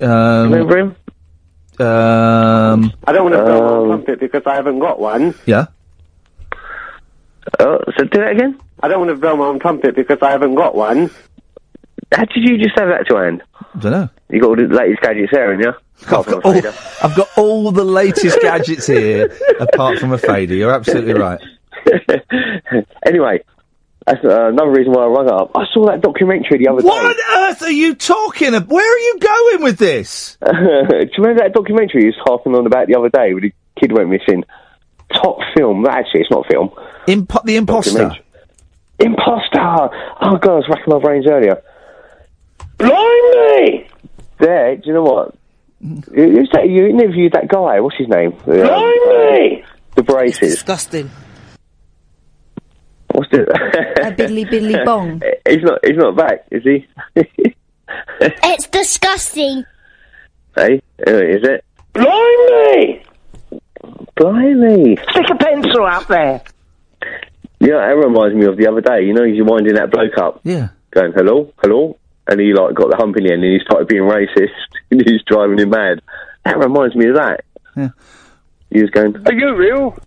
[0.00, 0.96] Um, Remember him?
[1.78, 5.34] Um, I don't want to blow Um, my trumpet because I haven't got one.
[5.46, 5.66] yeah.
[7.60, 8.58] Oh, so do that again?
[8.82, 11.10] I don't want to blow my own trumpet because I haven't got one.
[12.12, 13.42] How did you just have that to hand?
[13.60, 14.08] I don't know.
[14.28, 15.72] You got all the latest gadgets there, haven't you?
[16.06, 16.72] Apart from a All.
[17.02, 20.54] I've got all the latest gadgets here, apart from a fader.
[20.54, 21.40] You're absolutely right.
[23.06, 23.42] anyway,
[24.06, 25.52] that's uh, another reason why I rung up.
[25.54, 27.08] I saw that documentary the other What day.
[27.08, 28.68] What on earth are you talking about?
[28.68, 30.38] Where are you going with this?
[30.44, 33.52] Do you remember that documentary you was harping on about the other day where the
[33.80, 34.44] kid went missing?
[35.12, 35.86] Top film.
[35.86, 36.70] Actually, it's not film.
[37.06, 38.12] Imp- the imposter.
[38.98, 39.06] Documentary.
[39.06, 39.96] Imposter!
[40.22, 41.62] Oh, God, I was racking my brains earlier.
[42.78, 43.88] Blimey!
[44.38, 45.34] There, do you know what?
[45.80, 46.68] Who's that?
[46.68, 47.80] You interviewed that guy.
[47.80, 48.32] What's his name?
[48.46, 49.64] The, um, Blimey!
[49.94, 50.54] the braces.
[50.54, 51.10] Disgusting.
[53.12, 53.42] What's the?
[53.42, 55.22] a biddly biddly bong.
[55.48, 55.78] he's not.
[55.84, 56.86] He's not back, is he?
[58.20, 59.64] It's disgusting.
[60.56, 60.74] hey,
[61.06, 61.64] is it?
[61.92, 63.02] Blimey!
[64.16, 64.96] Blimey!
[65.10, 66.42] Stick a pencil up there.
[67.60, 69.04] Yeah, that reminds me of the other day.
[69.04, 70.40] You know, you're winding that bloke up.
[70.44, 70.68] Yeah.
[70.90, 73.88] Going, hello, hello, and he like got the hump in the end, and he started
[73.88, 74.50] being racist,
[74.90, 76.00] and he's driving him mad.
[76.44, 77.44] That reminds me of that.
[77.76, 77.88] Yeah.
[78.70, 79.98] He was going, Are you real?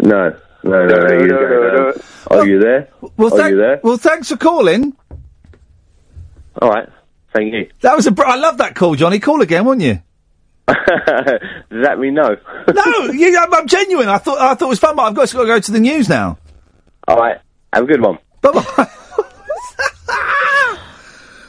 [0.00, 1.06] no, no, no, no.
[1.16, 2.88] He was no, going, no, um, Are you there?
[3.16, 3.80] Well, Are thank- you there?
[3.82, 4.96] well, thanks for calling.
[6.60, 6.88] All right,
[7.34, 7.68] thank you.
[7.80, 8.10] That was a.
[8.12, 9.18] Br- I love that call, Johnny.
[9.20, 10.00] Call again, won't you?
[10.66, 12.36] Does that mean no?
[12.74, 14.08] no, yeah, I'm, I'm genuine.
[14.08, 15.80] I thought I thought it was fun, but I've got, got to go to the
[15.80, 16.38] news now.
[17.06, 17.38] All right,
[17.72, 18.18] have a good one.
[18.40, 18.62] Bye bye.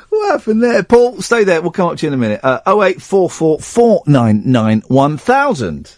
[0.09, 1.22] what happened there, Paul?
[1.22, 1.61] Stay there.
[1.61, 2.41] We'll come up to you in a minute.
[2.43, 5.95] Uh, oh eight four four four nine nine one thousand.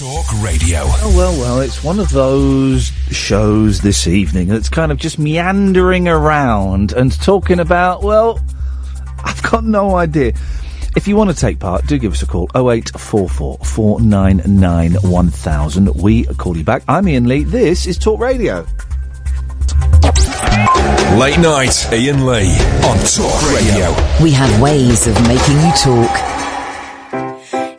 [0.00, 0.80] Talk Radio.
[0.82, 6.08] Oh, well, well, it's one of those shows this evening that's kind of just meandering
[6.08, 8.40] around and talking about, well,
[9.22, 10.32] I've got no idea.
[10.96, 15.94] If you want to take part, do give us a call 0844 499 1000.
[15.94, 16.82] We call you back.
[16.88, 17.44] I'm Iain Lee.
[17.44, 18.66] This is Talk Radio.
[21.16, 22.50] Late night, Iain Lee
[22.88, 23.94] on Talk Radio.
[24.20, 26.10] We have ways of making you talk.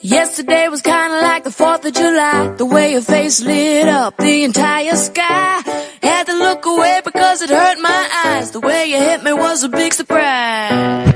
[0.02, 2.54] Yesterday was kinda like the 4th of July.
[2.58, 5.62] The way your face lit up the entire sky.
[6.02, 8.52] Had to look away because it hurt my eyes.
[8.52, 11.14] The way you hit me was a big surprise.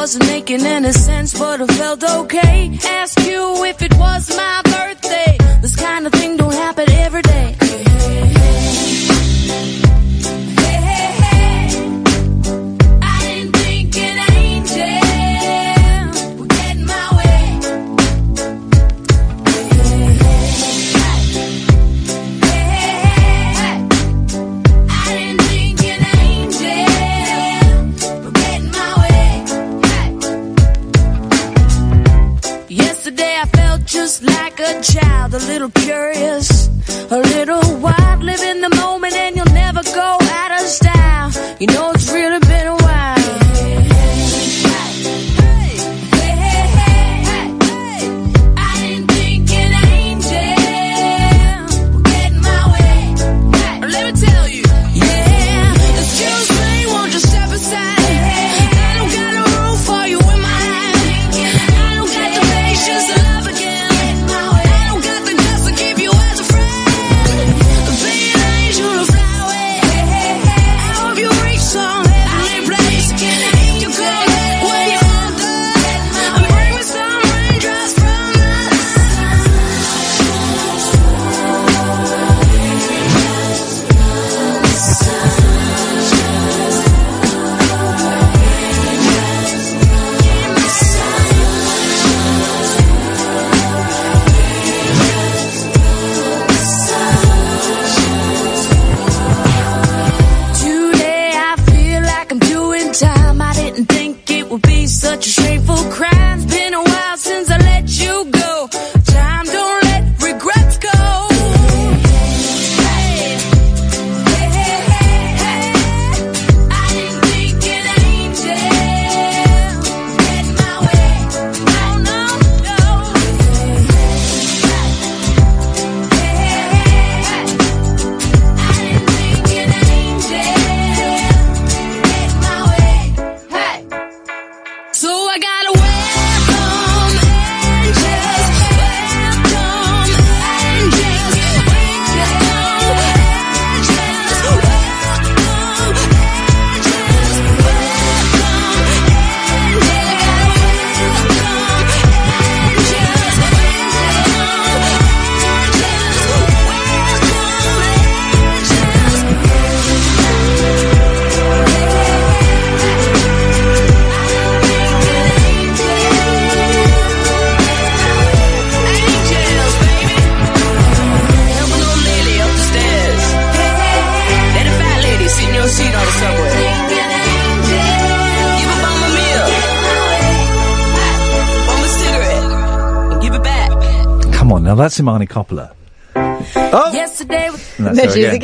[0.00, 2.78] Wasn't making any sense, but it felt okay.
[3.00, 5.36] Ask you if it was my birthday.
[5.60, 7.37] This kind of thing don't happen every day.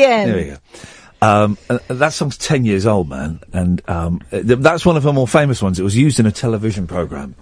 [0.05, 0.57] Her There we go.
[1.23, 3.41] Um, uh, that song's 10 years old, man.
[3.53, 5.81] And um, th- that's one of her more famous ones.
[5.81, 7.35] It was used in a television program.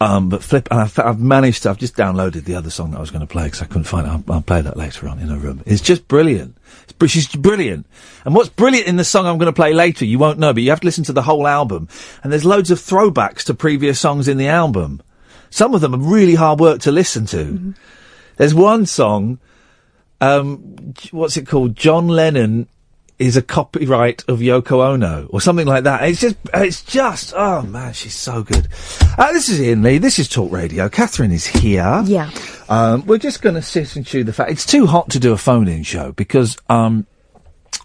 [0.00, 2.98] Um, but flip, and I've, I've managed to, I've just downloaded the other song that
[2.98, 4.10] I was going to play because I couldn't find it.
[4.10, 5.62] I'll, I'll play that later on in a room.
[5.64, 6.58] It's just brilliant.
[6.82, 7.86] It's, br- she's brilliant.
[8.26, 10.62] And what's brilliant in the song I'm going to play later, you won't know, but
[10.62, 11.88] you have to listen to the whole album.
[12.22, 15.00] And there's loads of throwbacks to previous songs in the album.
[15.48, 17.74] Some of them are really hard work to listen to.
[18.36, 19.38] There's one song,
[20.24, 21.76] um, what's it called?
[21.76, 22.68] John Lennon
[23.18, 26.02] is a copyright of Yoko Ono or something like that.
[26.02, 28.68] It's just, it's just, oh man, she's so good.
[29.16, 29.98] Uh, this is Iain Lee.
[29.98, 30.88] This is Talk Radio.
[30.88, 32.02] Katherine is here.
[32.06, 32.30] Yeah.
[32.68, 34.50] Um, we're just going to sit and chew the fat.
[34.50, 37.06] It's too hot to do a phone-in show because, um,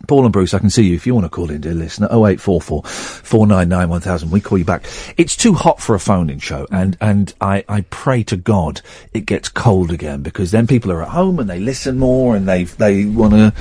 [0.07, 2.07] Paul and Bruce, I can see you if you want to call in, dear listener.
[2.07, 4.31] 0844 499 1000.
[4.31, 4.85] We call you back.
[5.17, 8.81] It's too hot for a phone in show, and, and I, I pray to God
[9.13, 12.47] it gets cold again because then people are at home and they listen more and
[12.47, 13.53] they, they want to,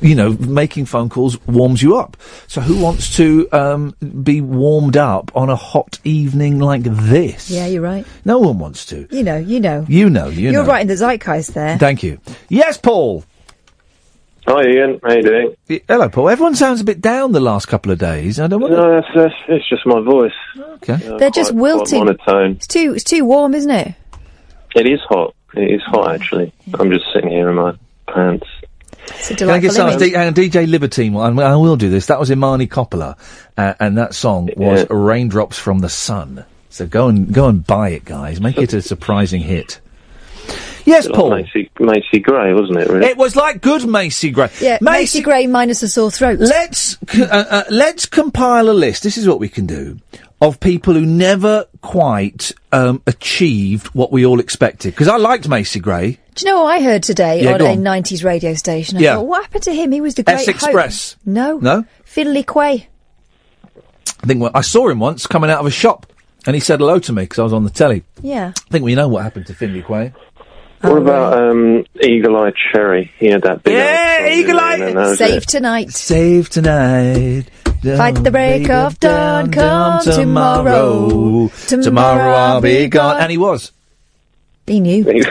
[0.00, 2.16] you know, making phone calls warms you up.
[2.46, 7.50] So who wants to, um, be warmed up on a hot evening like this?
[7.50, 8.06] Yeah, you're right.
[8.24, 9.06] No one wants to.
[9.10, 9.84] You know, you know.
[9.88, 10.68] You know, you You're know.
[10.68, 11.76] right in the zeitgeist there.
[11.78, 12.20] Thank you.
[12.48, 13.24] Yes, Paul.
[14.50, 15.82] Hi Iain, how you doing?
[15.86, 16.28] Hello, Paul.
[16.28, 18.40] Everyone sounds a bit down the last couple of days.
[18.40, 20.32] I don't want No, that's, that's it's just my voice.
[20.58, 20.96] Okay.
[21.18, 22.00] They're just wilting.
[22.00, 22.52] monotone.
[22.56, 23.94] It's too, it's too warm, isn't it?
[24.74, 25.36] It is hot.
[25.54, 26.52] It is hot actually.
[26.74, 27.76] I'm just sitting here in my
[28.08, 28.48] pants.
[29.06, 30.12] It's a Can I get delightful some image.
[30.12, 31.12] D- uh, DJ Libertine?
[31.12, 32.06] one, and I will do this.
[32.06, 33.16] That was Imani Coppola,
[33.56, 37.90] uh, and that song was "Raindrops from the Sun." So go and go and buy
[37.90, 38.40] it, guys.
[38.40, 39.80] Make it a surprising hit.
[40.84, 41.30] Yes, Like Paul.
[41.30, 42.88] Macy, Macy Gray, wasn't it?
[42.88, 43.06] Really?
[43.06, 44.48] It was like good Macy Gray.
[44.60, 46.38] Yeah, Macy Gray minus a sore throat.
[46.38, 49.02] Let's uh, uh, let's compile a list.
[49.02, 49.98] This is what we can do
[50.40, 54.92] of people who never quite um, achieved what we all expected.
[54.94, 56.18] Because I liked Macy Gray.
[56.34, 58.96] Do you know what I heard today Yeah, on go a 90s radio station?
[58.96, 59.14] I Yeah.
[59.16, 59.92] thought, what happened to him?
[59.92, 60.54] He was the great S hope.
[60.54, 61.16] Express.
[61.26, 61.58] No.
[61.58, 61.84] No?
[62.04, 62.86] Finley Quaye.
[64.22, 66.06] I think well, I saw him once coming out of a shop,
[66.46, 68.02] and he said hello to me because I was on the telly.
[68.22, 68.52] Yeah.
[68.56, 70.12] I think we know what happened to Finley Quaye.
[70.80, 73.12] What oh, about um, Eagle Eye Cherry?
[73.18, 73.74] He had that big.
[73.74, 75.14] Yeah, Eagle Eye.
[75.14, 75.48] Save it.
[75.48, 75.90] tonight.
[75.90, 77.44] Save tonight.
[77.82, 79.50] Don't Fight the break of dawn.
[79.52, 81.48] Come tomorrow.
[81.48, 81.82] tomorrow.
[81.82, 83.20] Tomorrow I'll be gone.
[83.20, 83.72] And he was.
[84.66, 85.04] He knew.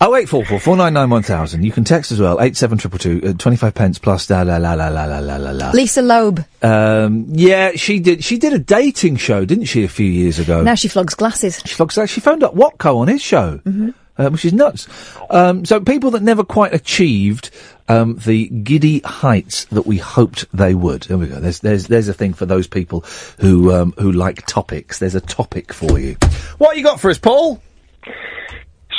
[0.00, 1.64] Oh eight four four four nine nine one thousand.
[1.64, 2.40] You can text as well.
[2.40, 3.20] Eight seven triple two.
[3.20, 4.30] Uh, Twenty five pence plus.
[4.30, 5.70] La la la la la la la la.
[5.72, 6.44] Lisa Loeb.
[6.62, 8.22] Um, yeah, she did.
[8.22, 10.62] She did a dating show, didn't she, a few years ago?
[10.62, 11.60] Now she flogs glasses.
[11.64, 11.98] She flogs.
[12.06, 13.60] She phoned up Watco on his show.
[13.64, 14.88] Mm-hmm uh, which is nuts.
[15.30, 17.50] Um, so people that never quite achieved
[17.88, 21.02] um, the giddy heights that we hoped they would.
[21.04, 21.40] There we go.
[21.40, 23.04] There's there's there's a thing for those people
[23.40, 24.98] who um, who like topics.
[24.98, 26.16] There's a topic for you.
[26.58, 27.60] What you got for us, Paul?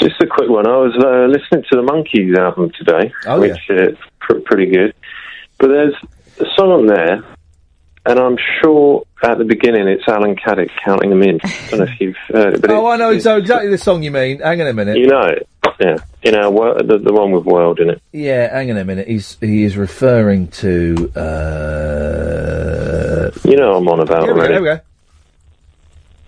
[0.02, 0.66] Just a quick one.
[0.66, 4.94] I was uh, listening to the Monkees album today, Oh, which is pr- pretty good.
[5.58, 5.94] But there's
[6.40, 7.22] a song on there,
[8.06, 11.40] and I'm sure at the beginning it's Alan Caddick counting them in.
[11.44, 13.78] I don't know if you've heard it, but oh, it- I know so exactly the
[13.78, 14.40] song you mean.
[14.40, 14.98] Hang on a minute.
[14.98, 15.48] you know it.
[15.80, 18.02] Yeah, you know wo- the, the one with World in it.
[18.12, 19.08] Yeah, hang on a minute.
[19.08, 21.12] He's he is referring to.
[21.16, 23.32] Uh...
[23.46, 24.48] You know I'm on about Here we go.
[24.52, 24.80] Here we go.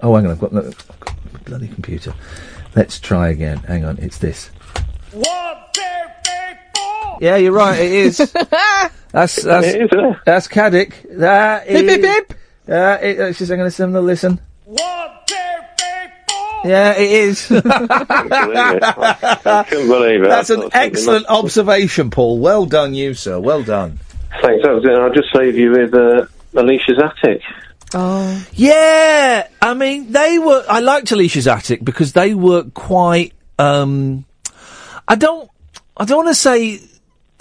[0.04, 0.32] Oh, hang on.
[0.32, 2.14] I've got, no, I've got my bloody computer.
[2.76, 3.58] Let's try again.
[3.60, 3.98] Hang on.
[4.00, 4.52] It's this.
[7.22, 7.80] Yeah, you're right.
[7.80, 8.18] It is.
[8.18, 8.32] that's
[9.12, 10.18] that's It is, isn't it?
[10.26, 11.20] that's Caddick.
[11.20, 11.82] That is.
[11.84, 12.34] Beep, beep, beep.
[12.68, 13.94] Uh, it, let's just hang on a second.
[13.94, 14.42] Listen.
[16.64, 17.52] Yeah, it is.
[17.52, 17.60] I
[19.70, 20.30] couldn't believe it.
[20.30, 22.40] That's an thought something excellent observation, Paul.
[22.40, 23.40] Well done, you sir.
[23.40, 24.00] Well done.
[24.42, 24.64] Thanks.
[24.64, 24.92] That was it.
[24.92, 27.42] I'll just leave you with uh, Alisha's Attic.
[27.94, 28.48] Oh.
[28.54, 30.66] Yeah, I mean they were.
[30.68, 33.34] I liked Alisha's Attic because they were quite.
[33.60, 34.26] um
[35.08, 35.48] I don't.
[35.96, 36.80] I don't want to say.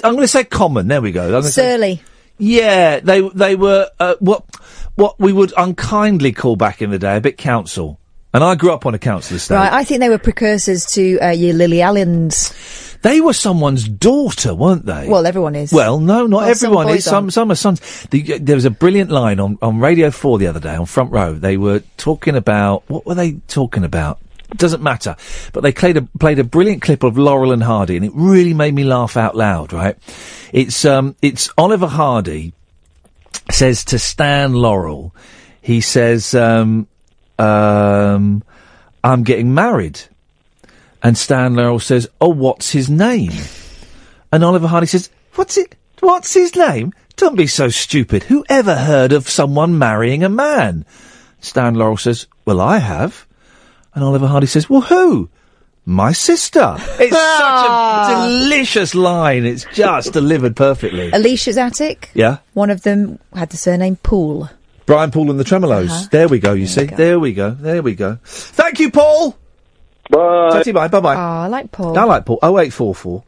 [0.05, 0.89] I'm going to say common.
[0.89, 1.31] There we go.
[1.31, 2.03] Gonna say- Surly.
[2.39, 4.45] yeah, they they were uh, what
[4.95, 7.99] what we would unkindly call back in the day a bit council.
[8.33, 9.57] And I grew up on a council estate.
[9.57, 12.97] Right, I think they were precursors to uh, your Lily Allens.
[13.03, 15.09] They were someone's daughter, weren't they?
[15.09, 15.73] Well, everyone is.
[15.73, 16.87] Well, no, not Well, everyone.
[16.87, 17.33] boys It's some aren't.
[17.33, 17.81] some are sons.
[18.11, 21.11] The, there was a brilliant line on, on Radio Four the other day on Front
[21.11, 21.33] Row.
[21.33, 24.21] They were talking about what were they talking about?
[24.57, 25.17] Doesn't matter.
[25.53, 28.55] But they played a played a brilliant clip of Laurel and Hardy, and it really
[28.55, 29.73] made me laugh out loud.
[29.73, 29.97] Right?
[30.53, 32.53] It's um it's Oliver Hardy
[33.51, 35.15] says to Stan Laurel,
[35.61, 36.87] he says um
[37.39, 38.43] um
[39.03, 40.01] I'm getting married.
[41.03, 43.33] And Stan Laurel says, "Oh, what's his name?"
[44.31, 45.75] And Oliver Hardy says, "What's it?
[46.01, 46.93] What's his name?
[47.17, 48.25] Don't be so stupid.
[48.25, 50.85] Who ever heard of someone marrying a man?"
[51.41, 53.27] Stan Laurel says, "Well, I have."
[53.95, 55.29] And Oliver Hardy says, "Well, who?"
[55.87, 56.77] My sister.
[57.01, 59.45] It's such a delicious line.
[59.45, 61.11] It's just delivered perfectly.
[61.11, 62.11] Alisha's Attic.
[62.15, 62.39] Yeah.
[62.53, 64.51] One of them had the surname Poole.
[64.87, 65.91] Brian Poole and the Tremeloes.
[65.91, 66.09] Uh-huh.
[66.11, 66.85] There we go, you see.
[66.85, 67.51] There we go.
[67.51, 68.19] There we go.
[68.25, 69.37] Thank you, Paul.
[70.11, 70.51] Bye.
[70.53, 70.89] Tatty bye.
[70.89, 71.15] Bye bye.
[71.15, 71.97] Oh, I like Paul.
[71.97, 72.39] I like Paul.
[72.43, 73.25] 0844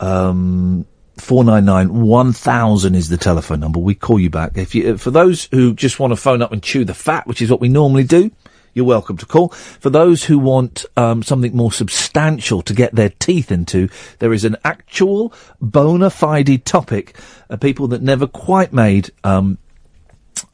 [0.00, 0.86] um,
[1.18, 3.78] 499 1000 is the telephone number.
[3.78, 4.56] We call you back.
[4.56, 7.40] If you, for those who just want to phone up and chew the fat, which
[7.40, 8.30] is what we normally do,
[8.74, 9.48] you're welcome to call.
[9.48, 14.44] For those who want um, something more substantial to get their teeth into, there is
[14.44, 17.16] an actual bona fide topic.
[17.48, 19.58] Uh, people that never quite made um,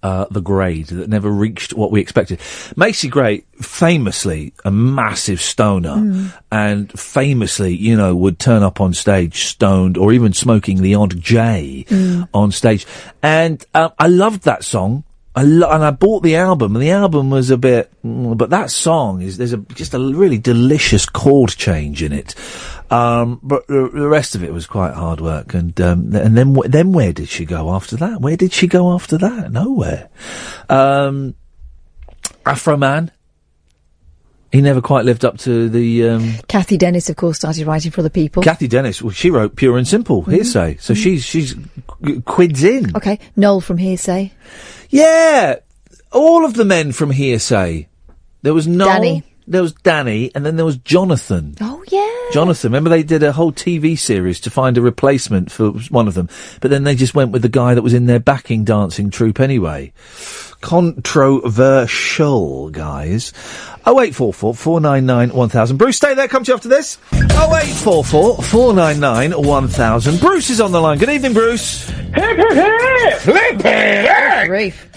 [0.03, 2.39] uh, the grade that never reached what we expected.
[2.77, 6.33] Macy Gray, famously a massive stoner, Mm.
[6.53, 11.19] and famously, you know, would turn up on stage stoned or even smoking the odd
[11.21, 12.29] J Mm.
[12.35, 12.87] on stage.
[13.23, 15.05] And uh, I loved that song.
[15.41, 18.51] I lo- and I bought the album, and the album was a bit, mm, but
[18.51, 22.35] that song is there's a just a really delicious chord change in it.
[22.91, 26.55] Um, but the, the rest of it was quite hard work, and um, and then
[26.67, 28.21] then where did she go after that?
[28.21, 29.51] Where did she go after that?
[29.51, 30.11] Nowhere.
[30.69, 31.35] Um,
[32.45, 33.11] Afroman.
[34.53, 36.09] He never quite lived up to the.
[36.09, 38.43] Um, Cathy Dennis, of course, started writing for other people.
[38.43, 39.01] Cathy Dennis.
[39.01, 41.55] Well, she wrote Pure and Simple Hear'Say, so she's she's
[42.05, 42.97] g- quids in.
[42.97, 44.33] Okay, Noel from Hear'Say.
[44.89, 45.57] Yeah,
[46.11, 47.87] all of the men from Hear'Say.
[48.43, 49.23] There was Noel, Danny.
[49.47, 51.55] there was Danny, and then there was Jonathan.
[52.31, 52.35] Yeah.
[52.35, 56.15] Jonathan, remember they did a whole TV series to find a replacement for one of
[56.15, 56.29] them,
[56.61, 59.41] but then they just went with the guy that was in their backing dancing troupe
[59.41, 59.93] anyway.
[60.61, 63.33] Controversial, guys.
[63.87, 65.77] 0844 499 1000.
[65.77, 66.99] Bruce, stay there, come to you after this.
[67.13, 70.21] 0844 499 1000.
[70.21, 70.99] Bruce is on the line.
[70.99, 71.89] Good evening, Bruce.
[71.89, 73.19] Hip, hip, hip!
[73.19, 73.65] Flip
[74.49, 74.90] Reef.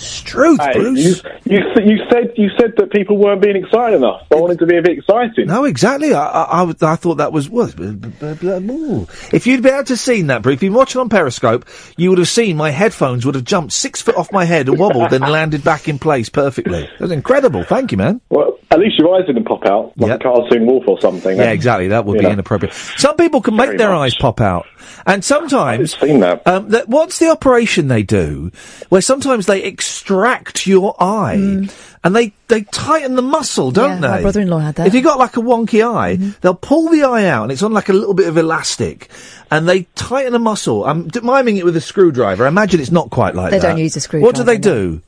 [0.00, 1.22] Struth, Hey, Bruce.
[1.44, 4.26] You, you, you said you said that people weren't being excited enough.
[4.32, 5.46] I wanted to be a bit exciting.
[5.46, 6.14] No, exactly.
[6.14, 7.74] I, I, I, thought that was was.
[7.78, 12.10] If you'd been able to seen that, Bruce, if you've been watching on Periscope, you
[12.10, 15.10] would have seen my headphones would have jumped six foot off my head and wobbled,
[15.10, 16.82] then landed back in place perfectly.
[16.82, 17.62] That was incredible.
[17.64, 18.20] Thank you, man.
[18.30, 21.36] Well, at least your eyes didn't pop out like a cartoon wolf or something.
[21.36, 21.52] Yeah, eh?
[21.52, 21.88] exactly.
[21.88, 22.30] That would be know.
[22.30, 22.74] inappropriate.
[22.74, 24.66] Some people can make their eyes pop out,
[25.06, 28.50] and sometimes Um, that, what's the operation they do?
[28.88, 31.68] Where sometimes they extract your eye,
[32.02, 34.16] and they they tighten the muscle, don't Yeah, they?
[34.16, 34.86] my brother-in-law had that.
[34.86, 37.72] If you got like a wonky eye, they'll pull the eye out, and it's on
[37.72, 39.08] like a little bit of elastic,
[39.50, 40.84] and they tighten the muscle.
[40.84, 42.44] I'm d- miming it with a screwdriver.
[42.44, 43.62] I imagine it's not quite like They that.
[43.62, 44.26] They don't use a screwdriver.
[44.26, 45.02] What do they do?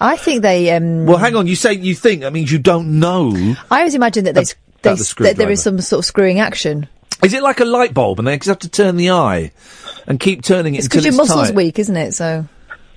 [0.00, 0.70] I think they.
[0.72, 1.46] Um, Well, hang on.
[1.46, 3.32] You say you think that means you don't know.
[3.70, 6.38] I always imagine that, they, s- they the s- that there some sort of screwing
[6.40, 6.86] action.
[7.24, 9.52] Is it like a light bulb, and they just have to turn the eye
[10.06, 11.56] and keep turning it It's until because your it's muscle's tight?
[11.56, 12.12] weak, isn't it?
[12.12, 12.46] So.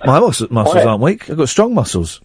[0.04, 1.28] My muscles, muscles I- aren't weak.
[1.30, 2.20] I've got strong muscles.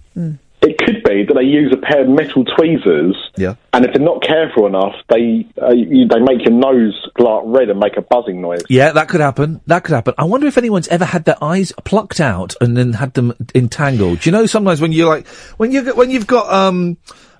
[0.66, 3.56] It could be that they use a pair of metal tweezers, Yeah.
[3.74, 7.70] and if they're not careful enough, they uh, you, they make your nose glow red
[7.70, 8.62] and make a buzzing noise.
[8.70, 9.60] Yeah, that could happen.
[9.68, 10.14] That could happen.
[10.18, 14.22] I wonder if anyone's ever had their eyes plucked out and then had them entangled.
[14.22, 15.28] Do you know sometimes when you're like
[15.58, 16.95] when you when you've got um.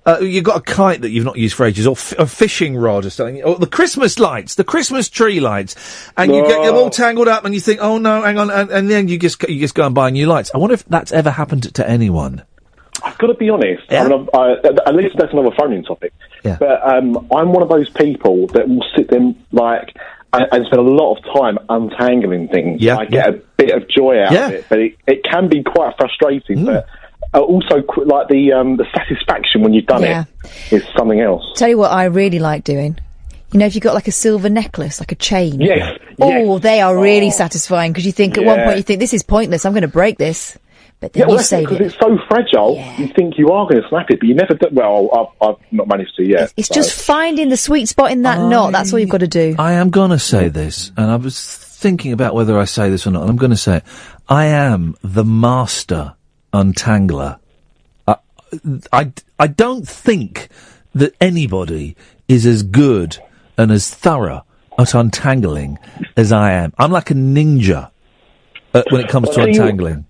[0.06, 2.76] Uh, you've got a kite that you've not used for ages, or f- a fishing
[2.76, 5.76] rod, or something, or the Christmas lights, the Christmas tree lights,
[6.18, 8.70] and you get them all tangled up, and you think, "Oh no, hang on," and,
[8.70, 10.52] and then you just you just go and buy new lights.
[10.54, 12.44] I wonder if that's ever happened to anyone.
[13.02, 13.84] I've got to be honest.
[13.92, 14.52] I mean, I, I,
[14.88, 16.14] at least that's another phoning topic.
[16.44, 16.58] Yeah.
[16.60, 19.96] But um, I'm one of those people that will sit there like
[20.34, 22.82] and, and spend a lot of time untangling things.
[22.82, 24.48] Yeah, I get a bit of joy out Yeah.
[24.48, 26.66] of it, but it, it can be quite frustrating.
[26.66, 26.88] But
[27.34, 30.26] uh, also, qu- like the um, the satisfaction when you've done Yeah.
[30.72, 31.44] it is something else.
[31.56, 32.98] Tell you what, I really like doing.
[33.52, 35.62] You know, if you've got like a silver necklace, like a chain.
[35.62, 39.14] Yes, Oh, they are really satisfying because you think at one point you think this
[39.14, 39.66] is pointless.
[39.66, 40.58] I'm going to break this,
[41.00, 41.86] but then Yeah, well, you that's save because it.
[41.88, 42.84] it's so fragile.
[42.98, 44.68] You think you are going to snap it, but you never do.
[44.72, 45.10] Well,
[45.42, 46.52] I've, I've not managed to yet.
[46.58, 46.74] It's so.
[46.76, 48.72] just finding the sweet spot in that knot.
[48.72, 49.56] That's all you've got to do.
[49.60, 53.06] I am going to say this, and I was thinking about whether I say this
[53.06, 53.84] or not, and I'm going to say it.
[54.28, 56.16] I am the master
[56.54, 57.40] untangler.
[58.08, 58.16] I,
[58.92, 60.50] I, I don't think
[60.94, 61.96] that anybody
[62.28, 63.18] is as good
[63.58, 64.46] and as thorough
[64.78, 65.80] at untangling
[66.16, 66.74] as I am.
[66.78, 67.92] I'm like a ninja
[68.74, 70.06] uh, when it comes to I'll tell you- untangling.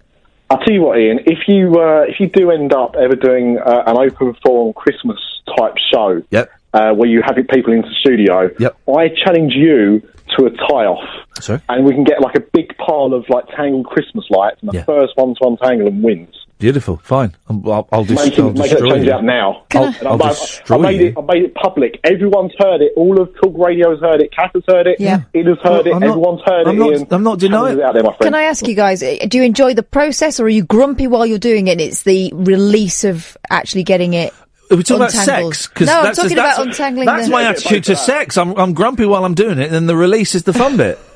[0.50, 1.20] I'll tell you what, Iain.
[1.26, 5.18] If you uh, if you do end up ever doing uh, an open forum Christmas
[5.58, 6.52] type show, yep.
[6.74, 8.78] uh, where you have people into the studio, yep.
[8.88, 10.08] I challenge you
[10.38, 11.04] to a tie off,
[11.42, 11.60] Sorry?
[11.70, 14.78] and we can get like a big pile of like tangled Christmas lights, and the
[14.78, 14.84] Yeah.
[14.86, 16.36] first one to untangle them wins.
[16.60, 17.34] Beautiful, fine.
[17.50, 19.12] I'm- I'll, I'll, dis- Make, it, I'll make that destroy change you.
[19.14, 19.64] out now.
[19.76, 21.08] I'll, And I'll I, destroy I made you.
[21.08, 21.16] it.
[21.18, 22.00] I made it public.
[22.06, 22.94] Everyone's heard it.
[22.96, 24.32] All of Talk Radio's heard it.
[24.34, 24.98] Cat has heard it.
[24.98, 25.22] Yeah.
[25.34, 25.94] It has heard Well, it.
[25.94, 26.80] I'm not- Everyone's heard I'm it.
[26.80, 27.08] not- Iain.
[27.12, 28.34] I'm not denying- Challenge it out there, my friend.
[28.34, 31.08] Can I ask you guys, uh, do you enjoy the process or are you grumpy
[31.08, 34.34] while you're doing it and it's the release of actually getting it
[34.74, 35.68] Are we talking about sex?
[35.68, 38.38] Cause No, I'm that's talking that's, about untangling That's the- my attitude to sex.
[38.38, 41.00] I'm, I'm grumpy while I'm doing it, and then the release is the fun bit.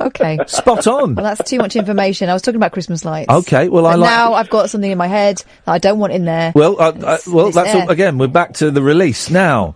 [0.00, 0.38] Okay.
[0.46, 1.16] Spot on.
[1.16, 2.28] Well, that's too much information.
[2.28, 3.28] I was talking about Christmas lights.
[3.28, 5.98] Okay, well, I But like- now I've got something in my head that I don't
[5.98, 6.52] want in there.
[6.54, 8.16] Well, uh, uh, well, that's all, again.
[8.16, 9.74] We're back to the release now.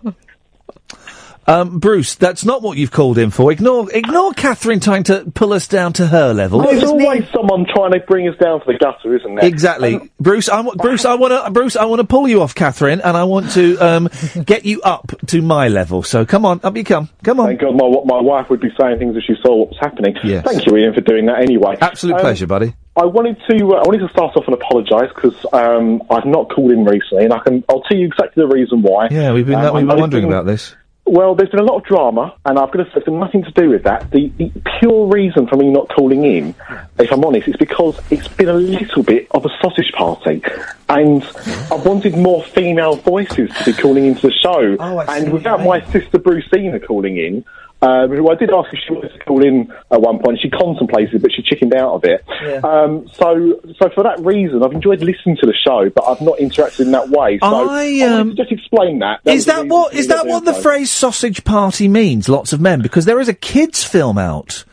[1.47, 3.51] Um, Bruce, that's not what you've called in for.
[3.51, 6.61] Ignore, ignore Katherine trying to pull us down to her level.
[6.61, 9.45] There's always someone trying to bring us down to the gutter, isn't there?
[9.45, 10.47] Exactly, Bruce.
[10.49, 11.05] I want Bruce.
[11.05, 11.75] I want to Bruce.
[11.75, 14.09] I want to pull you off, Katherine, and I want to um,
[14.45, 16.03] get you up to my level.
[16.03, 17.09] So come on, up you come.
[17.23, 17.47] Come on.
[17.47, 20.15] Thank God my, my wife would be saying things if she saw what was happening.
[20.23, 20.45] Yes.
[20.45, 21.77] Thank you, Iain, for doing that anyway.
[21.81, 22.73] Absolute Um, pleasure, buddy.
[22.95, 26.49] I wanted to uh, I wanted to start off and apologise because um, I've not
[26.49, 29.07] called in recently, and I can I'll tell you exactly the reason why.
[29.11, 30.75] Yeah, we've been Um, we've been wondering been- about this.
[31.05, 33.51] Well, there's been a lot of drama, and I've got to say, it's nothing to
[33.51, 34.09] do with that.
[34.11, 36.55] The, the pure reason for me not calling in,
[36.97, 40.41] if I'm honest, is because it's been a little bit of a sausage party,
[40.87, 41.21] and
[41.69, 44.77] I wanted more female voices to be calling into the show.
[45.09, 47.43] and without my sister Brucina calling in,
[47.83, 50.49] um, who I did ask if she wanted to call in at one point, she
[50.49, 52.23] contemplated, but she chickened out of it.
[52.41, 52.61] Yeah.
[52.63, 56.37] Um, so, so for that reason, I've enjoyed listening to the show, but I've not
[56.37, 57.39] interacted in that way.
[57.39, 59.19] So I, um, to just explain that.
[59.25, 62.29] Is that what is that what the phrase sausage party means?
[62.29, 64.63] Lots of men, because there is a kids film out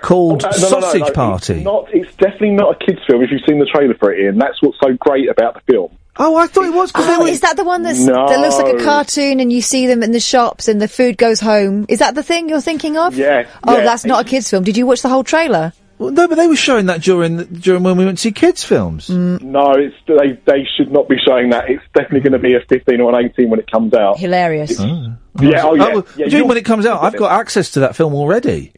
[0.00, 1.54] called Uh, no, no, no, Sausage no, Party.
[1.54, 3.22] It's, not, it's definitely not a kids' film.
[3.22, 5.96] If you've seen the trailer for it, Iain, that's what's so great about the film.
[6.22, 6.92] Oh, I thought it was.
[6.94, 10.02] Oh, is that the one that's, that looks like a cartoon and you see them
[10.02, 11.86] in the shops and the food goes home?
[11.88, 13.14] Is that the thing you're thinking of?
[13.14, 13.48] Yeah.
[13.64, 13.84] Oh, yeah.
[13.84, 14.62] that's not a kids' film.
[14.62, 15.72] Did you watch the whole trailer?
[15.96, 18.32] Well, no, but they were showing that during the, during when we went to see
[18.32, 19.08] kids films.
[19.08, 19.42] Mm.
[19.42, 20.32] No, it's they.
[20.50, 21.68] They should not be showing that.
[21.68, 24.18] It's definitely going to be a 15 or an 18 when it comes out.
[24.18, 24.80] Hilarious.
[24.80, 25.60] Yeah, oh yeah.
[25.64, 27.80] well, yeah what do you mean you'll- when it comes out, I've got access to
[27.80, 28.72] that film already.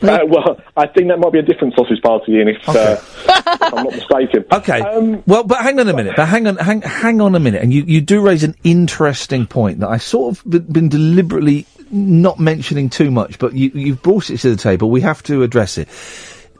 [0.00, 3.74] Uh, well, I think that might be a different sausage party, Iain, if, uh, if
[3.74, 4.44] I'm not mistaken.
[4.52, 4.80] Okay.
[5.26, 6.14] well, but hang on a minute.
[6.16, 7.62] But hang on, hang, hang on a minute.
[7.62, 12.38] And you, you do raise an interesting point that I sort of been, deliberately not
[12.38, 14.90] mentioning too much, but you, you've brought it to the table.
[14.90, 15.88] We have to address it.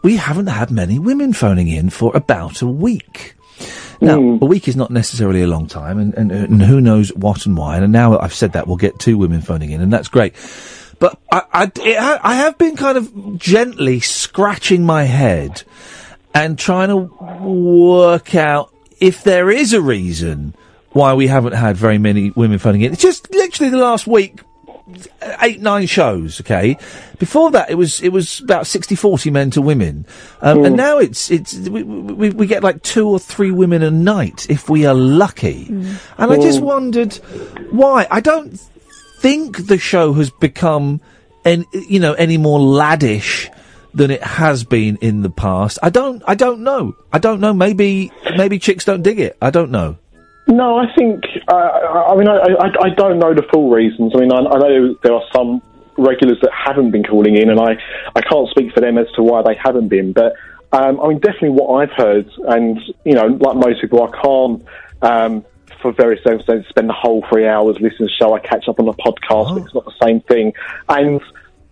[0.03, 3.34] We haven't had many women phoning in for about a week.
[4.01, 7.47] Now, a week is not necessarily a long time, and, and, and who knows what
[7.47, 7.78] and why.
[7.78, 10.36] And now I've said that, we'll get two women phoning in, and that's great.
[11.01, 15.62] But I, I, ha- I have been kind of gently scratching my head
[16.34, 16.96] and trying to
[17.42, 20.55] work out if there is a reason
[20.90, 22.92] why we haven't had very many women phoning in.
[22.92, 24.40] It's just literally the last week,
[25.40, 26.76] eight, nine shows, okay?
[27.18, 30.07] Before that, it was, it was about 60-40 men to women.
[30.40, 33.90] Um, And now it's, it's, we, we, we get like two or three women a
[33.90, 35.66] night if we are lucky.
[35.68, 36.64] And I just Mm.
[36.64, 37.14] wondered
[37.70, 38.07] why.
[38.11, 38.61] I don't
[39.20, 41.01] think the show has become,
[41.44, 43.52] en- you know, any more laddish
[43.94, 45.78] than it has been in the past.
[45.82, 46.97] I don't, I don't know.
[47.12, 47.52] I don't know.
[47.52, 49.36] Maybe, maybe chicks don't dig it.
[49.40, 49.97] I don't know.
[50.47, 51.24] No, I think.
[51.47, 54.12] Uh, I mean, I, I, I don't know the full reasons.
[54.14, 55.60] I mean, I, I know there are some
[55.98, 57.76] regulars that haven't been calling in, and I,
[58.14, 60.12] I can't speak for them as to why they haven't been.
[60.12, 60.34] But
[60.72, 64.64] um, I mean, definitely what I've heard, and you know, like most people, I can't.
[65.01, 65.44] Um,
[65.82, 68.34] for various circumstances, spend the whole three hours listening to the show.
[68.34, 70.52] I catch up on the podcast, but it's not the same thing.
[70.88, 71.20] And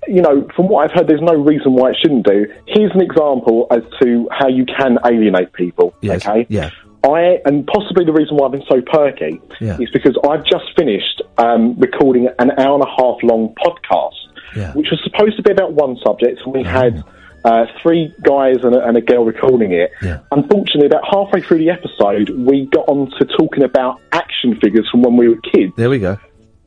[0.09, 2.47] you know, from what I've heard, there's no reason why it shouldn't do.
[2.67, 5.95] Here's an example as to how you can alienate people.
[6.05, 6.47] Okay.
[6.49, 6.71] Yeah.
[7.05, 9.79] I and possibly the reason why I've been so perky Yeah.
[9.81, 14.89] is because I've just finished um, recording an hour and a half long podcast, which
[14.91, 17.05] was supposed to be about one subject, and we had
[17.47, 19.93] uh, three guys and a, and a girl recording it.
[20.33, 25.03] Unfortunately, about halfway through the episode, we got on to talking about action figures from
[25.03, 25.73] when we were kids.
[25.77, 26.19] There we go.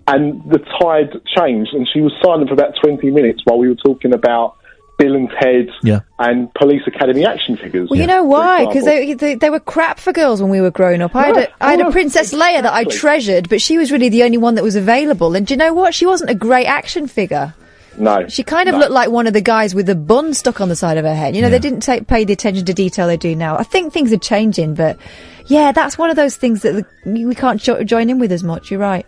[0.08, 3.76] And the tide changed, and she was silent for about 20 minutes while we were
[3.76, 4.56] talking about
[4.98, 6.00] Bill and Ted Yeah.
[6.18, 7.90] and Police Academy action figures.
[7.90, 8.66] Well, you know why?
[8.66, 11.16] Because they, they they were crap for girls when we were growing up.
[11.16, 14.10] I had a, I had a Princess Leia that I treasured, but she was really
[14.10, 15.36] the only one that was available.
[15.36, 15.94] And do you know what?
[15.94, 17.54] She wasn't a great action figure.
[17.98, 18.28] No.
[18.28, 18.80] She kind of No.
[18.80, 21.14] looked like one of the guys with the bun stuck on the side of her
[21.16, 21.36] head.
[21.36, 23.57] You know, they didn't take, pay the attention to detail they do now.
[23.57, 24.98] I think things are changing, but
[25.48, 28.44] yeah, that's one of those things that the, we can't jo- join in with as
[28.44, 28.72] much.
[28.72, 29.06] You're right.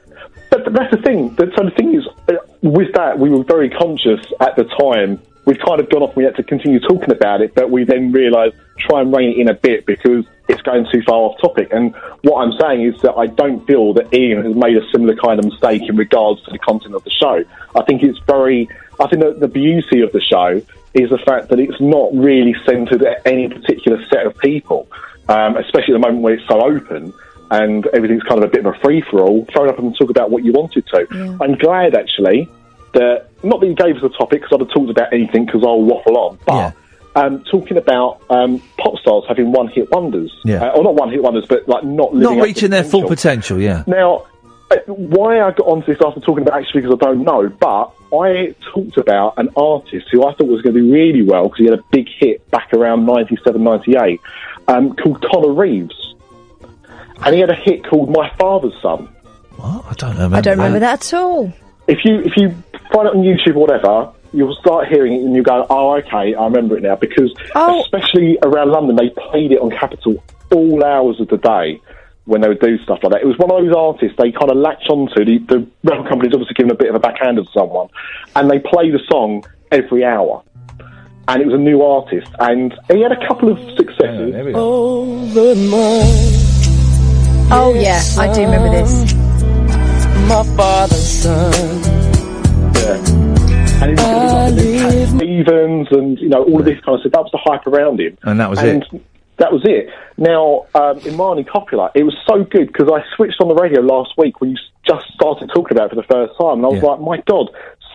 [0.49, 1.33] But that's the thing.
[1.35, 1.47] The
[1.77, 5.21] thing is, uh, with that, we were very conscious at the time.
[5.45, 7.83] We'd kind of gone off and we had to continue talking about it, but we
[7.83, 11.39] then realised try and rein it in a bit because it's going too far off
[11.41, 11.69] topic.
[11.71, 15.15] And what I'm saying is that I don't feel that Ian has made a similar
[15.15, 17.43] kind of mistake in regards to the content of the show.
[17.75, 18.69] I think it's very,
[18.99, 20.61] I think that the beauty of the show
[20.93, 24.87] is the fact that it's not really centred at any particular set of people,
[25.29, 27.13] um, especially at the moment where it's so open
[27.49, 29.45] and everything's kind of a bit of a free for all.
[29.53, 31.37] Throw it up and talk about what you wanted to.
[31.41, 32.49] I'm glad actually
[32.93, 35.63] that not that you gave us a topic because I'd have talked about anything because
[35.63, 36.75] I'll waffle on, but
[37.15, 40.31] um, talking about um, pop stars having one-hit wonders.
[40.45, 40.63] Yeah.
[40.63, 43.83] Uh, or not one-hit wonders, but like not living Not reaching their full potential, yeah.
[43.87, 44.25] Now,
[44.69, 47.91] uh, why I got onto this after talking about actually because I don't know, but
[48.17, 51.57] I talked about an artist who I thought was going to do really well because
[51.57, 54.21] he had a big hit back around 97, 98,
[54.67, 56.15] um, called Connor Reeves.
[57.23, 59.07] And he had a hit called My Father's Son.
[59.57, 59.85] What?
[59.85, 60.37] I don't know.
[60.37, 61.53] I don't remember that at all.
[61.87, 62.55] If you if you
[62.91, 66.35] find it on YouTube or whatever, you'll start hearing it and you go, oh, okay,
[66.35, 66.95] I remember it now.
[66.95, 67.81] Because oh.
[67.81, 71.79] especially around London, they played it on Capital all hours of the day
[72.25, 73.21] when they would do stuff like that.
[73.21, 75.25] It was one of those artists they kind of latch onto.
[75.25, 77.89] The, the record company's obviously given a bit of a backhand to someone,
[78.35, 80.43] and they play the song every hour.
[81.27, 84.35] And it was a new artist, and he had a couple of successes.
[84.53, 86.51] Over mine.
[87.53, 89.13] Oh yeah, I do remember this.
[90.27, 91.90] My father's son.
[93.81, 93.87] Yeah.
[93.87, 97.11] And it was like Cat Stevens and you know all of this kind of stuff.
[97.13, 99.01] That was the hype around him, And that was and it.
[99.37, 99.89] That was it.
[100.17, 104.11] Now, um, Imani Coppola, it was so good because I switched on the radio last
[104.17, 106.83] week when you just started talking about it for the first time, and I was
[106.83, 106.89] Yeah.
[106.89, 107.49] like, my God,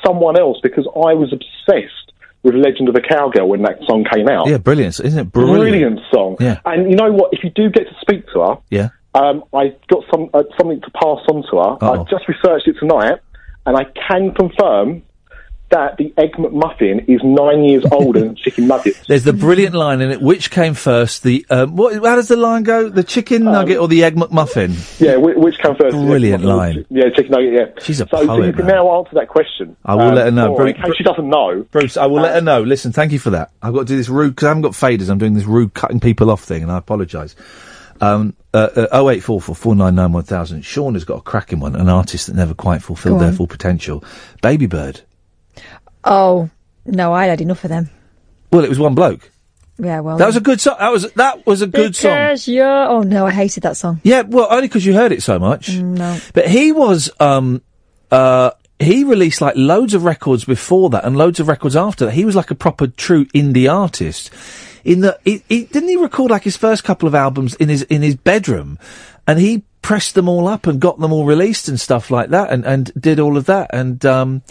[0.05, 4.29] someone else, because I was obsessed with Legend of a Cowgirl when that song came
[4.29, 4.49] out.
[4.49, 5.31] Yeah, brilliant, isn't it?
[5.33, 5.61] Brilliant.
[5.61, 6.37] Brilliant song.
[6.41, 6.59] Yeah.
[6.65, 7.33] And you know what?
[7.33, 8.89] If you do get to speak to her, Yeah.
[9.15, 11.73] um, I got some uh, something to pass on to her.
[11.79, 12.01] Uh-oh.
[12.01, 13.21] I just researched it tonight,
[13.67, 15.03] and I can confirm
[15.71, 19.07] that the egg McMuffin is nine years older than chicken nuggets.
[19.07, 20.21] There's the brilliant line in it.
[20.21, 21.23] Which came first?
[21.23, 21.95] The um, what?
[21.95, 22.89] How does the line go?
[22.89, 25.01] The chicken nugget or the egg McMuffin?
[25.01, 25.97] Yeah, which, which came first?
[25.97, 26.77] Brilliant line.
[26.77, 27.53] the chi- Yeah, chicken nugget.
[27.53, 28.77] Yeah, She's a so, so you can man.
[28.77, 29.77] now answer that question.
[29.85, 30.55] I will um, let her know.
[30.55, 31.67] for her, in case she doesn't know.
[31.71, 32.63] Bruce, I will let her know.
[32.63, 33.51] Listen, thank you for that.
[33.63, 35.11] I've got to do this rude because I haven't got faders.
[35.11, 37.35] I'm doing this rude cutting people off thing, and I apologise.
[38.01, 40.63] Um, uh, uh, 0844 499 1000.
[40.63, 43.47] Sean has got a cracking one, an artist that never quite fulfilled Go their full
[43.47, 44.05] potential.
[44.43, 45.03] Babybird.
[46.07, 46.49] Oh
[46.87, 47.91] no, I had enough of them.
[48.53, 49.31] Well, it was one bloke.
[49.79, 50.77] Yeah, well, That was a good song.
[50.79, 52.13] That was that was a good song.
[52.13, 52.67] Because you're.
[52.89, 54.01] Oh no, I hated that song.
[54.03, 55.69] Yeah, well, only because you heard it so much.
[55.73, 56.19] Mm, No.
[56.33, 57.61] But he was, um,
[58.11, 62.13] uh, he released like loads of records before that and loads of records after that.
[62.15, 64.31] He was like a proper true indie artist.
[64.85, 67.83] In the, he, he, didn't he record like his first couple of albums in his,
[67.83, 68.79] in his bedroom
[69.27, 72.51] and he pressed them all up and got them all released and stuff like that
[72.51, 73.71] and, and did all of that.
[73.75, 74.43] And, um,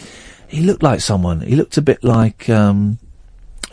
[0.55, 1.41] he looked like someone.
[1.41, 2.97] He looked a bit like, um,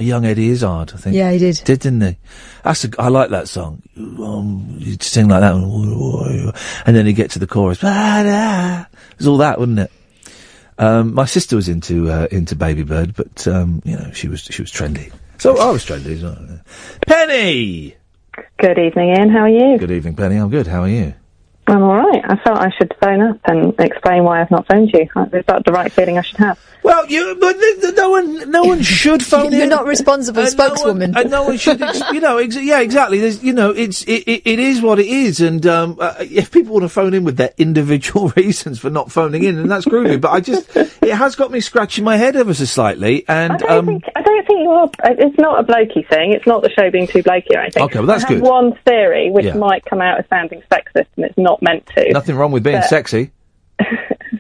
[0.01, 1.15] a young Eddie Izzard, I think.
[1.15, 1.61] Yeah, he did.
[1.65, 2.17] Did, didn't he?
[2.65, 3.83] That's a, I like that song.
[3.97, 7.79] Um, you'd sing like that, and then you get to the chorus.
[7.83, 8.87] It
[9.19, 9.93] was all that, wasn't it?
[10.79, 14.63] Um, my sister was into uh, into Babybird, but um, you know she was she
[14.63, 15.13] was trendy.
[15.39, 16.19] So I was trendy.
[17.07, 17.95] Penny.
[18.59, 19.29] Good evening, Iain.
[19.29, 19.79] How are you?
[19.79, 20.37] Good evening, Penny.
[20.37, 20.67] I'm good.
[20.67, 21.15] How are you?
[21.67, 22.23] I'm all right.
[22.25, 25.03] I felt I should phone up and explain why I've not phoned you.
[25.33, 26.59] Is that the right feeling I should have?
[26.83, 29.53] Well, you, but th- th- no one, no one should phone in.
[29.53, 29.69] You're in.
[29.69, 31.17] not responsible And no one- spokeswoman.
[31.17, 33.21] and no one should, ex- you know, ex- yeah, exactly.
[33.21, 36.51] There's, you know, it's it, it, it is what it is, and um, uh, if
[36.51, 39.85] people want to phone in with their individual reasons for not phoning in, then that's
[39.87, 40.21] groovy.
[40.21, 43.77] but I just, it has got me scratching my head ever so slightly, and I
[43.77, 44.91] um, I don't think you're.
[45.05, 46.33] It's not a blokey thing.
[46.33, 47.85] It's not the show being too blokey or anything.
[47.85, 48.49] Okay, well, that's I have good.
[48.49, 49.55] one theory which Yeah.
[49.55, 52.11] might come out as sounding sexist, and it's not meant to.
[52.13, 53.33] nothing wrong with being But- sexy.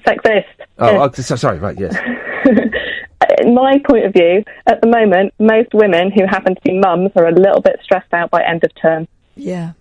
[0.07, 0.45] Sexist.
[0.79, 1.95] Oh, oh, sorry, right, yes.
[3.39, 7.11] In my point of view, at the moment, most women who happen to be mums
[7.17, 9.07] are a little bit stressed out by end of term.
[9.37, 9.73] Yeah.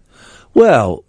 [0.54, 1.04] Well,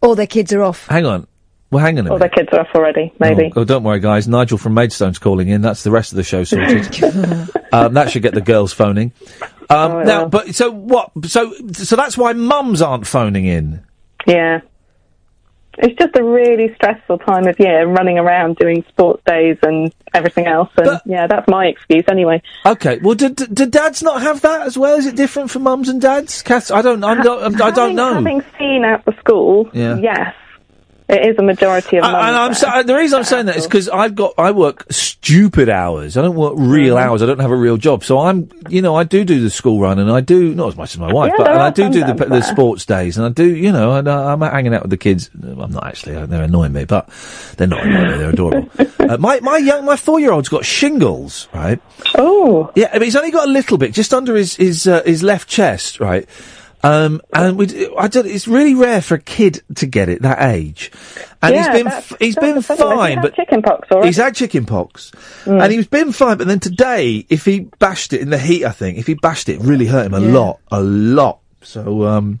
[0.00, 0.86] All their kids are off.
[0.86, 1.26] hang on.
[1.70, 2.20] Well, hang on a Or minute.
[2.20, 3.50] their kids are off already, maybe.
[3.56, 4.28] Oh, oh, don't worry, guys.
[4.28, 5.62] Nigel from Maidstone's calling in.
[5.62, 7.02] That's the rest of the show sorted.
[7.72, 9.12] um, that should get the girls phoning.
[9.70, 11.10] Um, Oh, now, but so what?
[11.24, 13.82] So, so that's why mums aren't phoning in.
[14.26, 14.60] Yeah.
[15.78, 20.46] It's just a really stressful time of year, running around doing sports days and everything
[20.46, 20.68] else.
[20.76, 22.42] And yeah, that's my excuse anyway.
[22.66, 22.98] Okay.
[23.02, 24.96] Well, do, do, do dads not have that as well?
[24.98, 26.42] Is it different for mums and dads?
[26.70, 27.02] I don't.
[27.02, 28.14] I'm not, I'm, I don't Having- know.
[28.14, 29.96] Having seen out the school, Yeah.
[29.96, 30.34] yes,
[31.12, 32.24] it is a majority of I- mums.
[32.26, 35.68] and I'm so, the reason I'm saying that is because I've got I work stupid
[35.68, 36.16] hours.
[36.16, 37.08] I don't work real Mm-hmm.
[37.10, 37.22] hours.
[37.22, 38.02] I don't have a real job.
[38.04, 40.76] So I'm you know I do do the school run and I do not as
[40.76, 43.26] much as my wife, Yeah, but and I do do the, the sports days and
[43.26, 45.30] I do you know and uh, I'm hanging out with the kids.
[45.42, 46.16] I'm not actually.
[46.16, 47.08] uh, They're annoying me, but
[47.56, 48.18] they're not annoying me.
[48.18, 48.70] They're adorable.
[48.98, 51.48] uh, my my young my four year old's got shingles.
[51.52, 51.80] Right.
[52.16, 52.70] Oh.
[52.74, 55.22] Yeah, I mean, he's only got a little bit, just under his his uh, his
[55.22, 56.28] left chest, right.
[56.84, 60.42] Um, and we, I don't, it's really rare for a kid to get it that
[60.42, 60.90] age.
[61.40, 62.76] And Yeah, he's been, that's- he's that's been the thing.
[62.78, 64.08] Has he fine, but chicken pox already?
[64.08, 65.12] he's had chicken pox,
[65.44, 65.62] Mm.
[65.62, 66.38] and he's been fine.
[66.38, 69.48] But then today, if he bashed it in the heat, I think if he bashed
[69.48, 70.32] it, it really hurt him a Yeah.
[70.32, 71.38] lot, a lot.
[71.62, 72.40] So, um,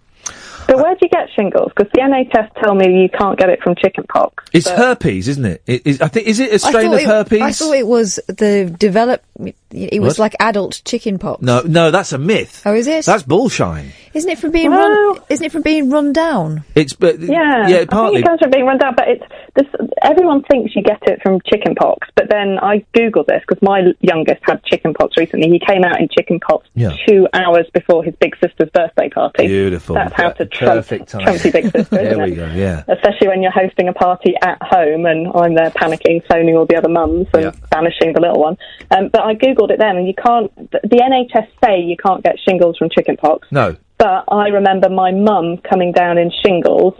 [0.68, 1.72] So where do you get shingles?
[1.76, 4.44] Because the NHS tell me you can't get it from chicken pox.
[4.52, 5.62] it's but- herpes, isn't it?
[5.66, 7.42] it is, I think is it a strain of it- herpes?
[7.42, 9.22] I thought it was the develop.
[9.70, 10.24] it was What?
[10.24, 11.42] like adult chicken pox.
[11.42, 12.62] No, no, that's a myth.
[12.66, 13.04] Oh, is it?
[13.06, 13.92] That's bullshine.
[14.14, 15.16] Isn't it from being run?
[15.30, 16.64] Isn't it from being run down?
[16.74, 18.16] It's but Yeah, yeah, I partly.
[18.16, 19.24] think it comes from being run down, but it's
[19.54, 19.66] this.
[20.02, 23.80] Everyone thinks you get it from chicken pox, but then I googled this because my
[24.00, 25.48] youngest had chicken pox recently.
[25.48, 26.90] He came out in chicken pox Yeah.
[27.08, 29.46] two hours before his big sister's birthday party.
[29.46, 29.94] Beautiful.
[29.94, 31.22] That's how to trump, Perfect time.
[31.22, 31.84] trump your big sister.
[31.96, 32.46] there we go.
[32.46, 32.84] Yeah.
[32.88, 36.76] Especially when you're hosting a party at home and I'm there panicking, phoning all the
[36.76, 38.56] other mums and banishing the little one.
[38.90, 40.54] Um, but I googled it then, and you can't.
[40.70, 43.48] The the NHS say you can't get shingles from chicken pox.
[43.50, 43.76] No.
[43.98, 46.94] But I remember my mum coming down in shingles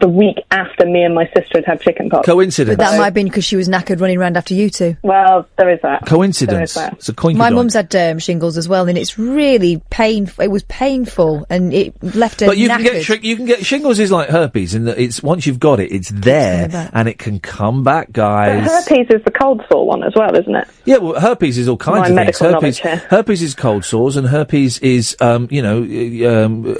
[0.00, 2.26] the week after me and my sister had had chicken pox.
[2.26, 2.36] But
[2.78, 4.96] that might have been because she was knackered running around after you two.
[5.02, 6.06] Well, there is that.
[6.06, 6.52] Coincidence.
[6.54, 6.92] There is that.
[6.94, 7.38] It's a coincidence.
[7.38, 10.44] My mum's had um, shingles as well, and it's really painful.
[10.44, 12.74] It was painful, and it left her But you knackered.
[12.76, 15.60] can get shi- you can get shingles is like herpes in that it's once you've
[15.60, 16.90] got it, it's there back.
[16.92, 18.66] and it can come back, But guys.
[18.66, 20.68] herpes is the cold sore one as well, isn't it?
[20.84, 22.40] Yeah, well, herpes is all kinds My of things.
[22.40, 23.08] medical Herpes, knowledge here.
[23.10, 26.76] herpes is cold sores, and herpes is, um, you know, uh, um,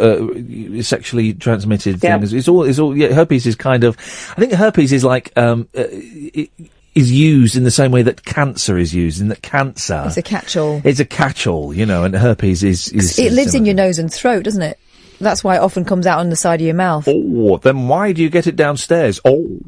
[0.79, 2.19] uh, sexually transmitted Yeah.
[2.19, 2.33] things.
[2.33, 2.97] It's all, it's all.
[2.97, 3.97] Yeah, herpes is kind of.
[4.37, 6.49] I think herpes is like um, uh, i-
[6.95, 9.21] is used in the same way that cancer is used.
[9.21, 10.81] In that cancer, It's a catch-all.
[10.85, 12.89] It's a catch-all, you know, and herpes is.
[12.89, 14.79] is it lives in your nose and throat, doesn't it?
[15.21, 17.05] That's why it often comes out on the side of your mouth.
[17.09, 19.21] Oh, then why do you get it downstairs?
[19.25, 19.59] Oh,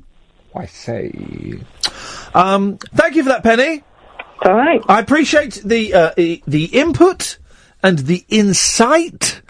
[0.55, 1.13] I say.
[2.35, 3.83] Um, thank you for that, Penny.
[4.45, 4.81] All right.
[4.89, 7.39] I appreciate the uh, the input
[7.83, 9.41] and the insight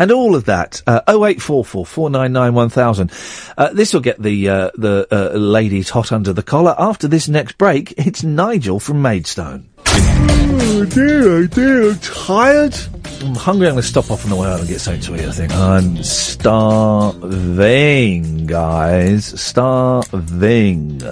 [0.00, 0.82] and all of that.
[0.86, 3.12] Uh, 0844 499 1000.
[3.56, 6.74] Uh, this will get the uh, the uh, ladies hot under the collar.
[6.78, 9.68] After this next break, it's Nigel from Maidstone.
[9.86, 12.74] Oh dear, oh dear, I'm tired.
[13.20, 13.68] I'm hungry.
[13.68, 15.28] I'm going to stop off on the way home and get something to eat.
[15.28, 17.26] I think I'm starving,
[18.46, 19.26] guys.
[19.40, 21.02] Starving.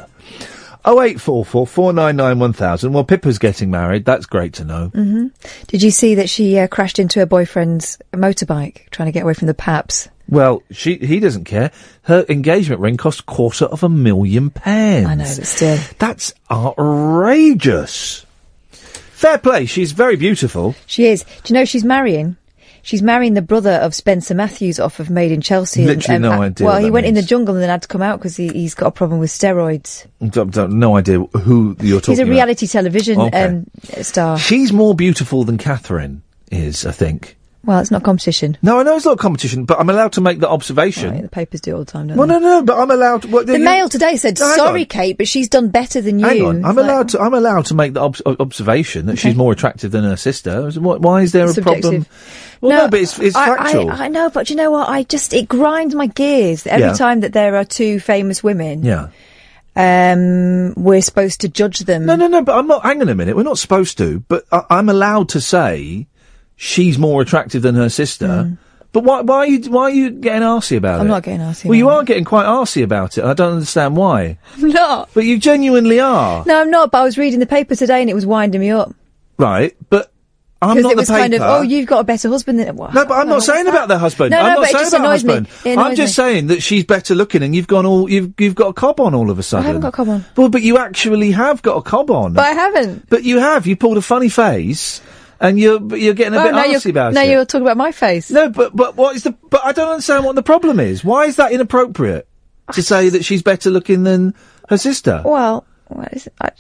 [0.85, 2.93] Oh eight four four four nine nine one thousand.
[2.93, 4.05] Well, Pippa's getting married.
[4.05, 4.89] That's great to know.
[4.89, 5.27] hmm
[5.67, 9.35] Did you see that she uh, crashed into her boyfriend's motorbike trying to get away
[9.35, 10.09] from the paps?
[10.31, 11.71] Well, she he doesn't care.
[12.03, 15.07] Her engagement ring cost quarter of a million pounds.
[15.07, 15.79] I know, but still.
[15.99, 18.25] That's outrageous.
[18.71, 19.67] Fair play.
[19.67, 20.75] She's very beautiful.
[20.87, 21.25] She is.
[21.25, 22.37] Do you know she's marrying?
[22.89, 25.85] She's marrying the brother of Spencer Matthews off of Made in Chelsea.
[25.85, 27.89] Literally and, no uh, idea Well, he went in the jungle and then had to
[27.89, 30.07] come out because he, he's got a problem with steroids.
[30.27, 32.31] Don't, don't- no idea who you're talking He's a about.
[32.33, 33.45] reality television Okay.
[33.45, 33.67] um,
[34.01, 34.39] star.
[34.39, 37.37] She's more beautiful than Katherine is, I think.
[37.65, 38.57] Well, it's not competition.
[38.63, 41.11] No, I know it's not competition, but I'm allowed to make the observation.
[41.11, 42.35] Right, the papers do it all the time, don't Well, they?
[42.35, 43.23] no, no, but I'm allowed.
[43.23, 44.85] To, well, The you- Mail today said, No, "Sorry.
[44.85, 47.21] Kate, but she's done better than you." Hang on, I'm It's like- allowed to.
[47.21, 50.71] I'm allowed to make the ob- observation that she's more attractive than her sister.
[50.71, 51.83] Why, why is there a Subjective.
[51.83, 52.07] problem?
[52.61, 53.91] Well, no, but it's, it's I, factual.
[53.91, 54.89] I, I know, but you know what?
[54.89, 56.93] I just it grinds my gears every Yeah.
[56.95, 58.85] time that there are two famous women.
[58.85, 59.09] yeah.
[59.77, 62.05] Um, we're supposed to judge them.
[62.07, 62.43] No, no, no.
[62.43, 62.83] But I'm not.
[62.83, 63.37] Hang on a minute.
[63.37, 64.21] We're not supposed to.
[64.29, 66.07] But I, I'm allowed to say
[66.59, 68.43] she's more attractive than her sister.
[68.45, 68.55] Hmm.
[68.93, 69.21] But why?
[69.23, 69.71] Why are you?
[69.71, 71.01] Why are you getting arsy about.
[71.01, 71.11] I'm it?
[71.11, 73.25] not getting arsy Well, you are getting quite arsy about it.
[73.25, 74.39] I don't understand why.
[74.57, 75.11] I'm not.
[75.15, 76.45] But you genuinely are.
[76.47, 76.91] No, I'm not.
[76.91, 78.95] But I was reading the paper today and it was winding me up
[79.39, 79.77] Right.
[79.91, 80.11] But
[80.61, 81.21] I'm not it was the paper.
[81.23, 82.75] kind of, oh, you've got a better husband than.
[82.77, 84.31] Well, No, but I'm not saying about the husband.
[84.33, 85.33] No, I'm no, not but it saying just about annoys me.
[85.35, 85.67] husband.
[85.73, 86.25] It I'm just me.
[86.25, 89.15] saying that she's better looking, and you've gone all you've you've got a cob on
[89.15, 89.65] all of a sudden.
[89.65, 90.25] I haven't got a cob on.
[90.37, 92.33] Well, but you actually have got a cob on.
[92.33, 93.09] But I haven't.
[93.09, 93.67] But you have.
[93.69, 95.01] You pulled a funny face,
[95.41, 97.31] and you're you're getting a Oh, bit now arsy you're, about now it.
[97.31, 98.31] you're talking about my face.
[98.31, 99.33] No, but but what is the?
[99.51, 101.05] But I don't understand what the problem is.
[101.05, 102.27] Why is that inappropriate
[102.73, 104.35] to say that she's better looking than
[104.69, 105.23] her sister?
[105.25, 106.35] Well, what is it?
[106.41, 106.51] I,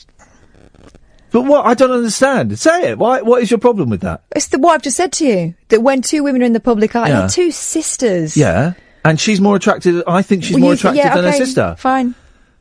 [1.31, 2.59] But what I don't understand.
[2.59, 2.99] Say it.
[2.99, 3.21] Why?
[3.21, 4.23] What is your problem with that?
[4.35, 6.61] it's the what I've just said to you that when two women are in the
[6.61, 7.21] public eye, Yeah.
[7.21, 8.37] they're two sisters.
[8.37, 8.73] Yeah,
[9.05, 10.03] and she's more attractive.
[10.07, 11.75] I think she's Well, more attractive yeah, than her sister.
[11.79, 12.15] Fine.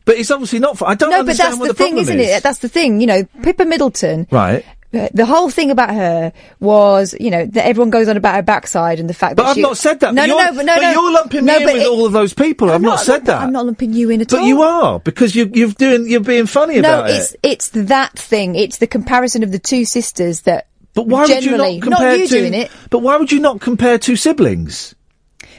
[0.03, 0.81] But it's obviously not.
[0.81, 2.41] I don't no, but that's the, the, thing, problem isn't it?
[2.43, 3.01] That's the thing.
[3.01, 4.25] You know, Pippa Middleton.
[4.31, 4.65] Right.
[4.91, 8.99] The whole thing about her was, you know, that everyone goes on about her backside
[8.99, 10.13] and the fact But that I've she, not said that.
[10.13, 10.91] No, but no, you're, no, but no, but no.
[10.91, 12.71] you're lumping no, me in with it- all of those people.
[12.71, 13.41] I've not, said that.
[13.41, 14.41] I'm not lumping you in at but all.
[14.43, 16.09] But you are because you, you're doing.
[16.09, 17.39] You're being funny No, about it's it.
[17.43, 18.55] it's that thing.
[18.55, 20.67] It's the comparison of the two sisters that.
[20.93, 22.39] But why would you not compare you two?
[22.39, 24.95] doing it, But why would you not compare two siblings?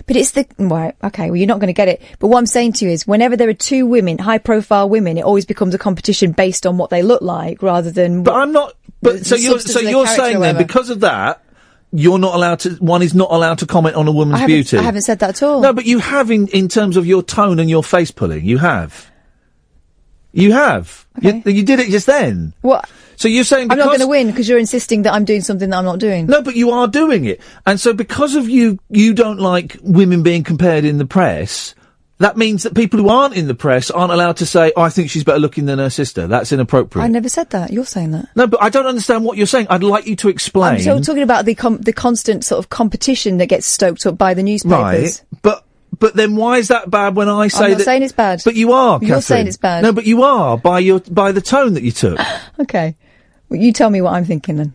[0.06, 0.94] but it's the right.
[1.05, 2.00] Okay, well, you're not going to get it.
[2.18, 5.22] But what I'm saying to you is, whenever there are two women, high-profile women, it
[5.24, 8.22] always becomes a competition based on what they look like rather than.
[8.22, 8.74] But I'm not.
[9.00, 11.44] But the so you're so you're saying then because of that.
[11.90, 12.70] You're not allowed to.
[12.74, 14.76] One is not allowed to comment on a woman's haven't, beauty.
[14.76, 15.62] I haven't said that at all.
[15.62, 18.44] No, but you have in, in terms of your tone and your face pulling.
[18.44, 19.10] You have.
[20.32, 21.06] You have.
[21.22, 22.52] You, you did it just then.
[22.60, 22.90] What?
[23.16, 25.70] So you're saying I'm not going to win because you're insisting that I'm doing something
[25.70, 26.26] that I'm not doing.
[26.26, 27.40] No, but you are doing it.
[27.66, 31.74] And so because of you, you don't like women being compared in the press.
[32.19, 34.89] That means that people who aren't in the press aren't allowed to say, oh, I
[34.90, 36.27] think she's better looking than her sister.
[36.27, 37.05] That's inappropriate.
[37.05, 37.73] I never said that.
[37.73, 38.28] You're saying that.
[38.35, 39.69] no, but I don't understand what you're saying.
[39.70, 40.74] I'd like you to explain.
[40.74, 44.19] I'm still talking about the com- the constant sort of competition that gets stoked up
[44.19, 44.73] by the newspapers.
[44.73, 45.65] right, but
[46.01, 47.85] but then why is that bad when I say I'm not that?
[47.85, 48.43] saying it's bad.
[48.45, 48.99] But you are.
[49.01, 49.23] You're Katherine.
[49.23, 49.82] saying it's bad.
[49.85, 52.19] No, but you are by your by the tone that you took.
[52.61, 52.97] Okay.
[53.49, 54.74] Well, you tell me what I'm thinking then.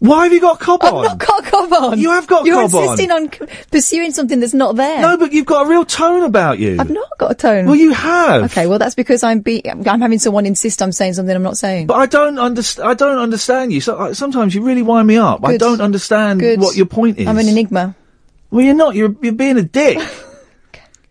[0.00, 1.04] Why have you got cob I've on?
[1.04, 1.98] not got cob on.
[1.98, 2.82] You have got You're cob on.
[2.84, 5.00] insisting on c- pursuing something that's not there.
[5.02, 6.76] No, but you've got a real tone about you.
[6.78, 7.66] I've not got a tone.
[7.66, 8.44] Well, you have.
[8.44, 11.58] Okay, well that's because I'm be- I'm having someone insist I'm saying something I'm not
[11.58, 11.88] saying.
[11.88, 12.88] But I don't understand.
[12.88, 13.80] I don't understand you.
[13.80, 15.44] So, like, sometimes you really wind me up.
[15.44, 16.60] I don't understand Good.
[16.60, 17.26] what your point is.
[17.26, 17.96] I'm an enigma.
[18.52, 18.94] Well, you're not.
[18.94, 19.98] You're you're being a dick.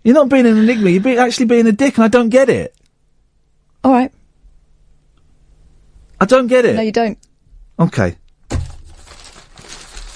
[0.03, 0.89] You're not being an enigma.
[0.89, 2.73] You're be- actually being a dick, and I don't get it.
[3.83, 4.09] All right.
[6.21, 6.75] I don't get it.
[6.77, 7.17] No, you don't.
[7.77, 8.15] Okay.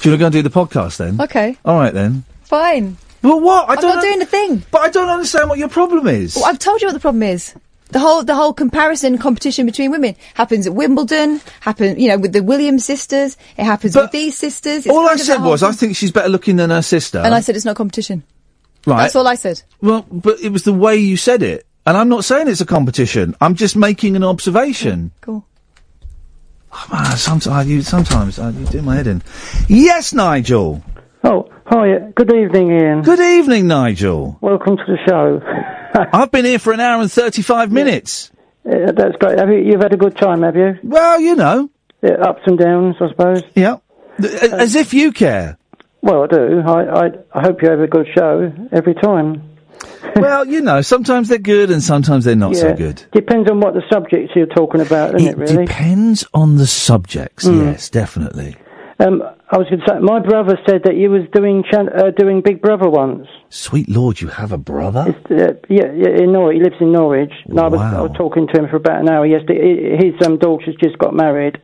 [0.02, 1.22] Do you want to go and do the podcast then?
[1.22, 2.24] Okay, All right then.
[2.44, 2.98] fine.
[3.24, 3.70] Well, what?
[3.70, 3.96] I I'm don't.
[3.96, 4.64] not doing a thing.
[4.72, 6.36] But I don't understand what your problem is.
[6.36, 7.54] Well, I've told you what the problem is.
[7.90, 11.40] The whole the whole comparison competition between women happens at Wimbledon.
[11.60, 13.38] Happen, you know, with the Williams sisters.
[13.58, 14.86] It happens with these sisters.
[14.86, 15.78] It's all I kind of said that whole was, I thing.
[15.90, 17.20] think she's better looking than her sister.
[17.20, 18.24] and I said it's not competition.
[18.88, 19.04] right.
[19.04, 19.62] That's all I said.
[19.82, 22.66] Well, but it was the way you said it, and I'm not saying it's a
[22.66, 23.36] competition.
[23.42, 25.12] I'm just making an observation.
[25.22, 25.46] Cool.
[26.74, 29.22] Ah, sometimes you sometimes uh, you do my head in.
[29.68, 30.84] Yes, Nigel.
[31.24, 32.00] Oh, hi.
[32.16, 33.02] Good evening, Iain.
[33.02, 34.38] Good evening, Nigel.
[34.42, 35.42] Welcome to the show.
[36.14, 38.32] I've been here for an hour and thirty-five minutes.
[38.66, 39.38] Uh, that's great.
[39.40, 40.78] Have you, you've had a good time, have you?
[40.84, 41.70] Well, you know.
[42.02, 43.44] Yeah, ups and downs, I suppose.
[43.56, 43.78] Yeah.
[44.20, 45.58] As if you care.
[46.02, 46.62] Well, I do.
[46.66, 49.51] I, I, I hope you have a good show every time.
[50.16, 53.04] Well, you know, sometimes they're good and sometimes they're not so good.
[53.12, 55.66] Depends on what the subjects you're talking about, doesn't it, really?
[55.66, 57.48] Depends on the subjects.
[57.48, 57.72] Mm.
[57.72, 58.56] Yes, definitely.
[59.00, 62.12] Um, I was going to say, my brother said that you was doing chan- uh,
[62.16, 63.28] doing Big Brother once.
[63.50, 65.16] Sweet Lord, you have a brother?
[65.30, 66.58] Uh, yeah, yeah, in Norwich.
[66.58, 67.34] He lives in Norwich.
[67.46, 69.98] And I was, I was talking to him for about an hour yesterday.
[69.98, 71.58] His um, daughter's just got married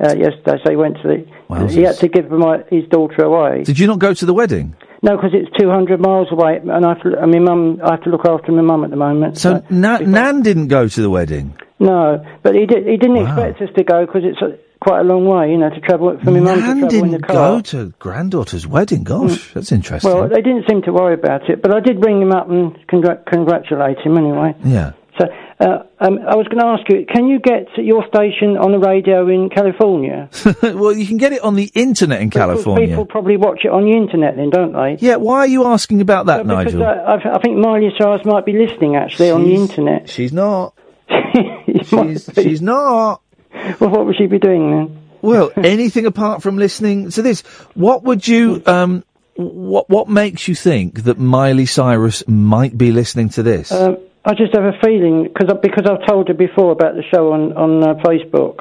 [0.00, 1.68] uh, yesterday, so he went to the.
[1.68, 3.64] He had to give my, his daughter away.
[3.64, 4.76] Did you not go to the wedding?
[5.04, 8.02] No, because it's 200 miles away, and I have to, I mean, mum, I have
[8.04, 9.36] to look after my mum at the moment.
[9.36, 11.54] So Na- Nan didn't go to the wedding.
[11.78, 12.86] No, but he did.
[12.86, 15.70] He didn't expect us to go because it's uh quite a long way, you know,
[15.70, 17.34] to travel for my mum to Nan travel in the didn't car.
[17.56, 19.04] go to granddaughter's wedding.
[19.04, 20.10] Gosh, that's interesting.
[20.10, 22.74] Well, they didn't seem to worry about it, but I did bring him up and
[22.88, 24.54] congr- congratulate him anyway.
[24.64, 24.92] yeah.
[25.60, 28.78] Uh, um, I was going to ask you, can you get your station on the
[28.78, 30.28] radio in California?
[30.62, 32.88] well, you can get it on the internet in Because California.
[32.88, 34.96] people probably watch it on the internet then, don't they?
[34.98, 36.82] Yeah, why are you asking about that, Because Nigel?
[36.82, 40.10] uh, I, I think Miley Cyrus might be listening actually on the internet.
[40.10, 40.74] She's not.
[41.84, 43.20] she's, she's not.
[43.80, 45.00] Well, what would she be doing then?
[45.22, 47.42] Well, anything apart from listening to this.
[47.74, 49.04] What would you, um,
[49.36, 53.70] what, what makes you think that Miley Cyrus might be listening to this?
[53.72, 57.32] Um, I just have a feeling because because I've told her before about the show
[57.32, 58.60] on on uh, Facebook.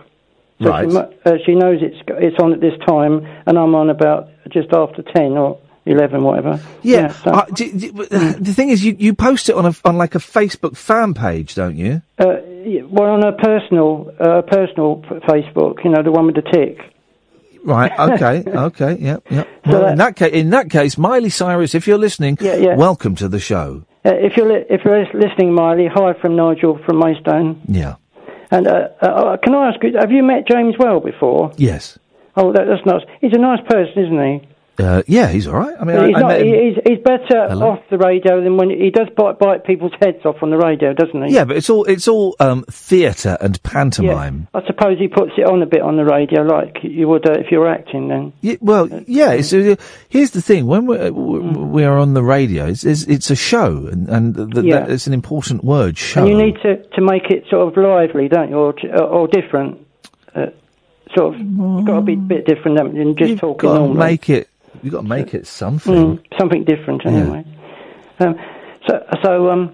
[0.62, 0.90] So Right.
[0.90, 4.72] She, uh, she knows it's it's on at this time, and I'm on about just
[4.74, 6.60] after ten or eleven, whatever.
[6.82, 7.10] yeah.
[7.10, 9.74] so- uh, d- d- but, uh, the thing is, you, you post it on a,
[9.84, 12.02] on like a Facebook fan page, don't you?
[12.18, 16.42] Uh, yeah, well, on a personal, uh, personal Facebook, you know, the one with the
[16.42, 16.80] tick.
[17.66, 17.92] Right.
[18.00, 18.44] Okay.
[18.50, 18.98] okay.
[19.00, 19.24] Yep.
[19.30, 19.48] Yep.
[19.66, 22.76] Well, in that case, in that case, Miley Cyrus, if you're listening, yeah.
[22.76, 23.84] welcome to the show.
[24.06, 27.62] Uh, if you're li- if you're listening, Miley, hi from Nigel from Maidstone.
[27.68, 27.96] Yeah.
[28.52, 31.52] And uh, uh, can I ask you, have you met James Whale before?
[31.58, 31.98] Yes.
[32.36, 33.02] Oh, that, that's nice.
[33.22, 34.48] He's a nice person, isn't he?
[34.80, 35.76] Uh, yeah, he's all right.
[35.80, 37.70] I mean, I, he's, I not, met him- he's, he's better Hello?
[37.74, 40.94] off the radio than when he does bite, bite people's heads off on the radio,
[40.94, 41.34] doesn't he?
[41.36, 44.48] Yeah, but it's all it's all um, theatre and pantomime.
[44.54, 47.34] I suppose he puts it on a bit on the radio, like you would uh,
[47.34, 48.08] if you were acting.
[48.08, 49.34] Then Yeah, well, yeah.
[49.34, 49.76] It's, uh,
[50.10, 53.36] here's the thing: when we're w- we are on the radio, it's, it's, it's a
[53.36, 54.80] show, and and th- th- Yeah.
[54.80, 56.00] that, it's an important word.
[56.00, 56.22] Show.
[56.22, 58.74] and you need to, to make it sort of lively, don't you, or
[59.04, 59.86] or, different?
[60.34, 60.48] Uh,
[61.16, 63.98] sort of, you've got to be a bit different than- just talking got to normally.
[64.00, 64.50] make it.
[64.84, 65.94] You got to make it something.
[66.18, 67.46] Mm, something different, anyway.
[68.20, 68.36] Um,
[68.88, 69.74] so, so um,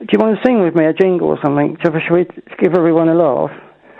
[0.00, 1.76] do you want to sing with me a jingle or something?
[1.82, 2.24] Shall we- shall we
[2.58, 3.50] give everyone a laugh?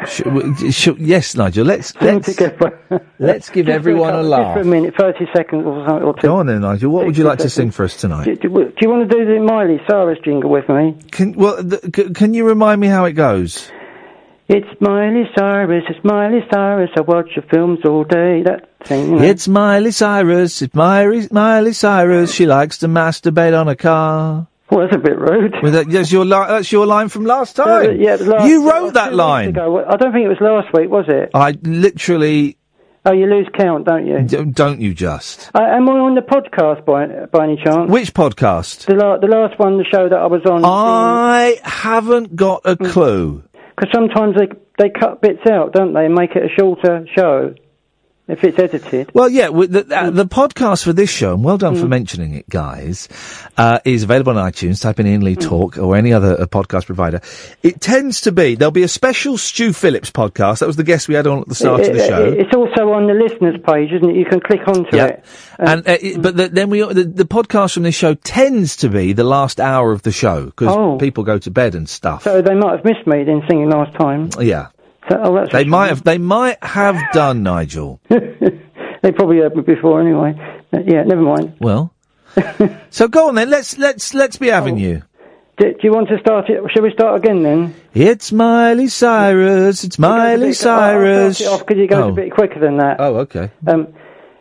[0.06, 1.64] Sh- w- sh- yes, Nigel.
[1.64, 2.28] Let's let's
[3.18, 4.54] let's give everyone a couple- laugh.
[4.56, 6.06] Just for a minute, 30 seconds or something.
[6.06, 6.20] Or two.
[6.22, 6.90] Go on then, Nigel.
[6.92, 8.24] What would you like to sing for us tonight?
[8.26, 10.96] Do, do, do you want to do the Miley Cyrus jingle with me?
[11.10, 13.70] Can well, th- c- can you remind me how it goes?
[14.48, 18.42] It's Miley Cyrus, it's Miley Cyrus, I watch your films all day.
[18.44, 19.22] That thing, you know.
[19.24, 20.62] It's Miley Cyrus.
[20.62, 22.32] It's Miley Miley Cyrus.
[22.32, 24.46] She likes to masturbate on a car.
[24.70, 25.54] Well, that's a bit rude.
[25.62, 27.86] Well, that, that's your li- that's your line from last time.
[27.86, 29.48] Uh, yeah, last- you uh, wrote that line.
[29.48, 29.84] ago.
[29.84, 31.30] I don't think it was last week, was it?
[31.34, 32.56] I literally
[33.08, 34.20] Oh, you lose count, don't you?
[34.22, 35.48] D- don't you just?
[35.54, 37.88] Uh, am I on the podcast by by any chance?
[37.88, 38.86] Which podcast?
[38.86, 40.62] The la- the last one, the show that I was on.
[40.64, 43.44] I haven't got a clue.
[43.76, 44.48] Because sometimes they
[44.78, 47.54] they cut bits out, don't they, and make it a shorter show
[48.28, 49.10] if it's edited.
[49.14, 52.48] Well, yeah, the, uh, the podcast for this show, and well done for mentioning it,
[52.48, 53.08] guys,
[53.56, 54.80] uh, is available on iTunes.
[54.82, 57.20] Type in Iain Lee Talk or any other uh, podcast provider.
[57.62, 60.58] It tends to be, there'll be a special Stu Phillips podcast.
[60.60, 62.24] That was the guest we had on at the start of the It- show.
[62.24, 64.16] it's also on the listeners page, isn't it?
[64.16, 65.06] You can click onto Yeah.
[65.06, 65.24] it.
[65.58, 68.88] And uh, it, but the, then we the, the podcast from this show tends to
[68.88, 70.96] be the last hour of the show because Oh.
[70.98, 72.24] people go to bed and stuff.
[72.24, 74.28] So they might have missed me then singing last time.
[74.40, 74.68] yeah,
[75.08, 78.00] So, oh, they might have they might have done Nigel.
[78.08, 80.34] they probably heard me before anyway.
[80.72, 81.54] Uh, yeah, never mind.
[81.60, 81.92] Well,
[82.90, 83.48] so go on then.
[83.50, 85.02] Let's let's let's be having you.
[85.58, 86.60] Do, do you want to start it?
[86.72, 87.74] Shall we start again then?
[87.94, 89.84] It's Miley Cyrus.
[89.84, 91.40] It's Miley Cyrus.
[91.40, 92.08] I'll start it off because it goes Oh.
[92.08, 92.96] a bit quicker than that.
[92.98, 93.50] Oh, okay.
[93.66, 93.94] Um,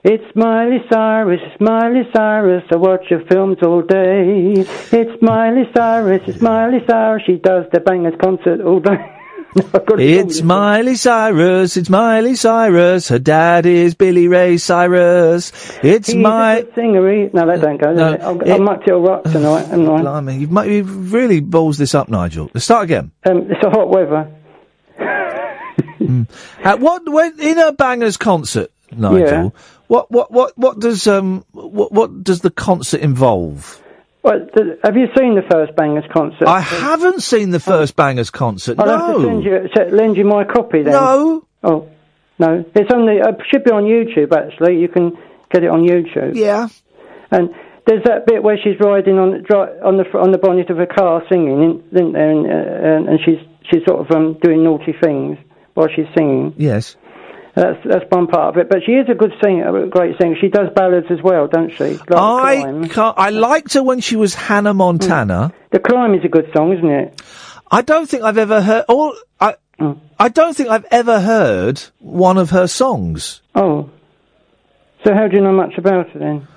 [0.04, 4.54] it's Miley Cyrus, it's Miley Cyrus, I watch her films all day.
[4.92, 9.14] It's Miley Cyrus, it's Miley Cyrus, she does the Bangerz concert all day.
[9.58, 11.78] I've got it It's Miley Cyrus.
[11.78, 13.08] It's Miley Cyrus.
[13.08, 15.52] Her dad is Billy Ray Cyrus.
[15.84, 16.58] It's He's my.
[16.58, 17.10] a singer.
[17.12, 17.94] He, no, that don't go.
[17.94, 18.22] No, it?
[18.22, 19.68] I'll, it- I'll muck till rock tonight.
[19.72, 19.76] I?
[19.76, 22.52] Blimey, you've, you've really balls this up, Nigel.
[22.54, 23.12] Let's start again.
[23.26, 24.32] Um, it's a hot weather.
[26.64, 29.20] Uh, what when in a Bangerz concert, Nigel?
[29.28, 29.50] Yeah.
[29.88, 33.82] What what what what does um what what does the concert involve?
[34.26, 36.48] Well, th- have you seen the first Bangerz concert?
[36.48, 38.80] I haven't seen the first Bangerz concert.
[38.80, 39.28] I'll have to no.
[39.30, 40.94] send you, lend you my copy then.
[40.94, 41.46] No.
[41.64, 41.90] Oh,
[42.40, 42.66] no.
[42.74, 44.80] It's on the, uh, should be on YouTube actually.
[44.82, 45.16] You can
[45.52, 46.36] get it on YouTube.
[46.36, 46.70] Yeah.
[47.30, 47.52] And
[47.86, 50.88] there's that bit where she's riding on dri- on the on the bonnet of a
[50.88, 52.32] car singing, isn't there?
[52.32, 53.38] And, uh, and, and she's
[53.70, 55.38] she's sort of um, doing naughty things
[55.76, 56.56] while she's singing.
[56.58, 56.96] Yes.
[57.56, 58.70] That's that's one part of it.
[58.70, 60.36] But she is a good singer, a great singer.
[60.40, 61.94] She does ballads as well, don't she?
[61.94, 65.54] Like I can't, I liked her when she was Hannah Montana.
[65.72, 67.22] The Climb is a good song, isn't it?
[67.72, 68.86] I don't think I've ever heard.
[68.90, 69.56] All I
[70.20, 73.42] I don't think I've ever heard one of her songs.
[73.56, 73.90] Oh.
[75.06, 76.48] So how do you know much about her then?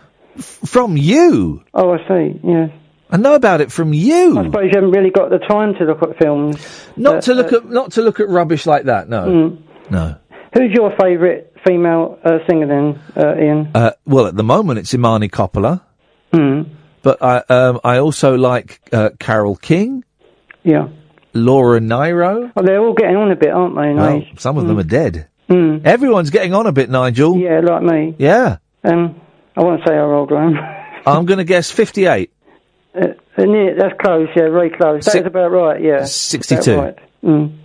[0.42, 1.62] From you.
[1.74, 2.40] Oh, I see.
[2.42, 2.70] Yes.
[3.10, 4.38] I know about it from you.
[4.38, 6.56] I suppose you haven't really got the time to look at films.
[6.96, 9.08] Not Uh, to look uh, at not to look at rubbish like that.
[9.08, 9.26] No.
[9.26, 9.62] Mm.
[9.90, 10.16] No.
[10.54, 13.70] Who's your favourite female uh, singer then, uh, Iain?
[13.74, 15.82] Uh, well, at the moment it's Imani Coppola,
[16.32, 16.68] Mm.
[17.02, 20.04] but I um, I also like uh, Carole King,
[20.62, 20.88] Yeah.
[21.34, 22.50] Laura Nyro.
[22.54, 23.94] Well, they're all getting on a bit, aren't they?
[23.94, 25.28] Well, some of them are dead.
[25.48, 25.84] Mm.
[25.86, 27.36] Everyone's getting on a bit, Nigel.
[27.38, 28.14] Yeah, like me.
[28.18, 28.56] Yeah.
[28.84, 29.20] Um,
[29.56, 30.56] I won't say how old I am.
[31.06, 32.30] I'm going to guess 58.
[32.94, 33.00] Uh,
[33.38, 35.04] uh, near, that's close, yeah, very close.
[35.06, 36.04] That's about right, yeah.
[36.04, 36.72] 62.
[36.72, 36.98] About right.
[37.24, 37.58] Mm.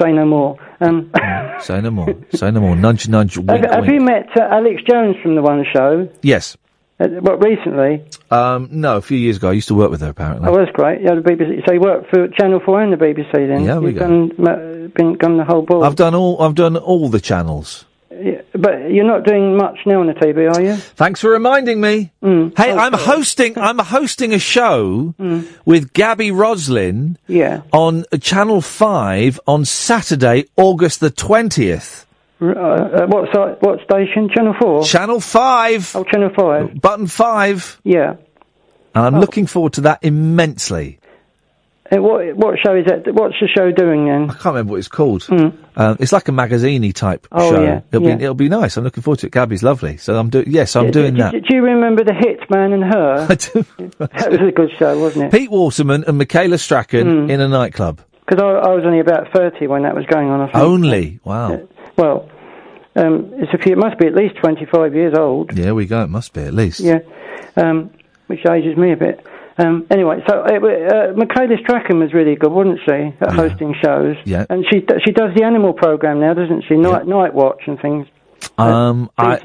[0.00, 0.56] Say no more.
[0.80, 1.10] Um,
[1.60, 2.14] Say no more.
[2.34, 2.76] Say no more.
[2.76, 3.92] Nudge, nudge, have, wink, have wink.
[3.92, 6.08] you met uh, Alex Jones from the One Show?
[6.22, 6.56] Yes.
[7.00, 8.04] Uh, what, recently?
[8.30, 9.50] Um, no, a few years ago.
[9.50, 10.48] I used to work with her, apparently.
[10.48, 11.00] Oh, that's great.
[11.02, 11.66] Yeah, the BBC.
[11.66, 13.64] So you worked for Channel 4 and the BBC then?
[13.64, 14.06] Yeah, we You've go.
[14.06, 15.86] Done, been, done the whole board.
[15.86, 16.40] I've done all.
[16.42, 17.85] I've done all the channels.
[18.18, 20.76] Yeah, but you're not doing much now on the TV, are you?
[20.76, 22.12] Thanks for reminding me.
[22.22, 22.56] Mm.
[22.56, 23.58] Hey, I'm hosting.
[23.58, 25.14] I'm hosting a show
[25.64, 27.18] with Gaby Roslin.
[27.26, 27.62] Yeah.
[27.72, 32.06] On Channel Five on Saturday, August the twentieth.
[32.40, 34.28] Uh, uh, what what station?
[34.28, 34.84] Channel 4?
[34.84, 35.96] Channel 5.
[35.96, 36.80] Oh, Channel 5.
[36.82, 37.80] Button 5.
[37.82, 38.16] Yeah.
[38.94, 40.98] And I'm looking forward to that immensely.
[41.88, 43.04] And what what show is that?
[43.14, 44.24] What's the show doing then?
[44.30, 45.24] I can't remember what it's called.
[45.30, 47.62] Um, it's like a magazine type Oh, show.
[47.62, 48.16] yeah, It'll yeah.
[48.16, 48.76] be it'll be nice.
[48.76, 49.32] I'm looking forward to it.
[49.32, 49.96] Gaby's lovely.
[49.96, 50.46] So I'm doing.
[50.48, 51.32] Yes, I'm Yeah, doing do, that.
[51.32, 53.26] Do, do you remember the hit Man and Her?
[53.30, 53.64] I do.
[53.98, 55.30] that was a good show, wasn't it?
[55.38, 57.30] Pete Waterman and Michaela Strachan Mm.
[57.30, 58.00] in a nightclub.
[58.26, 60.40] Because I, I was only about thirty when that was going on.
[60.40, 60.56] I think.
[60.56, 61.20] Only.
[61.22, 61.68] Wow.
[61.96, 62.28] Well,
[62.96, 63.72] um, it's a few.
[63.74, 65.56] It must be at least twenty-five years old.
[65.56, 66.02] Yeah, we go.
[66.02, 66.80] It must be at least.
[66.80, 66.98] Yeah,
[67.56, 67.90] um,
[68.26, 69.24] which ages me a bit.
[69.58, 74.16] Um, anyway, so it, uh, Michaela Strachan was really good, wasn't she, at hosting shows?
[74.24, 74.44] Yeah.
[74.50, 76.76] And she she does the animal program now, doesn't she?
[76.76, 78.06] Night Night Watch and things.
[78.58, 79.40] Um, I,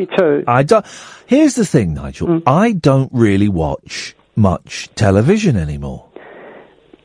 [0.47, 0.85] I don't.
[1.27, 2.27] Here's the thing, Nigel.
[2.27, 2.43] Mm.
[2.45, 6.07] I don't really watch much television anymore.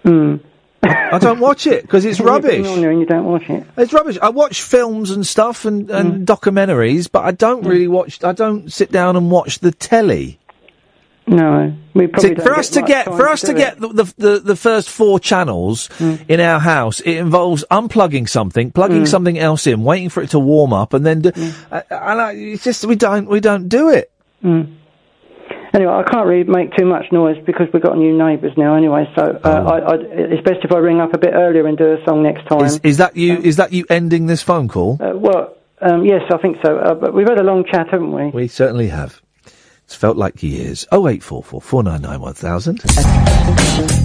[0.04, 0.40] Mm.
[0.82, 2.66] I don't watch it because it's rubbish.
[2.66, 3.64] and you don't watch it.
[3.76, 4.18] It's rubbish.
[4.20, 8.22] I watch films and stuff and, and documentaries, but I don't really watch.
[8.22, 10.38] I don't sit down and watch the telly.
[11.28, 14.54] No, we probably for us to get for us to do get the, the the
[14.56, 15.90] first four channels
[16.28, 19.08] in our house, it involves unplugging something, plugging Mm.
[19.08, 21.32] something else in, waiting for it to warm up, and then do,
[21.72, 24.12] uh, and I, it's just we don't we don't do it.
[24.44, 24.76] Mm.
[25.74, 28.76] Anyway, I can't really make too much noise because we've got new neighbours now.
[28.76, 31.76] Anyway, so uh, I, I, it's best if I ring up a bit earlier and
[31.76, 32.64] do a song next time.
[32.64, 33.36] Is is that you?
[33.38, 34.96] is that you ending this phone call?
[35.00, 36.78] Uh, well, Um, yes, I think so.
[36.78, 38.30] Uh, but we've had a long chat, haven't we?
[38.30, 39.20] We certainly have.
[39.86, 40.84] It's felt like years.
[40.90, 42.84] Oh eight four four four nine nine one thousand.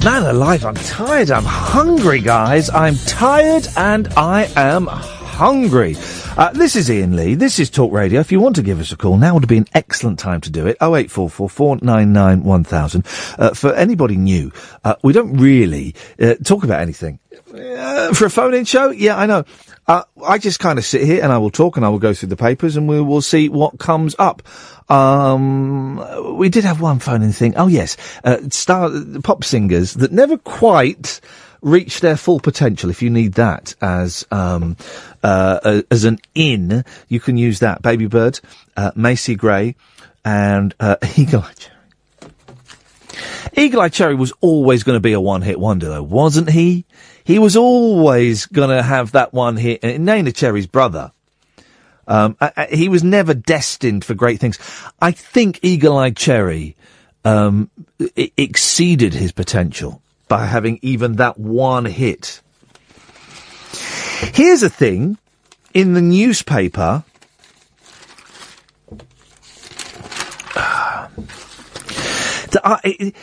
[0.03, 1.31] Man alive, I'm tired.
[1.31, 2.69] I'm hungry, guys.
[2.69, 5.95] I'm tired and I am hungry.
[6.37, 7.33] Uh, this is Iain Lee.
[7.33, 8.19] This is Talk Radio.
[8.19, 10.51] If you want to give us a call, now would be an excellent time to
[10.51, 10.77] do it.
[10.81, 13.07] Oh eight four four four nine nine one thousand.
[13.39, 14.51] Uh, for anybody new,
[14.83, 17.17] uh, we don't really uh, talk about anything.
[17.51, 19.45] Uh, for a phone-in show, yeah, I know.
[19.87, 22.13] Uh, I just kind of sit here and I will talk and I will go
[22.13, 24.43] through the papers and we will see what comes up.
[24.91, 27.53] Um, we did have one phone-in thing.
[27.55, 27.95] Oh yes,
[28.25, 28.91] uh, star
[29.23, 31.21] pop singers that never quite
[31.61, 32.89] reach their full potential.
[32.89, 34.75] If you need that as um,
[35.23, 37.81] uh, as an in, you can use that.
[37.81, 38.41] Babybird,
[38.75, 39.75] uh, Macy Gray,
[40.25, 41.77] and uh, Eagle Eye Cherry.
[43.55, 46.85] Eagle Eye Cherry was always going to be a one-hit wonder, though, wasn't he?
[47.23, 49.83] He was always going to have that one hit.
[49.83, 51.11] Uh, Neneh Cherry's brother.
[52.11, 54.59] Um, I, I- he was never destined for great things.
[55.01, 56.75] I think Eagle Eye Cherry
[57.23, 57.69] um,
[58.17, 62.41] i- exceeded his potential by having even that one hit.
[64.33, 65.17] Here's a thing
[65.73, 67.05] in the newspaper.
[72.63, 73.13] I-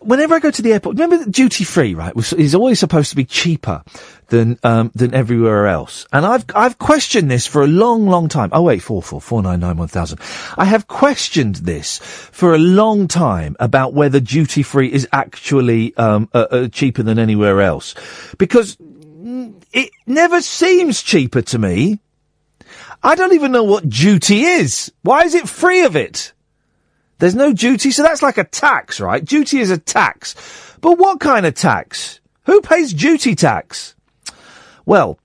[0.00, 2.12] whenever I go to the airport, remember duty free, right?
[2.36, 3.82] Is always supposed to be cheaper
[4.28, 6.06] than um, than everywhere else.
[6.12, 8.50] And I've I've questioned this for a long, long time.
[8.52, 10.20] Oh wait, four four four nine nine one thousand.
[10.56, 16.28] I have questioned this for a long time about whether duty free is actually um,
[16.32, 17.94] uh, uh, cheaper than anywhere else,
[18.38, 18.76] because
[19.72, 21.98] it never seems cheaper to me.
[23.02, 24.92] I don't even know what duty is.
[25.02, 26.32] Why is it free of it?
[27.18, 29.24] There's no duty, so that's like a tax, right?
[29.24, 30.34] Duty is a tax.
[30.80, 32.20] But what kind of tax?
[32.44, 33.94] Who pays duty tax?
[34.88, 35.18] Well,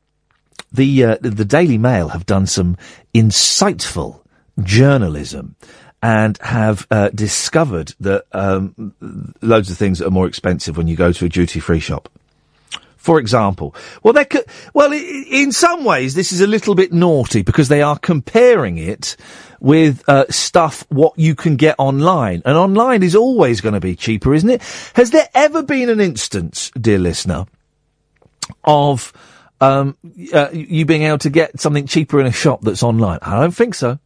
[0.74, 2.76] the uh, the Daily Mail have done some
[3.16, 4.20] insightful
[4.62, 5.56] journalism
[6.02, 8.94] and have uh, discovered that um,
[9.42, 12.10] loads of things are more expensive when you go to a duty free shop.
[12.98, 13.74] For example,
[14.04, 17.82] well, they could, well, in some ways, this is a little bit naughty because they
[17.82, 19.16] are comparing it
[19.62, 23.96] with uh, stuff what you can get online, and online is always going to be
[23.96, 24.62] cheaper, isn't it?
[24.96, 27.46] Has there ever been an instance, dear listener,
[28.66, 29.14] of
[29.62, 29.98] um,
[30.34, 33.20] uh, you being able to get something cheaper in a shop that's online?
[33.22, 34.00] I don't think so.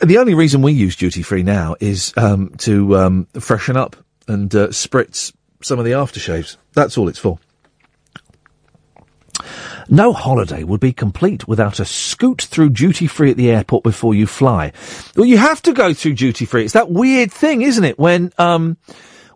[0.00, 3.96] The only reason we use duty free now is um, to um, freshen up
[4.28, 6.56] and uh, spritz some of the aftershaves.
[6.74, 7.38] That's all it's for.
[9.90, 14.14] No holiday would be complete without a scoot through duty free at the airport before
[14.14, 14.72] you fly.
[15.16, 16.64] Well, you have to go through duty free.
[16.64, 17.98] It's that weird thing, isn't it?
[17.98, 18.76] When, um,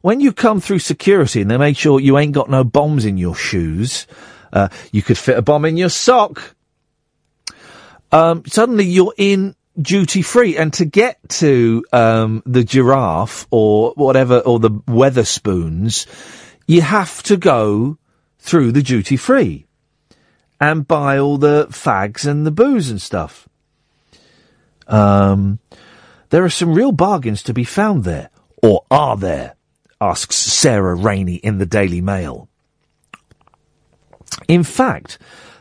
[0.03, 3.17] when you come through security and they make sure you ain't got no bombs in
[3.17, 4.07] your shoes,
[4.53, 6.55] uh, you could fit a bomb in your sock.
[8.11, 14.41] Um, suddenly you're in duty free and to get to, um, the giraffe or whatever,
[14.41, 16.07] or the Wetherspoons,
[16.67, 17.97] you have to go
[18.39, 19.67] through the duty free
[20.61, 23.49] and buy all the fags and the booze and stuff.
[24.87, 25.59] Um,
[26.31, 28.31] there are some real bargains to be found there.
[28.63, 29.55] Or are there?
[30.03, 32.49] Asks Sarah Rainey in the Daily Mail.
[34.49, 35.17] In fact,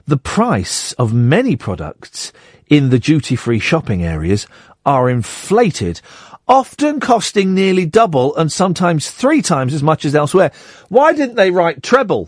[0.08, 2.34] the price of many products
[2.68, 4.48] in the duty free shopping areas
[4.84, 6.02] are inflated,
[6.48, 10.52] often costing nearly double and sometimes three times as much as elsewhere.
[10.90, 12.28] Why didn't they write treble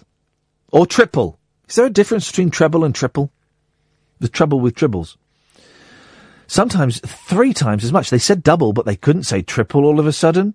[0.72, 1.40] or triple?
[1.68, 3.31] Is there a difference between treble and triple?
[4.19, 5.18] The trouble with triples.
[6.45, 8.11] Sometimes three times as much.
[8.11, 10.53] They said double, but they couldn't say triple all of a sudden.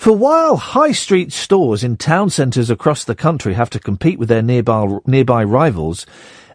[0.00, 4.30] For while high street stores in town centres across the country have to compete with
[4.30, 6.06] their nearby, nearby rivals,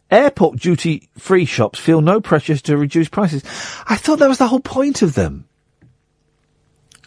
[0.09, 3.43] airport duty free shops feel no pressure to reduce prices.
[3.85, 5.47] I thought that was the whole point of them.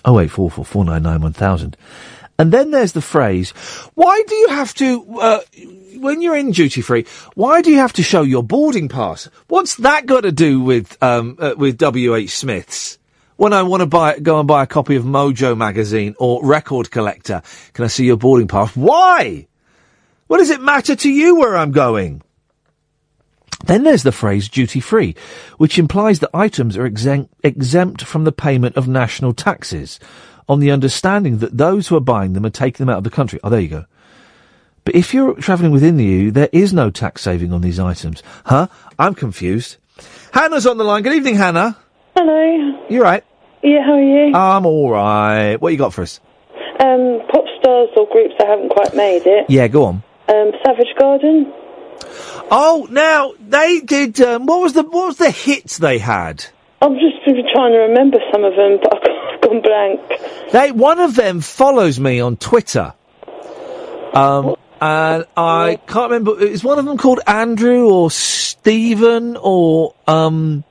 [0.05, 1.77] Oh eight four four four nine nine one thousand.
[2.39, 3.51] And then there's the phrase,
[3.97, 5.40] why do you have to, uh,
[5.97, 7.05] when you're in duty free,
[7.35, 9.28] why do you have to show your boarding pass?
[9.48, 12.31] What's that got to do with, um, uh, with W.H.
[12.31, 12.97] Smith's?
[13.39, 16.90] When I want to buy, go and buy a copy of Mojo magazine or Record
[16.90, 17.40] Collector,
[17.73, 18.74] can I see your boarding pass?
[18.74, 19.47] Why?
[20.27, 22.20] What does it matter to you where I'm going?
[23.65, 25.15] Then there's the phrase duty free,
[25.56, 30.01] which implies that items are exempt, exempt from the payment of national taxes,
[30.48, 33.10] on the understanding that those who are buying them are taking them out of the
[33.10, 33.39] country.
[33.44, 33.85] Oh, there you go.
[34.85, 38.20] But if you're travelling within the EU, there is no tax saving on these items.
[38.47, 38.66] Huh?
[38.98, 39.77] I'm confused.
[40.32, 41.05] Hannah's on the line.
[41.05, 41.77] Good evening, Hannah.
[42.16, 42.85] Hello.
[42.90, 43.23] You're right?
[43.62, 44.35] Yeah, how are you?
[44.35, 45.56] I'm all right.
[45.56, 46.20] What you got for us?
[46.80, 49.47] Um, pop stars or groups that haven't quite made it.
[49.48, 50.02] Yeah, go on.
[50.28, 51.52] Um, Savage Garden.
[52.51, 54.20] Oh, now they did.
[54.20, 56.44] Um, what was the what was the hits they had?
[56.80, 57.18] I'm just
[57.52, 60.52] trying to remember some of them, but I've gone blank.
[60.52, 62.94] They one of them follows me on Twitter.
[64.14, 66.40] Um, and I can't remember.
[66.40, 70.64] Is one of them called Andrew or Stephen or um,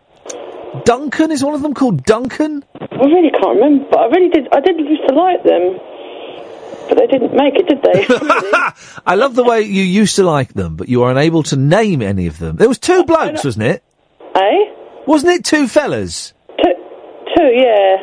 [0.85, 1.31] Duncan?
[1.31, 2.63] Is one of them called Duncan?
[2.79, 4.47] I really can't remember, but I really did.
[4.51, 5.79] I did used to like them,
[6.89, 8.05] but they didn't make it, did they?
[9.05, 12.01] I love the way you used to like them, but you are unable to name
[12.01, 12.55] any of them.
[12.57, 13.83] There was two blokes, wasn't it?
[14.35, 14.73] eh?
[15.05, 16.33] Wasn't it two fellas?
[16.61, 16.73] Two,
[17.35, 17.97] two, yeah.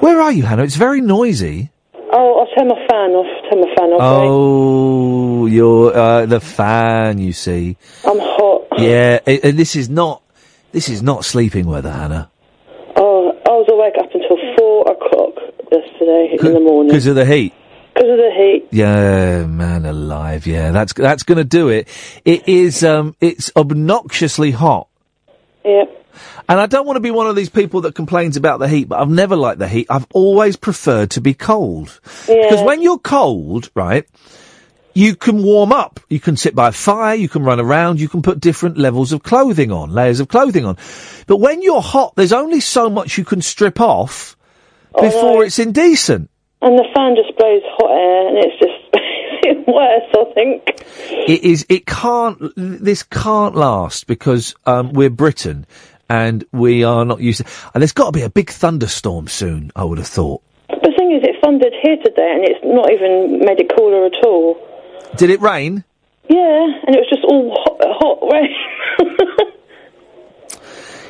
[0.00, 0.64] Where are you, Hannah?
[0.64, 1.70] It's very noisy.
[2.12, 3.50] Oh, I'll turn my fan off.
[3.50, 4.00] Turn my fan off.
[4.00, 4.26] eh?
[4.28, 7.18] Oh, you're uh, the fan.
[7.18, 7.76] You see.
[8.04, 8.66] I'm hot.
[8.78, 10.22] Yeah, it, and this is not.
[10.76, 12.30] This is not sleeping weather, Hannah.
[12.96, 15.32] Oh, I was awake up until four o'clock
[15.72, 17.54] yesterday in the morning Because of the heat.
[17.94, 18.68] because of the heat.
[18.72, 20.46] Yeah, man alive.
[20.46, 21.88] Yeah, that's that's going to do it.
[22.26, 22.84] It is.
[22.84, 24.88] Um, it's obnoxiously hot.
[25.64, 25.84] Yeah.
[26.46, 28.86] And I don't want to be one of these people that complains about the heat,
[28.86, 29.86] but I've never liked the heat.
[29.88, 31.98] I've always preferred to be cold.
[32.26, 34.06] Because when you're cold, right,
[34.96, 36.00] you can warm up.
[36.08, 39.12] You can sit by a fire, you can run around, you can put different levels
[39.12, 40.78] of clothing on, layers of clothing on.
[41.26, 44.38] But when you're hot, there's only so much you can strip off
[44.98, 46.30] before it's indecent.
[46.62, 50.08] And the fan just blows hot air, and it's just worse.
[50.16, 50.62] I think.
[51.28, 51.66] It is.
[51.68, 52.40] It can't.
[52.56, 55.66] This can't last because um, we're Britain,
[56.08, 57.70] and we are not used to.
[57.74, 59.72] And there's got to be a big thunderstorm soon.
[59.76, 60.42] I would have thought.
[60.70, 64.24] The thing is, it thundered here today, and it's not even made it cooler at
[64.24, 64.56] all.
[65.16, 65.84] Did it rain?
[66.28, 69.46] Yeah, and it was just all hot, hot rain.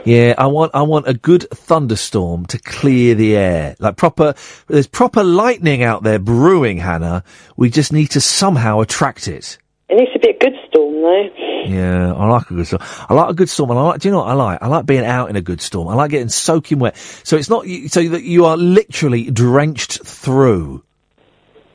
[0.07, 0.71] Yeah, I want.
[0.73, 3.75] I want a good thunderstorm to clear the air.
[3.81, 4.35] Like proper.
[4.69, 7.25] There's proper lightning out there brewing, Hannah.
[7.57, 9.59] We just need to somehow attract it.
[9.89, 11.29] it needs to be a good storm, though.
[11.67, 12.83] Yeah, I like a good storm.
[13.09, 14.01] I like a good storm, and I like.
[14.01, 14.63] Do you know what I like?
[14.63, 15.89] I like being out in a good storm.
[15.89, 16.97] I like getting soaking wet.
[16.97, 20.85] So it's not so that you are literally drenched through.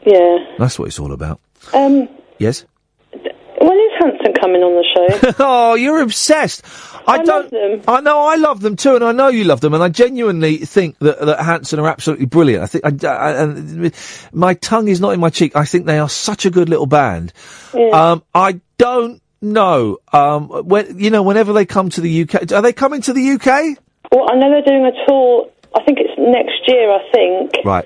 [0.06, 0.38] Yeah.
[0.58, 1.41] That's what it's all about.
[1.74, 2.08] Um,
[2.41, 2.65] Yes.
[3.11, 5.34] when is Hanson coming on the show?
[5.39, 6.65] oh, you're obsessed.
[7.07, 7.84] I, don't.
[7.88, 10.57] I know I love them too, and I know you love them, and I genuinely
[10.57, 12.63] think that that Hanson are absolutely brilliant.
[12.63, 13.93] I think, I, I- and
[14.34, 15.55] my tongue is not in my cheek.
[15.55, 17.34] I think they are such a good little band.
[17.73, 19.97] Um, I don't know.
[20.13, 23.31] Um, when you know, whenever they come to the UK, are they coming to the
[23.31, 23.77] UK?
[24.11, 25.49] well, I know they're doing a tour.
[25.76, 26.91] I think it's next year.
[26.91, 27.51] I think.
[27.65, 27.85] Right.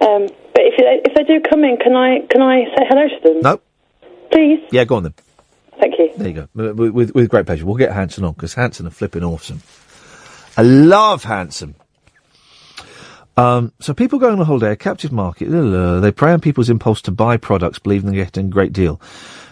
[0.00, 3.08] Um, but if they, if they do come in, can I can I say hello
[3.08, 3.40] to them?
[3.42, 3.60] No.
[4.30, 4.60] Please.
[4.70, 5.14] Yeah, go on then.
[5.78, 6.10] Thank you.
[6.16, 6.48] There you go.
[6.54, 7.66] With, with, with great pleasure.
[7.66, 9.62] We'll get Hanson on because Hanson are flipping awesome.
[10.56, 11.74] I love Hanson.
[13.36, 17.02] Um, so people go on a holiday, a captive market, they prey on people's impulse
[17.02, 18.98] to buy products, believing they're getting a great deal.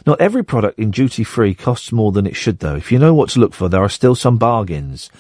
[0.07, 2.77] Not every product in duty free costs more than it should though.
[2.77, 5.11] If you know what to look for, there are still some bargains.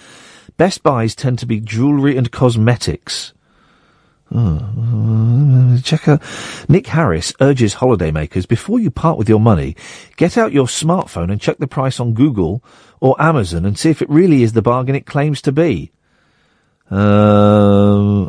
[0.56, 3.33] Best buys tend to be jewellery and cosmetics.
[4.32, 6.22] Oh, check out.
[6.68, 9.76] Nick Harris urges holidaymakers before you part with your money,
[10.16, 12.62] get out your smartphone and check the price on Google
[13.00, 15.92] or Amazon and see if it really is the bargain it claims to be.
[16.90, 18.24] Uh,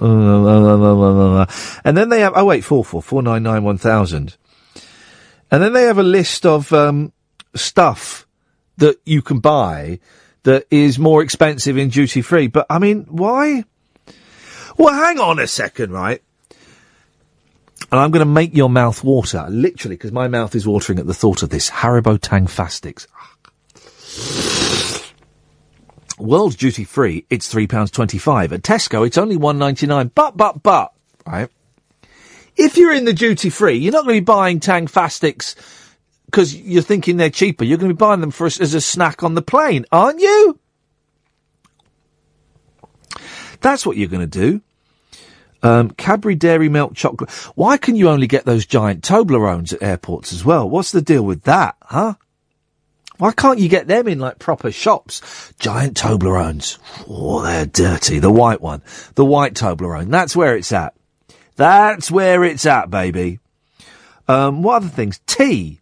[1.84, 2.34] and then they have.
[2.36, 4.38] Oh wait, four four four nine nine one thousand.
[5.52, 7.12] And then they have a list of um,
[7.54, 8.26] stuff
[8.78, 10.00] that you can buy
[10.44, 12.48] that is more expensive in duty free.
[12.48, 13.66] But I mean, why?
[14.78, 16.22] Well, hang on a second, right?
[17.92, 21.08] And I'm going to make your mouth water, literally, because my mouth is watering at
[21.08, 21.70] the thought of this.
[21.70, 23.08] Haribo Tangfastics.
[26.18, 28.52] World duty free, it's £3.25.
[28.52, 30.12] At Tesco, it's only one ninety nine.
[30.16, 30.94] But, but, but,
[31.28, 31.50] right?
[32.56, 35.56] If you're in the duty free, you're not going to be buying Tangfastics
[36.26, 37.66] because you're thinking they're cheaper.
[37.66, 40.58] You're going to be buying them for as a snack on the plane, aren't you?
[43.62, 44.62] That's what you're going to do.
[45.64, 47.32] Um, Cadbury Dairy Milk Chocolate.
[47.56, 50.70] Why can you only get those giant Toblerones at airports as well?
[50.70, 52.16] What's the deal with that, huh?
[53.18, 55.54] Why can't you get them in like proper shops?
[55.58, 56.78] Giant Toblerones.
[57.08, 58.20] Oh, they're dirty.
[58.20, 58.84] The white one.
[59.16, 60.10] The white Toblerone.
[60.10, 60.94] That's where it's at.
[61.56, 63.40] That's where it's at, baby.
[64.28, 65.20] Um, what other things?
[65.26, 65.80] Tea.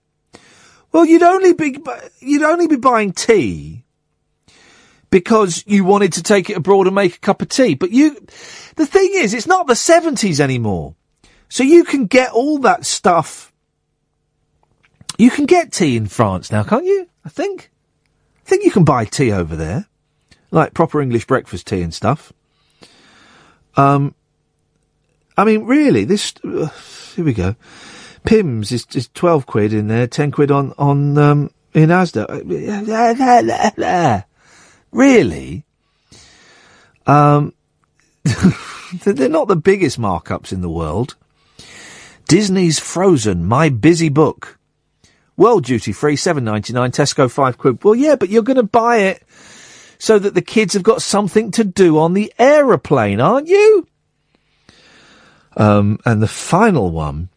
[0.91, 1.77] Well, you'd only be,
[2.19, 3.82] you'd only be buying tea
[5.13, 7.75] because you wanted to take it abroad and make a cup of tea.
[7.75, 8.15] But you,
[8.77, 10.95] the thing is, it's not the 70s anymore.
[11.49, 13.53] So you can get all that stuff.
[15.19, 17.07] You can get tea in France now, can't you?
[17.23, 17.69] I think.
[18.43, 19.85] I think you can buy tea over there.
[20.49, 22.33] Like proper English breakfast tea and stuff.
[23.77, 24.15] Um,
[25.37, 26.69] I mean, really, this, uh,
[27.15, 27.55] here we go.
[28.23, 32.25] Pimm's is, is twelve quid in there, ten quid on on um, in Asda.
[34.93, 35.65] Really?
[37.05, 37.53] Um,
[39.03, 41.15] they're not the biggest markups in the world.
[42.27, 44.57] Disney's Frozen, my busy book.
[45.35, 46.91] World duty free, seven ninety nine.
[46.91, 47.83] Tesco five quid.
[47.83, 49.23] Well, yeah, but you're going to buy it
[49.97, 53.87] so that the kids have got something to do on the aeroplane, aren't you?
[55.57, 57.29] Um, and the final one.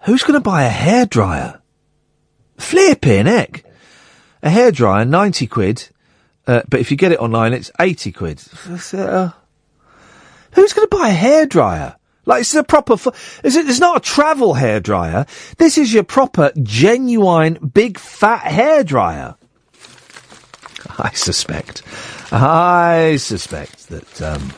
[0.00, 1.60] Who's going to buy a hairdryer?
[2.58, 3.64] Flipping heck.
[4.44, 5.88] A hairdryer, 90 quid.
[6.46, 8.42] Uh, but if you get it online, it's 80 quid.
[8.92, 9.30] Uh,
[10.52, 11.96] who's going to buy a hairdryer?
[12.26, 15.26] Like, it's a proper, f- is it, it's not a travel hairdryer.
[15.56, 19.36] This is your proper, genuine, big fat hairdryer.
[20.98, 21.82] I suspect,
[22.30, 24.52] I suspect that, um,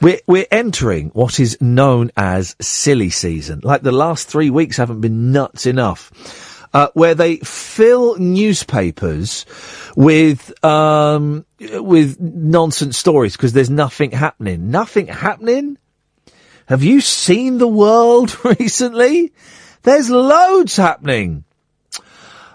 [0.00, 3.60] we're, we're entering what is known as silly season.
[3.62, 6.10] Like the last three weeks haven't been nuts enough.
[6.72, 9.44] Uh, where they fill newspapers
[9.96, 14.70] with, um, with nonsense stories because there's nothing happening.
[14.70, 15.78] Nothing happening?
[16.66, 19.32] Have you seen the world recently?
[19.82, 21.44] There's loads happening.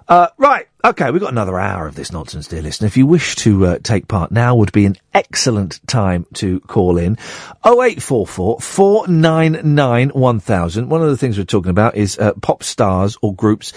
[0.08, 2.86] Uh, right, okay, we've got another hour of this nonsense, dear listener.
[2.86, 7.00] If you wish to uh, take part now, would be an excellent time to call
[7.00, 7.18] in.
[7.66, 10.90] 0844 499 1000.
[10.90, 13.74] One of the things we're talking about is uh, pop stars or groups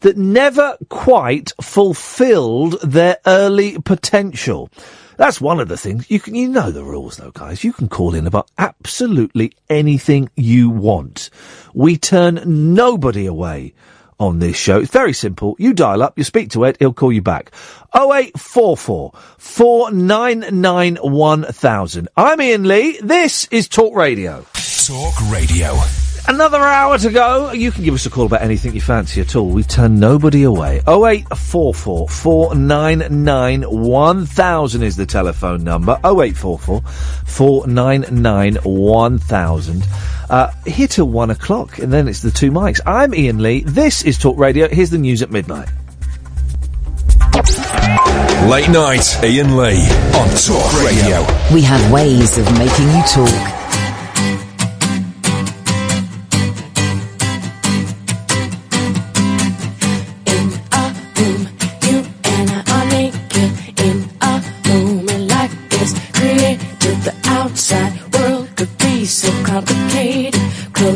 [0.00, 4.68] that never quite fulfilled their early potential.
[5.16, 6.10] That's one of the things.
[6.10, 7.64] You can, you know the rules though, guys.
[7.64, 11.30] You can call in about absolutely anything you want.
[11.72, 13.72] We turn nobody away
[14.20, 14.80] on this show.
[14.80, 15.56] It's very simple.
[15.58, 17.50] You dial up, you speak to Ed, he'll call you back.
[17.96, 22.08] 0844 499 1000.
[22.16, 23.00] I'm Iain Lee.
[23.02, 24.46] This is Talk Radio.
[24.86, 26.09] Talk Radio.
[26.28, 27.52] Another hour to go.
[27.52, 29.48] You can give us a call about anything you fancy at all.
[29.48, 30.78] We've turned nobody away.
[30.86, 35.98] 0844 499 1000 is the telephone number.
[36.04, 39.86] 0844 499 1000.
[40.28, 42.80] Uh, here till one o'clock, and then it's the two mics.
[42.86, 43.62] I'm Iain Lee.
[43.64, 44.68] This is Talk Radio.
[44.68, 45.68] Here's the news at midnight.
[48.48, 49.82] Late night, Iain Lee
[50.14, 51.26] on Talk Radio.
[51.52, 53.59] We have ways of making you talk.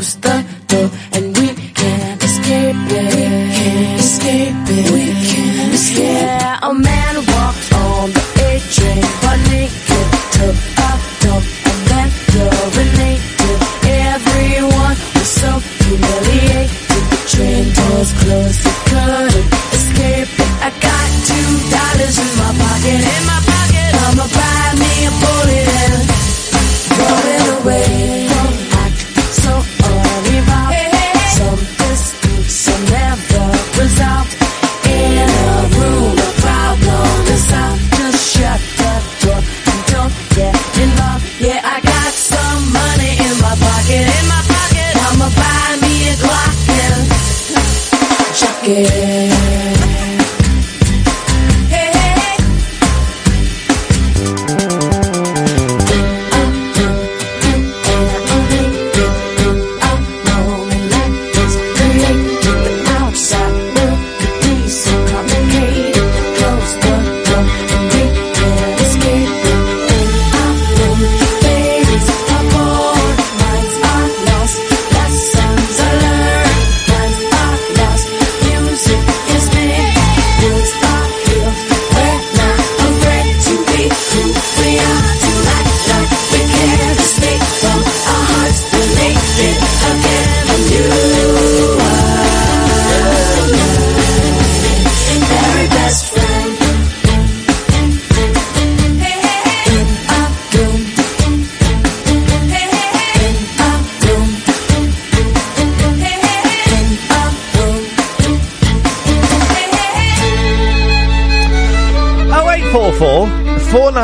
[0.05, 0.44] Close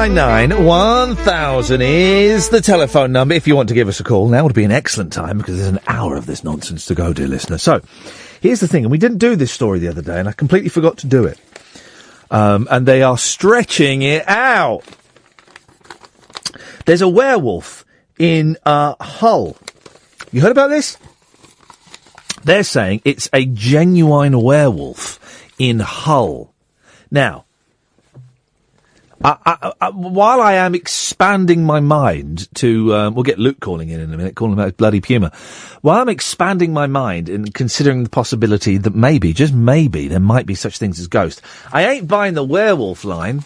[0.01, 4.29] 999 1000 is the telephone number if you want to give us a call.
[4.29, 7.13] Now would be an excellent time because there's an hour of this nonsense to go,
[7.13, 7.59] dear listener.
[7.59, 7.83] So
[8.41, 10.71] here's the thing, and we didn't do this story the other day, and I completely
[10.71, 11.39] forgot to do it.
[12.31, 14.85] Um, and they are stretching it out.
[16.87, 17.85] There's a werewolf
[18.19, 19.59] in uh, Hull.
[20.33, 20.97] You heard about this?
[22.43, 25.21] They're saying it's a genuine werewolf
[25.59, 26.55] in Hull.
[27.11, 27.45] Now,
[29.23, 33.91] I, I, I, while I am expanding my mind to, um, we'll get Luke calling
[33.91, 35.31] in in a minute, calling about bloody puma.
[35.83, 40.47] While I'm expanding my mind and considering the possibility that maybe, just maybe, there might
[40.47, 43.45] be such things as ghosts, I ain't buying the werewolf line.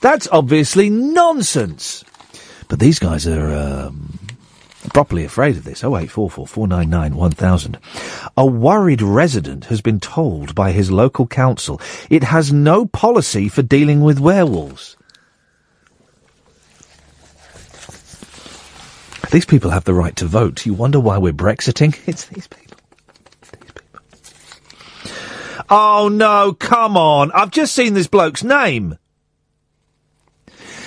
[0.00, 2.04] That's obviously nonsense.
[2.68, 4.18] But these guys are um,
[4.92, 5.82] properly afraid of this.
[5.82, 7.78] Oh eight four four four nine nine one thousand.
[8.36, 11.80] A worried resident has been told by his local council
[12.10, 14.96] it has no policy for dealing with werewolves.
[19.30, 20.64] These people have the right to vote.
[20.64, 21.98] You wonder why we're Brexiting?
[22.06, 22.76] It's these people.
[23.60, 24.00] These people.
[25.68, 27.32] Oh no, come on.
[27.32, 28.96] I've just seen this bloke's name.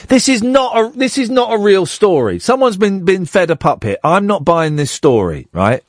[0.07, 2.39] This is not a this is not a real story.
[2.39, 3.99] Someone's been been fed a puppet.
[4.03, 5.83] I'm not buying this story, right?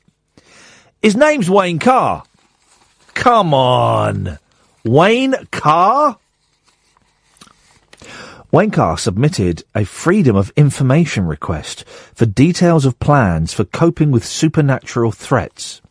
[1.01, 2.23] His name's Wayne Carr.
[3.13, 4.37] Come on.
[4.83, 6.17] Wayne Carr?
[8.51, 14.25] Wayne Carr submitted a Freedom of Information request for details of plans for coping with
[14.25, 15.81] supernatural threats.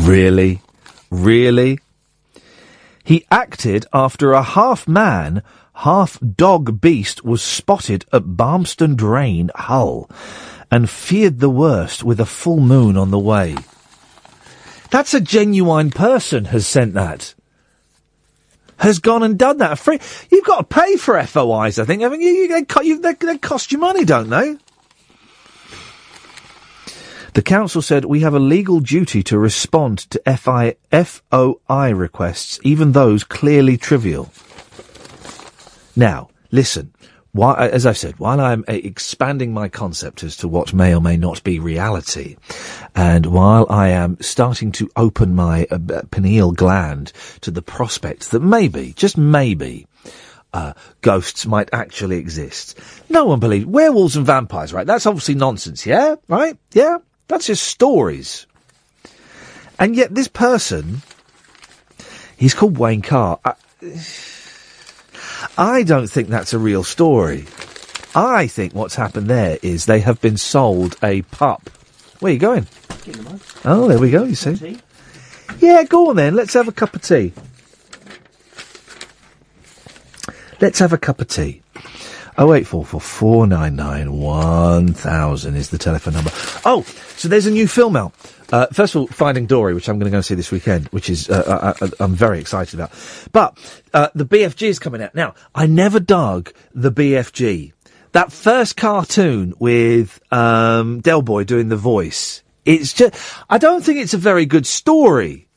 [0.00, 0.62] Really?
[1.10, 1.80] Really?
[3.08, 5.42] He acted after a half man,
[5.76, 10.10] half dog beast was spotted at Barmston Drain, Hull,
[10.70, 13.56] and feared the worst with a full moon on the way.
[14.90, 17.32] That's a genuine person has sent that.
[18.76, 19.78] Has gone and done that.
[19.78, 20.00] Free.
[20.30, 22.28] You've got to pay for FOIs, I think, haven't you?
[22.28, 24.58] you, they, co- you they, they cost you money, don't they?
[27.38, 32.90] The council said we have a legal duty to respond to FI, FOI requests, even
[32.90, 34.32] those clearly trivial.
[35.94, 36.92] Now, listen.
[37.40, 41.16] As I've said, while I'm uh, expanding my concept as to what may or may
[41.16, 42.34] not be reality,
[42.96, 45.78] and while I am starting to open my uh,
[46.10, 47.12] pineal gland
[47.42, 49.86] to the prospect that maybe, just maybe,
[50.52, 52.76] uh, ghosts might actually exist.
[53.08, 54.88] No one believes werewolves and vampires, right?
[54.88, 56.16] That's obviously nonsense, yeah?
[56.26, 56.58] Right?
[56.72, 56.98] Yeah?
[57.28, 58.46] That's just stories.
[59.78, 61.02] And yet this person,
[62.36, 63.38] he's called Wayne Carr.
[63.44, 63.54] I,
[65.56, 67.46] I don't think that's a real story.
[68.14, 71.70] I think what's happened there is they have been sold a pup.
[72.20, 72.66] Where are you going?
[73.64, 74.78] Oh, there we go, you see.
[75.60, 76.34] Yeah, go on then.
[76.34, 77.32] Let's have a cup of tea.
[80.60, 81.62] Let's have a cup of tea.
[82.40, 86.30] Oh eight four four four nine nine one thousand is the telephone number.
[86.64, 86.82] Oh,
[87.16, 88.14] so there's a new film out.
[88.52, 90.86] Uh, first of all, Finding Dory, which I'm going to go and see this weekend,
[90.88, 92.92] which is uh, I, I, I'm very excited about.
[93.32, 93.58] But
[93.92, 95.34] uh, the BFG is coming out now.
[95.52, 97.72] I never dug the BFG.
[98.12, 102.44] That first cartoon with um, Del Boy doing the voice.
[102.64, 103.16] It's just
[103.50, 105.48] I don't think it's a very good story.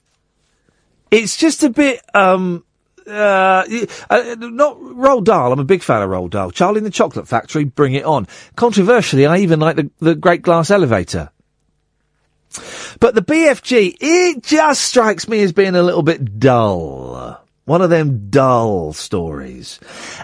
[1.11, 2.65] It's just a bit um,
[3.07, 3.65] uh,
[4.09, 5.51] uh, not Roald Dahl.
[5.51, 6.51] I'm a big fan of Roald Dahl.
[6.51, 8.27] Charlie in the Chocolate Factory, bring it on.
[8.55, 11.31] Controversially, I even like the, the Great Glass Elevator.
[12.99, 17.39] But the BFG, it just strikes me as being a little bit dull.
[17.65, 19.79] One of them dull stories.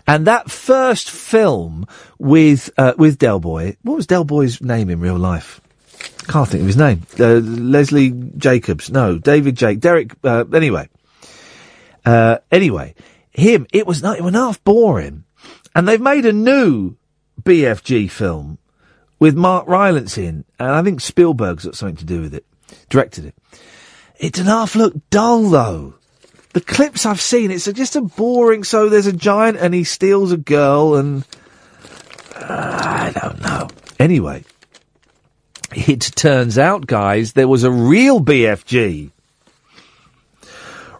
[0.05, 1.85] And that first film
[2.17, 5.61] with, uh, with Del Boy, what was Del Boy's name in real life?
[6.27, 7.03] Can't think of his name.
[7.17, 8.91] Uh, Leslie Jacobs.
[8.91, 9.79] No, David Jake.
[9.79, 10.89] Derek, uh, anyway.
[12.07, 12.95] Uh, anyway,
[13.31, 15.25] him, it was not, it was half boring.
[15.75, 16.95] And they've made a new
[17.43, 18.59] BFG film
[19.19, 22.45] with Mark Rylance in, and I think Spielberg's got something to do with it.
[22.87, 23.35] Directed it.
[24.17, 25.95] It did half look dull though.
[26.53, 30.31] The clips I've seen, it's just a boring, so there's a giant and he steals
[30.31, 31.25] a girl and,
[32.35, 33.67] uh, I don't know.
[33.99, 34.45] Anyway,
[35.73, 39.11] it turns out, guys, there was a real BFG.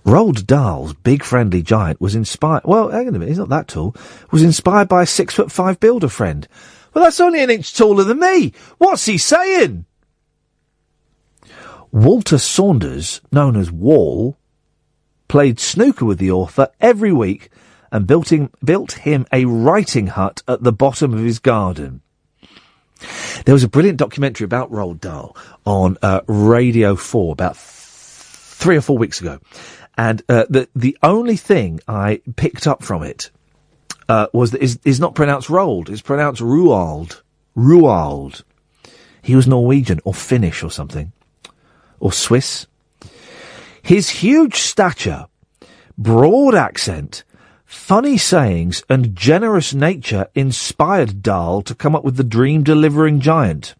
[0.08, 2.64] Roald Dahl's big friendly giant was inspired.
[2.64, 3.94] Well, hang on a minute, he's not that tall.
[4.32, 6.48] Was inspired by a six foot five builder friend.
[6.94, 8.54] Well, that's only an inch taller than me.
[8.78, 9.86] What's he saying?
[11.92, 14.38] Walter Saunders, known as Wall,
[15.28, 17.50] played snooker with the author every week
[17.92, 22.02] and built him, built him a writing hut at the bottom of his garden.
[23.44, 25.36] There was a brilliant documentary about Roald Dahl
[25.66, 29.40] on uh, Radio 4 about th- three or four weeks ago.
[29.98, 33.32] And uh, the, the only thing I picked up from it
[34.08, 37.24] uh, was that is is not pronounced Roald, it's pronounced Ruald.
[37.56, 38.44] Ruald.
[39.22, 41.12] He was Norwegian or Finnish or something.
[42.00, 42.68] Or Swiss.
[43.82, 45.26] His huge stature,
[45.98, 47.24] broad accent,
[47.66, 53.76] funny sayings, and generous nature inspired Dahl to come up with the dream delivering giant.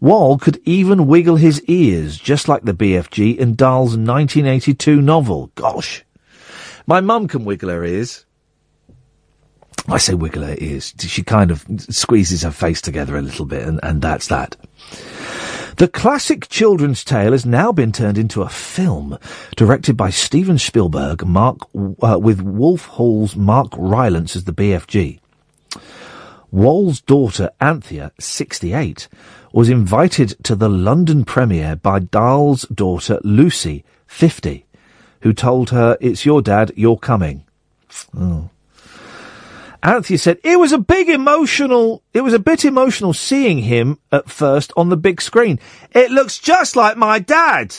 [0.00, 5.50] Wall could even wiggle his ears, just like the BFG in Dahl's 1982 novel.
[5.54, 6.04] Gosh.
[6.86, 8.24] My mum can wiggle her ears.
[9.88, 10.94] I say wiggle her ears.
[10.98, 14.56] She kind of squeezes her face together a little bit, and, and that's that.
[15.76, 19.18] The classic children's tale has now been turned into a film,
[19.56, 21.58] directed by Steven Spielberg, Mark
[22.02, 25.20] uh, with Wolf Hall's Mark Rylance as the BFG.
[26.50, 29.08] Wall's daughter Anthea, 68,
[29.56, 34.66] was invited to the London premiere by Dahl's daughter Lucy, 50,
[35.22, 37.42] who told her, "It's your dad, you're coming."
[38.14, 38.50] Oh.
[39.82, 42.02] Anthea said it was a big emotional.
[42.12, 45.58] It was a bit emotional seeing him at first on the big screen.
[45.92, 47.74] It looks just like my dad.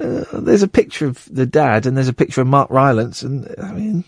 [0.00, 3.54] Uh, there's a picture of the dad, and there's a picture of Mark Rylance, and
[3.62, 4.02] I mean,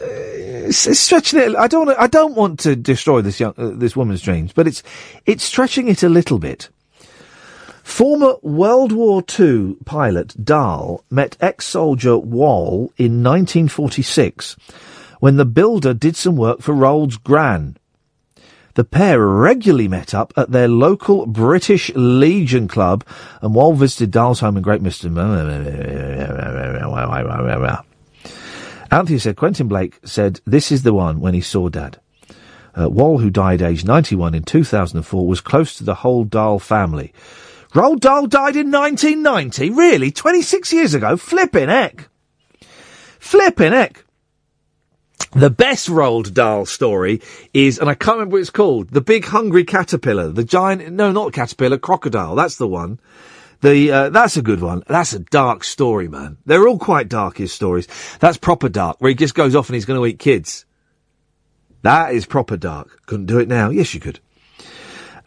[0.00, 1.56] it's, it's stretching it.
[1.56, 1.88] I don't.
[1.90, 4.82] I don't want to destroy this young, uh, this woman's dreams, but it's
[5.26, 6.68] it's stretching it a little bit.
[7.82, 14.56] Former World War II pilot Dahl met ex-soldier Wall in 1946
[15.20, 17.78] when the builder did some work for Rolls Gran.
[18.74, 23.04] The pair regularly met up at their local British Legion club
[23.40, 25.16] and Wall visited Dahl's home in Great Missenden.
[28.90, 32.00] Anthea said Quentin Blake said this is the one when he saw Dad.
[32.78, 37.12] Uh, Wall, who died aged 91 in 2004, was close to the whole Dahl family.
[37.74, 39.70] Roald Dahl died in 1990?
[39.70, 40.10] Really?
[40.10, 41.16] 26 years ago?
[41.16, 42.08] Flippin' heck.
[43.18, 44.04] Flippin' heck.
[45.32, 47.20] The best Roald Dahl story
[47.52, 50.30] is, and I can't remember what it's called, The Big Hungry Caterpillar.
[50.30, 52.34] The giant, no, not caterpillar, crocodile.
[52.34, 52.98] That's the one.
[53.60, 54.84] The, uh, that's a good one.
[54.86, 56.38] That's a dark story, man.
[56.46, 57.88] They're all quite dark, his stories.
[58.20, 60.64] That's proper dark, where he just goes off and he's going to eat kids.
[61.82, 63.04] That is proper dark.
[63.06, 63.70] Couldn't do it now.
[63.70, 64.20] Yes, you could.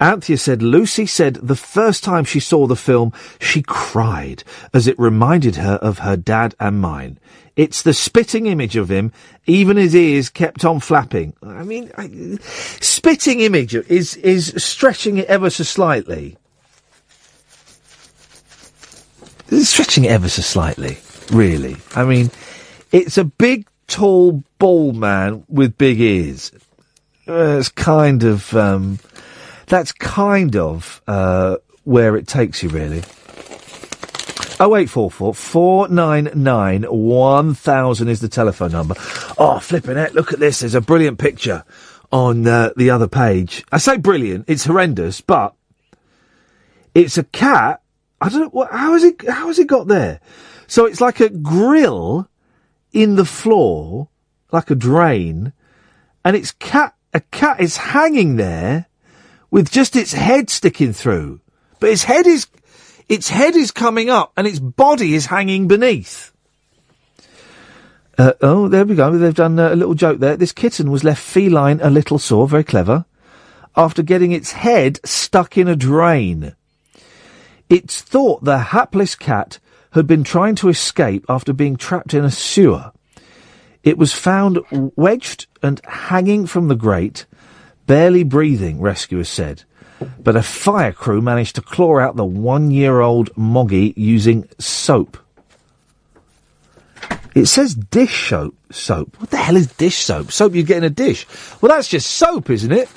[0.02, 4.44] Anthea said Lucy said the first time she saw the film, she cried
[4.74, 7.20] as it reminded her of her dad and mine.
[7.56, 9.12] It's the spitting image of him,
[9.46, 11.36] even his ears kept on flapping.
[11.44, 12.40] I mean, I,
[12.82, 16.38] spitting image is, is stretching it ever so slightly.
[19.22, 20.98] It's stretching ever so slightly,
[21.32, 21.78] really.
[21.96, 22.32] I mean,
[22.92, 26.52] it's a big, tall, bald man with big ears.
[27.28, 29.00] Uh, it's kind of, um,
[29.68, 33.04] that's kind of uh, where it takes you, really.
[34.60, 38.94] Oh eight four four four nine nine one thousand is the telephone number.
[39.40, 40.14] Oh, flipping it!
[40.14, 40.60] Look at this.
[40.60, 41.64] There's a brilliant picture
[42.12, 43.66] on uh, the other page.
[43.72, 44.46] I say brilliant.
[44.48, 45.56] It's horrendous, but
[46.94, 47.82] it's a cat.
[48.22, 48.68] I don't know.
[48.72, 49.28] How has it?
[49.28, 50.22] How has it got there?
[50.68, 52.30] So it's like a grill
[52.94, 54.10] in the floor,
[54.52, 55.54] like a drain,
[56.24, 56.96] and it's cat.
[57.14, 58.86] A cat is hanging there
[59.50, 61.42] with just its head sticking through.
[61.82, 62.48] But its head is,
[63.10, 66.32] its head is coming up and its body is hanging beneath.
[68.18, 69.18] Uh, oh, there we go.
[69.18, 70.38] They've done uh, a little joke there.
[70.38, 73.06] This kitten was left feline a little sore, very clever,
[73.76, 76.56] after getting its head stuck in a drain.
[77.72, 79.58] It's thought the hapless cat
[79.92, 82.92] had been trying to escape after being trapped in a sewer.
[83.82, 84.60] It was found
[84.98, 87.26] wedged and hanging from the grate,
[87.88, 89.64] barely breathing, rescuers said.
[90.20, 95.18] But a fire crew managed to claw out the one year old Moggy using soap.
[97.34, 98.54] It says dish soap.
[98.70, 99.18] Soap.
[99.18, 100.34] What the hell is dish soap?
[100.34, 101.26] Soap you get in a dish.
[101.62, 102.90] Well, that's just soap, isn't it?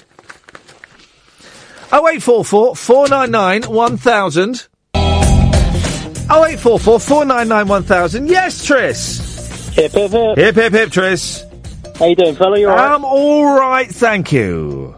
[1.95, 4.69] 0844 499 1000.
[4.95, 8.29] 0844 499 1000.
[8.29, 9.69] Yes, Tris.
[9.77, 10.37] Hip, hip, hip.
[10.37, 11.45] Hip, hip, hip, Tris.
[11.97, 12.59] How you doing, fella?
[12.59, 12.93] You all right?
[12.93, 14.97] I'm all right, thank you.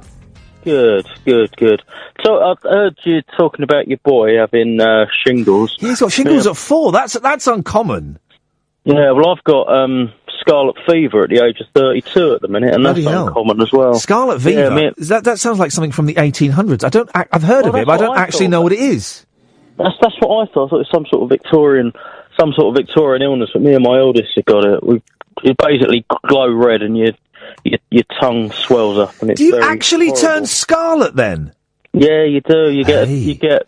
[0.64, 1.82] Good, good, good.
[2.24, 5.76] So I've heard you talking about your boy having uh, shingles.
[5.78, 6.52] He's got shingles yeah.
[6.52, 6.92] at four.
[6.92, 8.18] That's that's uncommon.
[8.84, 10.12] Yeah, well, I've got um,
[10.46, 13.28] scarlet fever at the age of 32 at the minute, and Bloody that's hell.
[13.28, 13.94] uncommon as well.
[13.94, 14.60] Scarlet fever.
[14.60, 16.84] Yeah, me- Is that that sounds like something from the 1800s.
[16.84, 17.10] I don't.
[17.14, 18.50] I, I've heard Well, of it, but I don't I actually thought.
[18.52, 19.26] know what it is.
[19.78, 20.68] That's that's what I thought.
[20.68, 21.92] I thought it was some sort of Victorian,
[22.38, 23.50] some sort of Victorian illness.
[23.52, 24.82] But me and my eldest have got it.
[24.86, 25.02] We
[25.42, 27.10] it basically glow red, and your
[27.64, 30.28] your, your tongue swells up, and it's Do you actually horrible.
[30.28, 31.52] turn scarlet then?
[31.92, 32.70] Yeah, you do.
[32.70, 33.62] You get you get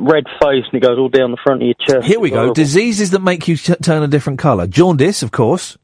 [0.00, 2.06] red face, and it goes all down the front of your chest.
[2.06, 2.38] Here we It's go.
[2.38, 2.54] horrible.
[2.54, 4.66] Diseases that make you t- turn a different colour.
[4.66, 5.76] Jaundice, of course.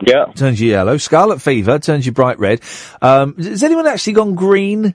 [0.00, 0.26] Yeah.
[0.34, 0.96] Turns you yellow.
[0.98, 2.60] Scarlet fever turns you bright red.
[3.00, 4.94] Um, has anyone actually gone green?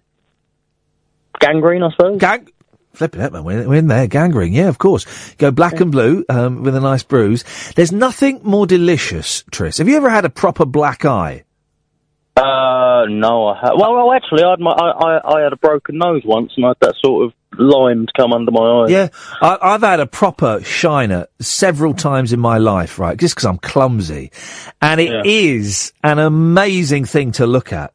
[1.40, 2.20] Gangrene, I suppose.
[2.20, 2.50] Gang.
[2.94, 3.44] Flipping it, man.
[3.44, 4.08] We're, we're in there.
[4.08, 5.06] Gangrene, yeah, of course.
[5.36, 7.44] Go black and blue um, with a nice bruise.
[7.76, 9.78] There's nothing more delicious, Tris.
[9.78, 11.44] Have you ever had a proper black eye?
[12.40, 15.58] Uh, no, I ha- well, well, actually, I had my, I, I, I had a
[15.58, 18.88] broken nose once, and I had that sort of line to come under my eye.
[18.88, 19.10] Yeah,
[19.42, 23.18] I, I've had a proper shiner several times in my life, right?
[23.18, 24.32] Just because I'm clumsy,
[24.82, 27.94] and it is an amazing thing to look at.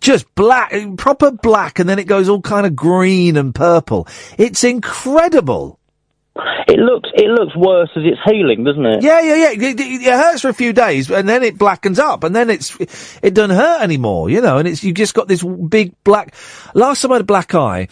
[0.00, 4.06] Just black, proper black, and then it goes all kind of green and purple.
[4.38, 5.77] It's incredible.
[6.68, 9.02] It looks, it looks worse as it's healing, doesn't it?
[9.02, 9.50] Yeah, yeah, yeah.
[9.50, 12.50] It, it- it hurts for a few days, and then it blackens up, and then
[12.50, 12.76] it's
[13.22, 14.58] it doesn't hurt anymore, you know.
[14.58, 16.34] And it's you just got this big black.
[16.74, 17.88] Last time I had a black eye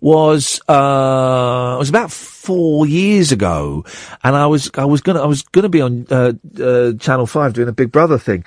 [0.00, 3.84] was uh was about four years ago,
[4.22, 7.54] and I was I was gonna I was gonna be on uh, uh, Channel Five
[7.54, 8.44] doing a Big Brother thing.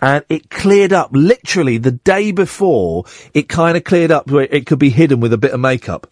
[0.00, 3.04] And it cleared up literally the day before.
[3.34, 6.08] It kind of cleared up where it could be hidden with a bit of makeup.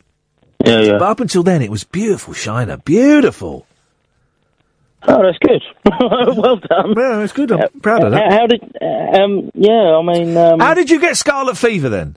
[0.64, 0.98] Yeah, yeah.
[0.98, 3.66] But up until then, it was beautiful, Shiner, beautiful.
[5.08, 5.62] Oh, that's good.
[6.36, 6.94] well done.
[6.96, 7.50] Yeah, it's good.
[7.52, 8.30] I'm proud of that.
[8.30, 8.62] How, how did?
[8.82, 12.16] uh, Um, yeah, I mean, um, How did you get scarlet fever then?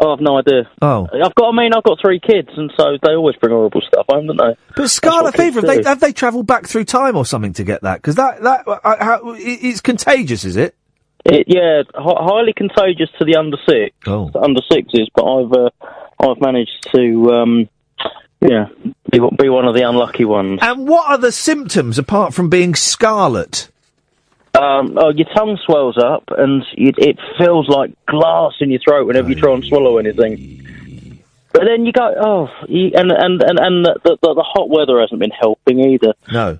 [0.00, 0.68] Oh, I've no idea.
[0.82, 1.48] Oh, I've got.
[1.48, 4.36] I mean, I've got three kids, and so they always bring horrible stuff home, don't
[4.38, 4.54] they?
[4.76, 7.82] But scarlet fever, have they, have they travelled back through time or something to get
[7.82, 7.96] that?
[7.96, 10.74] Because that, that, uh, how, it, it's contagious, is it?
[11.24, 14.28] It, yeah, hi- highly contagious to the under six, Oh.
[14.30, 15.08] to under sixes.
[15.14, 15.70] But I've uh,
[16.20, 17.68] I've managed to um,
[18.40, 18.66] yeah
[19.10, 20.60] be, one- be one of the unlucky ones.
[20.62, 23.68] And what are the symptoms apart from being scarlet?
[24.54, 29.06] Um, oh, your tongue swells up, and it, it feels like glass in your throat
[29.06, 31.22] whenever you try and swallow anything.
[31.52, 35.00] But then you go, oh, you, and and and and the, the the hot weather
[35.00, 36.14] hasn't been helping either.
[36.32, 36.58] No,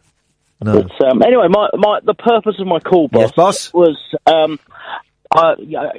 [0.63, 0.83] no.
[0.83, 3.33] But um, anyway, my, my the purpose of my call, boss,
[3.73, 4.61] was um,
[5.35, 5.55] I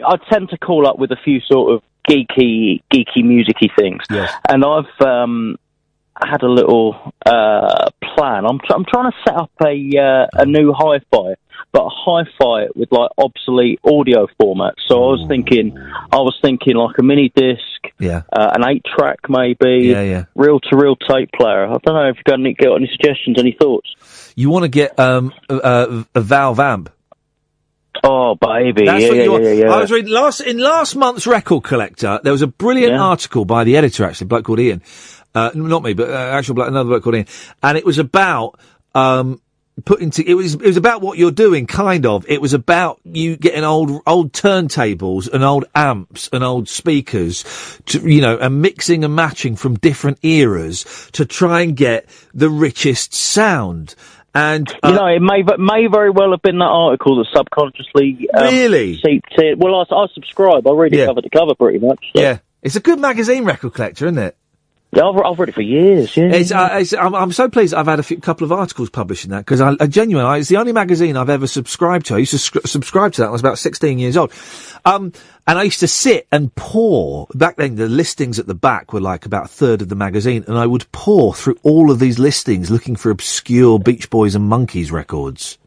[0.06, 4.34] I tend to call up with a few sort of geeky geeky musicy things, Yes.
[4.50, 5.58] and I've um,
[6.22, 8.46] had a little uh, plan.
[8.46, 11.36] I'm tr- I'm trying to set up a uh, a new hi-fi,
[11.72, 14.80] but a hi-fi with like obsolete audio formats.
[14.88, 15.78] So I was thinking,
[16.12, 17.62] I was thinking like a mini disc,
[18.00, 18.24] Yeah.
[18.34, 20.26] uh, an eight track maybe, Yeah, yeah.
[20.36, 21.66] reel to reel tape player.
[21.66, 24.34] I don't know if you've got any, got any suggestions, any thoughts.
[24.36, 26.90] You want to get um, a, a, a Valve amp.
[28.04, 28.86] Oh, baby.
[28.86, 29.44] That's yeah, what yeah, you want.
[29.44, 29.74] yeah, yeah.
[29.74, 32.20] I was reading last in last month's Record Collector.
[32.24, 34.82] There was a brilliant article by the editor, actually, a bloke called Ian.
[35.36, 37.28] Uh, not me, but uh, actual bloke, another bloke called Ian,
[37.62, 38.60] and it was about
[38.96, 39.40] um,
[39.86, 40.10] putting.
[40.12, 42.26] To, it was it was about what you're doing, kind of.
[42.28, 48.10] It was about you getting old old turntables and old amps and old speakers, to,
[48.10, 53.14] you know, and mixing and matching from different eras to try and get the richest
[53.14, 53.96] sound.
[54.34, 58.28] And uh, You know, it may may very well have been that article that subconsciously
[58.34, 58.96] um, Really?
[59.00, 59.58] seeped in.
[59.60, 60.68] Well, I, I subscribe.
[60.68, 61.06] I read it Yeah.
[61.08, 62.12] cover to cover pretty much.
[62.16, 64.38] so- yeah, it's a good magazine, Record Collector, isn't it?
[64.92, 66.18] Yeah, I've, I've read it for years.
[66.18, 68.90] Yeah, It's, uh, it's, I'm, I'm so pleased I've had a few, couple of articles
[68.90, 72.16] published in that because I, I genuinely, it's the only magazine I've ever subscribed to.
[72.16, 74.34] I used to scr- subscribe to that when I was about 16 years old.
[74.86, 75.14] Um,
[75.46, 79.02] and I used to sit and pour, back then the listings at the back were
[79.02, 82.18] like about a third of the magazine and I would pour through all of these
[82.18, 85.60] listings looking for obscure Beach Boys and Monkees records.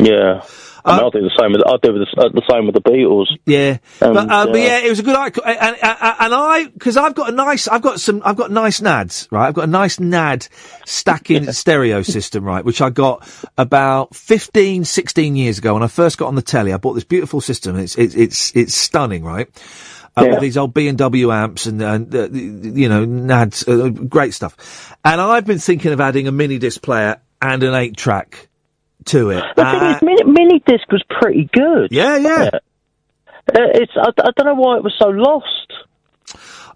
[0.00, 0.42] Yeah.
[0.84, 2.80] I mean, I'll do the same with I'll do the, uh, the same with the
[2.80, 3.26] Beatles.
[3.44, 6.34] Yeah, And, but, uh, but uh, yeah, it was a good article, and, and, and
[6.34, 9.48] I because I've got a nice, I've got some, I've got nice nads, right?
[9.48, 10.46] I've got a nice nad
[10.86, 12.64] stacking stereo system, right?
[12.64, 16.72] Which I got about 15, 16 years ago when I first got on the telly.
[16.72, 17.76] I bought this beautiful system.
[17.76, 19.48] It's it's it's it's stunning, right?
[20.16, 20.30] Uh, Yeah.
[20.30, 24.32] With these old B and W amps and, and uh, you know nads, uh, great
[24.32, 24.96] stuff.
[25.04, 28.48] And I've been thinking of adding a mini disc player and an eight track
[29.06, 29.42] to it.
[29.56, 31.88] The thing Uh, is, mini, disc was pretty good.
[31.90, 32.50] Yeah, yeah.
[32.54, 32.58] Uh,
[33.54, 35.72] it's I, I don't know why it was so lost.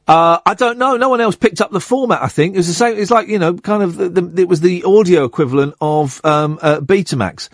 [0.09, 0.97] Uh, I don't know.
[0.97, 2.23] No one else picked up the format.
[2.23, 2.99] I think it was the same.
[2.99, 3.97] It's like you know, kind of.
[3.97, 7.49] The, the, it was the audio equivalent of um, uh, Betamax.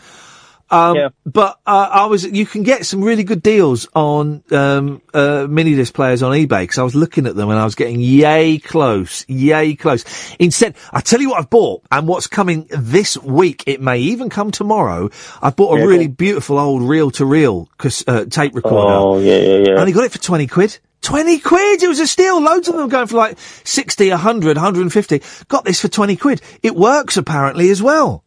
[0.70, 2.24] Um, But uh, I was.
[2.24, 6.62] You can get some really good deals on um, uh, mini disc players on eBay
[6.62, 10.04] because I was looking at them and I was getting yay close, yay close.
[10.38, 13.64] Instead, I tell you what I've bought and what's coming this week.
[13.66, 15.10] It may even come tomorrow.
[15.42, 17.68] I've bought a Yeah, really beautiful old reel to reel
[18.06, 18.94] uh, tape recorder.
[18.94, 19.76] Oh yeah, yeah, yeah.
[19.76, 20.78] I only got it for 20 quid.
[21.00, 21.82] 20 quid!
[21.82, 22.40] It was a steal.
[22.40, 25.22] Loads of them going for like 60, 100, 150.
[25.46, 26.42] Got this for 20 quid.
[26.62, 28.24] It works apparently as well.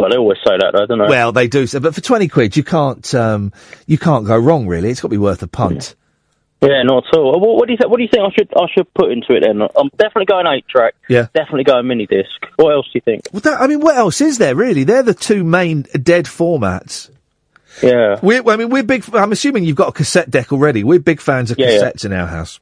[0.00, 1.08] Well, they always say that, though, don't they?
[1.08, 3.52] Well, they do so, but for 20 quid you can't, um,
[3.86, 4.90] you can't go wrong really.
[4.90, 5.94] It's got to be worth a punt.
[6.60, 7.38] Yeah, not at all.
[7.40, 7.88] What, what do you think?
[7.90, 9.62] What do you think I should I should put into it then?
[9.62, 10.94] I'm definitely going eight track.
[11.08, 11.28] Yeah.
[11.32, 12.30] Definitely going mini disc.
[12.56, 13.22] What else do you think?
[13.32, 14.82] Well, that, I mean, what else is there really?
[14.82, 17.10] They're the two main dead formats.
[17.80, 18.18] Yeah.
[18.22, 20.82] We're, I mean, we're big, I'm assuming you've got a cassette deck already.
[20.82, 21.78] We're big fans of Yeah, yeah.
[21.80, 22.58] cassettes in our house.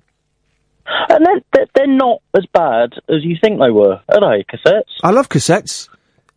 [1.08, 4.44] And they're, they're not as bad as you think they were, are they?
[4.44, 4.82] Cassettes.
[5.02, 5.88] I love cassettes.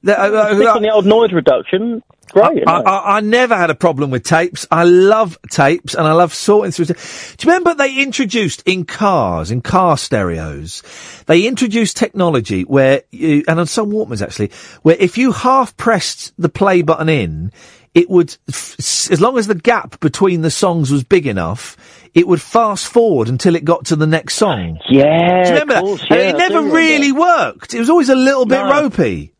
[0.03, 2.01] The- uh, uh, the old noise reduction.
[2.31, 2.67] Great.
[2.67, 3.17] I, I.
[3.17, 4.67] I, never had a problem with tapes.
[4.69, 6.85] I love tapes and I love sorting through.
[6.85, 10.83] Do you remember they introduced in cars, in car stereos,
[11.25, 14.51] they introduced technology where, you, and on some Walkmans actually,
[14.83, 17.51] where if you half pressed the play button in,
[17.95, 21.75] it would, as long as the gap between the songs was big enough,
[22.13, 24.79] it would fast forward until it got to the next song.
[24.87, 26.11] Yeah, Do you remember course, that?
[26.11, 27.73] And it I never really worked.
[27.73, 28.69] It was always a little bit No.
[28.69, 29.33] ropey.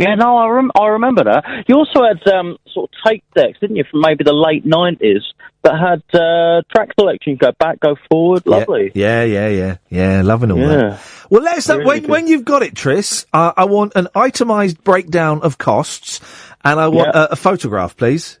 [0.00, 1.44] Yeah, no, I, rem- I remember that.
[1.68, 5.22] You also had um, sort of tape decks, didn't you, from maybe the late nineties
[5.62, 7.36] that had uh, track selection.
[7.36, 8.46] Go back, go forward.
[8.46, 8.90] Lovely.
[8.94, 10.22] Yeah, yeah, yeah, yeah.
[10.22, 10.66] Loving all Yeah.
[10.66, 11.00] that.
[11.28, 12.10] Well, let us Really when, good.
[12.10, 13.26] when you've got it, Tris.
[13.32, 16.20] Uh, I want an itemised breakdown of costs,
[16.64, 17.24] and I want Yeah.
[17.24, 18.38] a, a photograph, please.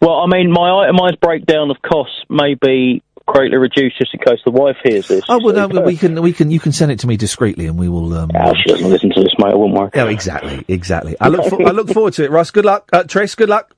[0.00, 4.40] Well, I mean, my itemised breakdown of costs may be greatly reduced just in case
[4.44, 5.24] the wife hears this.
[5.28, 7.66] Oh well, So, no, we can we can you can send it to me discreetly,
[7.66, 8.12] and we will.
[8.14, 9.52] Um, Oh, she doesn't listen to this, mate.
[9.52, 9.90] I wouldn't worry.
[9.94, 11.16] Yeah, exactly, exactly.
[11.20, 12.50] I look for, I look forward to it, Russ.
[12.50, 13.34] Good luck, uh, Tris.
[13.34, 13.74] Good luck.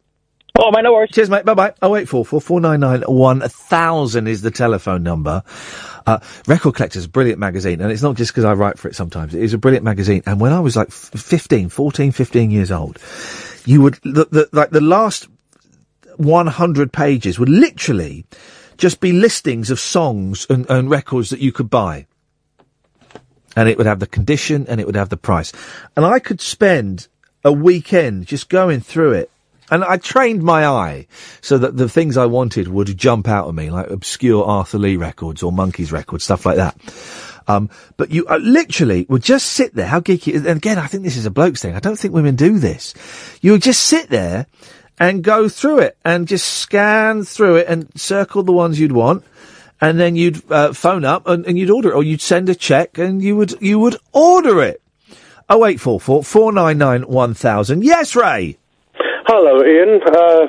[0.56, 1.10] Oh, mate, no worries.
[1.10, 1.44] Cheers, mate.
[1.44, 1.74] Bye bye.
[1.82, 5.42] Oh wait, four four four nine nine one thousand is the telephone number.
[6.06, 9.34] Uh, Record Collectors, brilliant magazine, and it's not just because I write for it sometimes.
[9.34, 10.22] It is a brilliant magazine.
[10.26, 12.98] And when I was like f- 15, 14, 15 years old,
[13.64, 15.26] you would the, the like the last
[16.18, 18.24] 100 pages would literally
[18.76, 22.06] just be listings of songs and, and records that you could buy.
[23.56, 25.52] And it would have the condition and it would have the price.
[25.96, 27.09] And I could spend
[27.44, 29.30] a weekend just going through it.
[29.70, 31.06] And I trained my eye
[31.40, 34.96] so that the things I wanted would jump out at me, like obscure Arthur Lee
[34.96, 36.76] records or Monkees records, stuff like that.
[37.46, 39.86] Um, but you uh, literally would just sit there.
[39.86, 40.34] How geeky!
[40.34, 41.74] And again, I think this is a bloke's thing.
[41.74, 42.94] I don't think women do this.
[43.42, 44.46] You would just sit there
[44.98, 49.24] and go through it and just scan through it and circle the ones you'd want.
[49.80, 52.54] And then you'd uh, phone up and, and you'd order it, or you'd send a
[52.54, 54.80] check and you would you would order it.
[55.48, 57.84] Oh eight four four four nine nine one thousand.
[57.84, 58.56] Yes, Ray.
[59.26, 60.00] Hello, Iain.
[60.02, 60.46] Uh,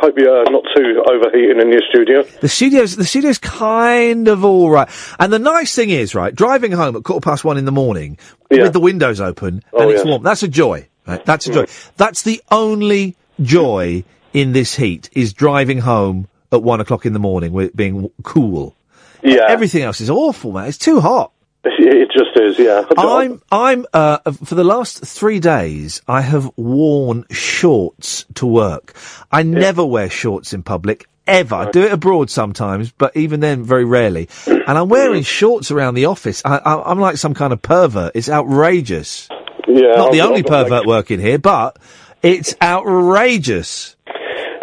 [0.00, 2.22] hope you're not too overheating in your studio.
[2.40, 4.88] The studio's the studio's kind of all right,
[5.18, 8.18] and the nice thing is, right, driving home at quarter past one in the morning
[8.50, 10.06] with the windows open Oh, and it's yes.
[10.06, 10.22] warm.
[10.22, 10.86] That's a joy.
[11.06, 11.24] Right?
[11.24, 11.66] That's a joy.
[11.96, 17.18] That's the only joy in this heat is driving home at one o'clock in the
[17.18, 18.74] morning with it being cool.
[19.22, 19.46] Yeah.
[19.48, 20.68] Everything else is awful, man.
[20.68, 21.32] It's too hot.
[21.64, 22.84] It just is, yeah.
[22.96, 28.94] I'm, I'm, uh, for the last three days, I have worn shorts to work.
[29.32, 31.06] I never wear shorts in public.
[31.26, 31.54] Ever.
[31.56, 34.30] I do it abroad sometimes, but even then, very rarely.
[34.46, 36.40] And I'm wearing shorts around the office.
[36.42, 38.12] I, I, I'm like some kind of pervert.
[38.14, 39.28] It's outrageous.
[39.66, 41.78] Yeah, Not the I've- only pervert working here, but
[42.22, 43.96] it's outrageous.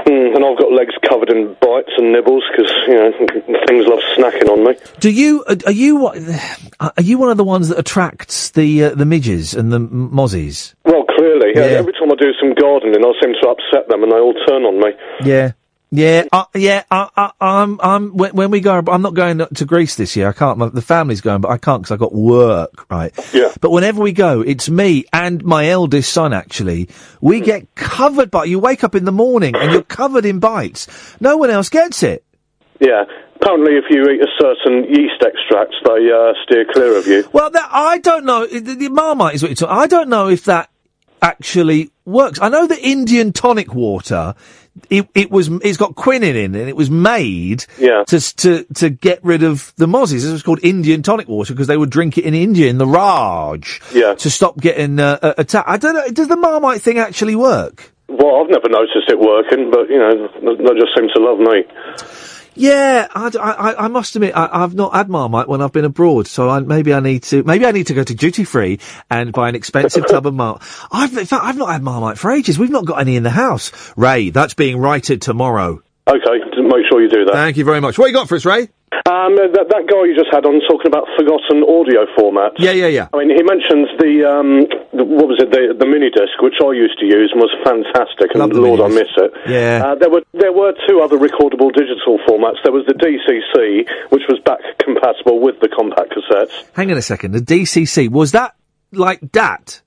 [0.05, 3.11] Mm, and I've got legs covered in bites and nibbles because you know
[3.65, 4.75] things love snacking on me.
[4.99, 6.07] Do you are you
[6.79, 10.75] are you one of the ones that attracts the uh, the midges and the mozzies?
[10.83, 11.65] Well, clearly, yeah.
[11.65, 11.77] Yeah.
[11.77, 14.63] every time I do some gardening, I seem to upset them, and they all turn
[14.63, 14.91] on me.
[15.23, 15.53] Yeah.
[15.91, 19.65] Yeah, uh, yeah, I, I, I'm, I'm, when, when we go, I'm not going to
[19.65, 20.27] Greece this year.
[20.27, 23.13] I can't, my, the family's going, but I can't because I've got work, right?
[23.33, 23.53] Yeah.
[23.61, 26.89] But whenever we go, it's me and my eldest son, actually.
[27.21, 30.87] We get covered by, you wake up in the morning and you're covered in bites.
[31.21, 32.25] No one else gets it.
[32.81, 33.05] Yeah.
[33.37, 37.29] Apparently, if you eat a certain yeast extract, they uh, steer clear of you.
[37.31, 38.47] Well, that, I don't know.
[38.47, 39.77] The, the Marmite is what you're talking.
[39.77, 40.69] I don't know if that
[41.21, 42.39] actually works.
[42.41, 44.35] I know that Indian tonic water,
[44.89, 48.03] it, it was, it's got quinine in it, and it was made Yeah.
[48.07, 50.27] to to to get rid of the mozzies.
[50.27, 52.87] It was called Indian tonic water because they would drink it in India in the
[52.87, 53.81] Raj.
[53.93, 54.15] Yeah.
[54.15, 55.67] To stop getting uh, uh, attacked.
[55.69, 56.07] I don't know.
[56.09, 57.91] Does the Marmite thing actually work?
[58.07, 61.63] Well, I've never noticed it working, but you know, they just seem to love me.
[62.55, 66.27] Yeah, I, I, I must admit, I, I've not had Marmite when I've been abroad,
[66.27, 68.79] so I, maybe I need to, maybe I need to go to duty free
[69.09, 70.61] and buy an expensive tub of Marmite.
[70.91, 72.57] I've, in fact, I've not had Marmite for ages.
[72.57, 73.71] We've not got any in the house.
[73.97, 75.81] Ray, that's being righted tomorrow.
[76.07, 77.33] Okay, make sure you do that.
[77.33, 77.97] Thank you very much.
[77.97, 78.69] What you got for us, Ray?
[79.05, 82.61] Um, that, that guy you just had on talking about forgotten audio formats.
[82.61, 83.07] Yeah, yeah, yeah.
[83.11, 86.61] I mean, he mentions the, um, the what was it, the, the mini disc, which
[86.61, 89.31] I used to use and was fantastic, and Lord, I miss it.
[89.49, 89.81] Yeah.
[89.81, 92.61] Uh, there were there were two other recordable digital formats.
[92.63, 96.53] There was the DCC, which was back compatible with the compact cassettes.
[96.73, 97.33] Hang on a second.
[97.33, 98.55] The DCC was that
[98.93, 99.81] like DAT?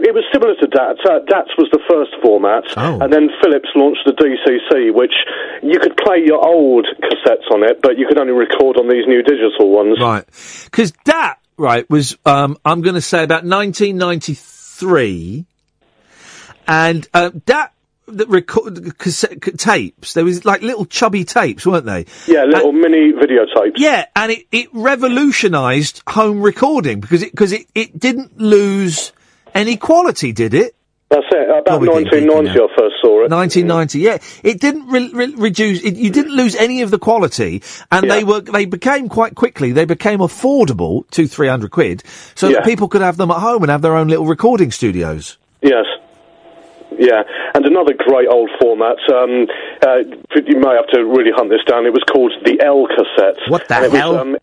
[0.00, 0.96] It was similar to DAT.
[1.04, 2.98] Uh, DATS was the first format, Oh.
[3.00, 5.12] and then Philips launched the DCC, which
[5.62, 9.06] you could play your old cassettes on it, but you could only record on these
[9.06, 9.98] new digital ones.
[10.00, 10.24] Right.
[10.64, 15.44] Because that, right, was, um, I'm going to say about 1993.
[16.66, 17.72] And, uh, that,
[18.08, 22.06] that record, cassette, tapes, there was like little chubby tapes, weren't they?
[22.26, 23.72] Yeah, little mini videotapes.
[23.76, 29.12] Yeah, and it, it revolutionised home recording because it, cause it, it didn't lose
[29.54, 30.74] any quality, did it?
[31.10, 31.44] That's it.
[31.50, 33.30] About God, 1990, I first saw it.
[33.30, 34.16] 1990, yeah.
[34.42, 35.82] It didn't re- re- reduce.
[35.82, 39.72] It, you didn't lose any of the quality, and they were they became quite quickly.
[39.72, 42.02] They became affordable, two three hundred quid,
[42.34, 42.54] so Yeah.
[42.56, 45.36] that people could have them at home and have their own little recording studios.
[45.60, 45.84] Yes.
[46.98, 47.22] Yeah,
[47.54, 48.96] and another great old format.
[49.12, 49.46] Um,
[49.82, 49.98] uh,
[50.46, 51.84] you may have to really hunt this down.
[51.86, 53.50] It was called the Elcaset.
[53.50, 54.12] What the and hell?
[54.12, 54.36] Was, um,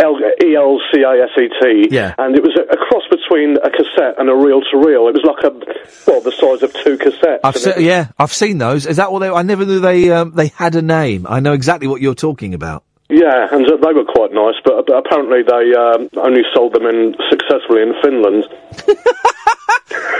[0.00, 1.88] E L C A S E T.
[1.94, 2.14] Yeah.
[2.18, 5.08] And it was a, a cross between a cassette and a reel to reel.
[5.08, 7.40] It was like a well, the size of two cassettes.
[7.44, 8.86] I've se- yeah, I've seen those.
[8.86, 9.28] Is that what they?
[9.28, 11.26] I never knew they um, they had a name.
[11.28, 12.84] I know exactly what you're talking about.
[13.10, 17.14] Yeah, and they were quite nice, but, but apparently they um, only sold them in
[17.30, 18.46] successfully in Finland.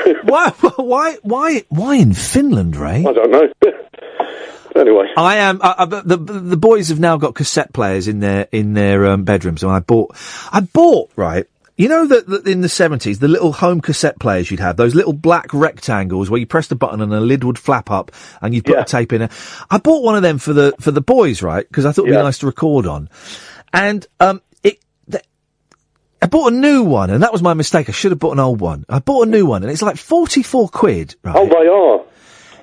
[0.24, 0.50] why?
[0.76, 1.16] Why?
[1.22, 1.62] Why?
[1.68, 3.04] Why in Finland, Ray?
[3.06, 3.48] I don't know.
[4.76, 5.58] anyway, I am.
[5.58, 9.72] The the boys have now got cassette players in their in their um, bedrooms, and
[9.72, 10.14] I bought.
[10.52, 11.46] I bought right.
[11.76, 15.12] You know that in the seventies, the little home cassette players you'd have, those little
[15.12, 18.64] black rectangles where you press the button and a lid would flap up, and you'd
[18.64, 19.32] put the tape in it.
[19.70, 21.66] I bought one of them for the for the boys, right?
[21.66, 23.08] Because I thought it'd be nice to record on.
[23.72, 24.78] And um, it.
[25.10, 25.24] th-
[26.22, 27.88] I bought a new one, and that was my mistake.
[27.88, 28.84] I should have bought an old one.
[28.88, 31.16] I bought a new one, and it's like forty four quid.
[31.24, 31.34] Right?
[31.36, 32.06] Oh, they are.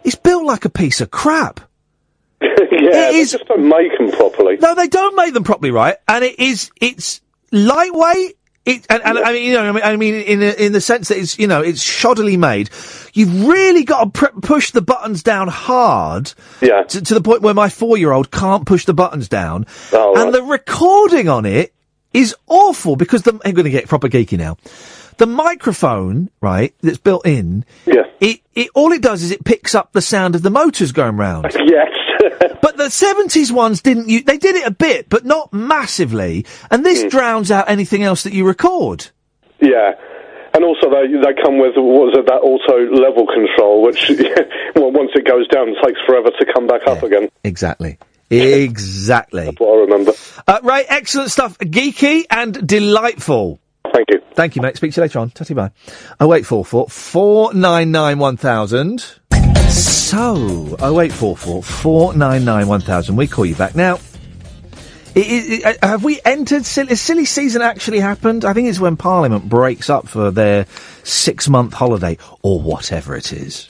[0.05, 1.59] It's built like a piece of crap.
[2.41, 4.57] yeah, they just don't make them properly.
[4.57, 5.97] No, they don't make them properly, right?
[6.07, 7.21] And it is, it's
[7.51, 8.37] lightweight.
[8.63, 11.07] It, and, and I mean, you know, I mean, I mean, in in the sense
[11.07, 12.69] that it's, you know, it's shoddily made.
[13.13, 16.31] You've really got to pr- push the buttons down hard.
[16.61, 16.83] Yeah.
[16.83, 19.65] To, to the point where my four-year-old can't push the buttons down.
[19.91, 20.33] Oh, and right.
[20.33, 21.73] the recording on it
[22.13, 24.57] is awful because the, I'm going to get proper geeky now.
[25.17, 27.65] The microphone, right, that's built in.
[27.85, 28.03] Yeah.
[28.19, 31.17] It, it, all it does is it picks up the sound of the motors going
[31.17, 31.45] round.
[31.65, 31.89] Yes.
[32.61, 34.09] But the seventies ones didn't.
[34.09, 36.45] You, they did it a bit, but not massively.
[36.69, 39.07] And this drowns out anything else that you record.
[39.59, 39.93] Yeah.
[40.53, 44.09] And also, they they come with what is it, that auto level control, which
[44.75, 47.29] well, once it goes down, it takes forever to come back up again.
[47.43, 47.97] Exactly.
[48.29, 49.45] Exactly.
[49.45, 50.13] That's what I remember.
[50.47, 51.57] Uh, Ray, excellent stuff.
[51.59, 53.59] Geeky and delightful.
[53.93, 54.21] Thank you.
[54.35, 54.77] Thank you, mate.
[54.77, 55.31] Speak to you later on.
[55.31, 55.71] Tatty bye.
[56.19, 59.19] Oh eight four four four nine nine one thousand.
[59.71, 63.15] So oh eight four four four nine nine one thousand.
[63.15, 63.99] We call you back now.
[65.15, 68.45] i- i- i- have we entered silly, silly season actually happened?
[68.45, 70.65] I think it's when Parliament breaks up for their
[71.03, 73.67] six month holiday or whatever it is.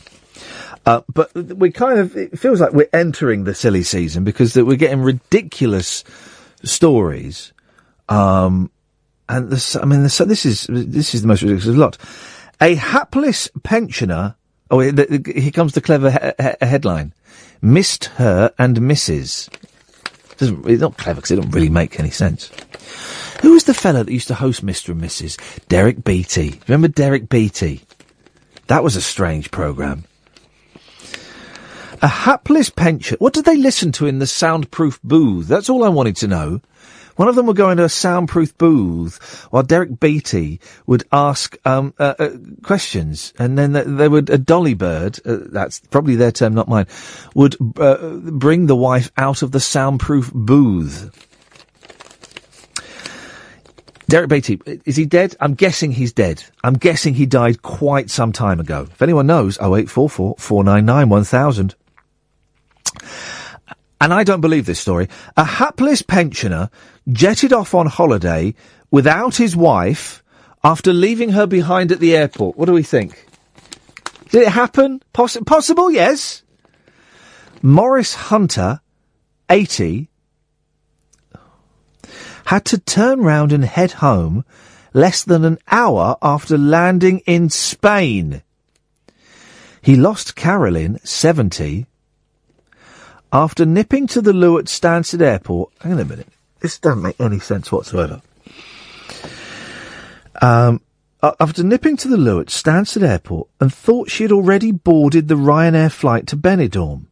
[0.86, 4.76] Uh, but we kind of, it feels like we're entering the silly season because we're
[4.76, 6.04] getting ridiculous
[6.64, 7.54] stories.
[8.10, 8.72] Um,
[9.30, 11.98] and this, I mean, this, this is, this is the most ridiculous lot.
[12.60, 14.36] A hapless pensioner,
[14.72, 17.14] oh, here comes the clever he- he- headline.
[17.62, 19.50] Missed her and Mrs.
[20.38, 22.50] Doesn't, it's not clever because it doesn't really make any sense.
[23.42, 24.90] Who was the fella that used to host Mr.
[24.90, 25.38] and Mrs.?
[25.68, 26.60] Derek Batey.
[26.68, 27.82] Remember Derek Batey?
[28.68, 30.06] That was a strange programme.
[32.02, 33.18] A hapless pensioner.
[33.20, 35.48] What did they listen to in the soundproof booth?
[35.48, 36.62] That's all I wanted to know.
[37.22, 41.94] One of them would go into a soundproof booth while Derek Batey would ask um,
[42.00, 42.30] uh, uh,
[42.64, 45.20] questions, and then th- they would a dolly bird.
[45.24, 46.88] Uh, that's probably their term, not mine.
[47.36, 51.12] Would uh, bring the wife out of the soundproof booth.
[54.10, 55.36] Derek Batey, is he dead?
[55.40, 56.44] I'm guessing he's dead.
[56.64, 58.88] I'm guessing he died quite some time ago.
[58.92, 61.76] If anyone knows, 0844 499 1000.
[64.02, 65.08] And I don't believe this story.
[65.38, 66.72] A hapless pensioner
[67.10, 68.54] jetted off on holiday
[68.90, 70.24] without his wife
[70.64, 72.58] after leaving her behind at the airport.
[72.58, 73.28] What do we think?
[74.30, 75.02] Did it happen?
[75.14, 76.44] Poss- possible, yes.
[77.62, 78.82] Morris Hunter,
[79.50, 80.10] 80,
[82.46, 84.44] had to turn round and head home
[84.94, 88.42] less than an hour after landing in Spain.
[89.82, 91.86] He lost Carolyn, 70,
[93.32, 95.72] after nipping to the loo at Stansted Airport.
[95.82, 96.28] Hang on a minute.
[96.62, 98.22] This doesn't make any sense whatsoever.
[100.42, 100.82] Um,
[101.22, 105.36] after nipping to the loo at Stansted Airport and thought she had already boarded the
[105.36, 107.08] Ryanair flight to Benidorm.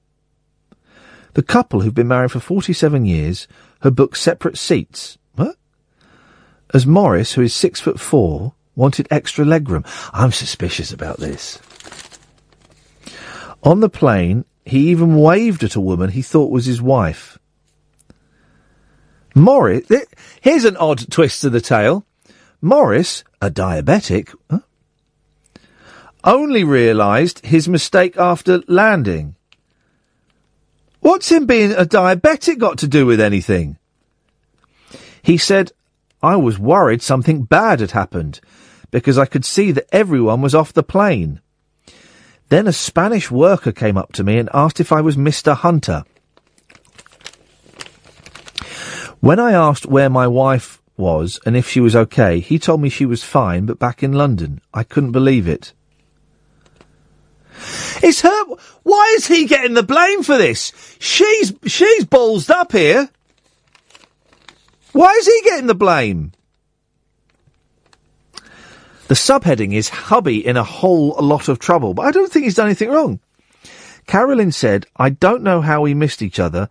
[1.34, 3.48] The couple, who've been married for 47 years,
[3.82, 5.18] had booked separate seats.
[5.36, 5.58] What?
[6.74, 9.86] As Morris, who is six foot four, wanted extra legroom.
[10.14, 11.60] I'm suspicious about this.
[13.64, 17.38] On the plane, he even waved at a woman he thought was his wife.
[19.36, 19.86] Morris,
[20.42, 22.06] here's an odd twist to the tale.
[22.62, 24.60] Morris, a diabetic, huh?
[26.24, 29.36] only realised his mistake after landing.
[31.00, 33.78] What's him being a diabetic got to do with anything?
[35.22, 35.72] He said,
[36.22, 38.42] I was worried something bad had happened
[38.92, 41.40] because I could see that everyone was off the plane.
[42.50, 45.56] Then a Spanish worker came up to me and asked if I was Mr.
[45.56, 46.04] Hunter.
[49.20, 52.90] When I asked where my wife was and if she was okay, he told me
[52.90, 54.62] she was fine, but back in London.
[54.74, 55.74] I couldn't believe it.
[58.02, 58.44] It's her.
[58.84, 60.72] Why is he getting the blame for this?
[61.00, 63.10] She's she's ballsed up here.
[64.94, 66.32] Why is he getting the blame?
[69.08, 72.56] The subheading is hubby in a whole lot of trouble, but I don't think he's
[72.56, 73.20] done anything wrong.
[74.08, 76.70] Carolyn said, I don't know how we missed each other,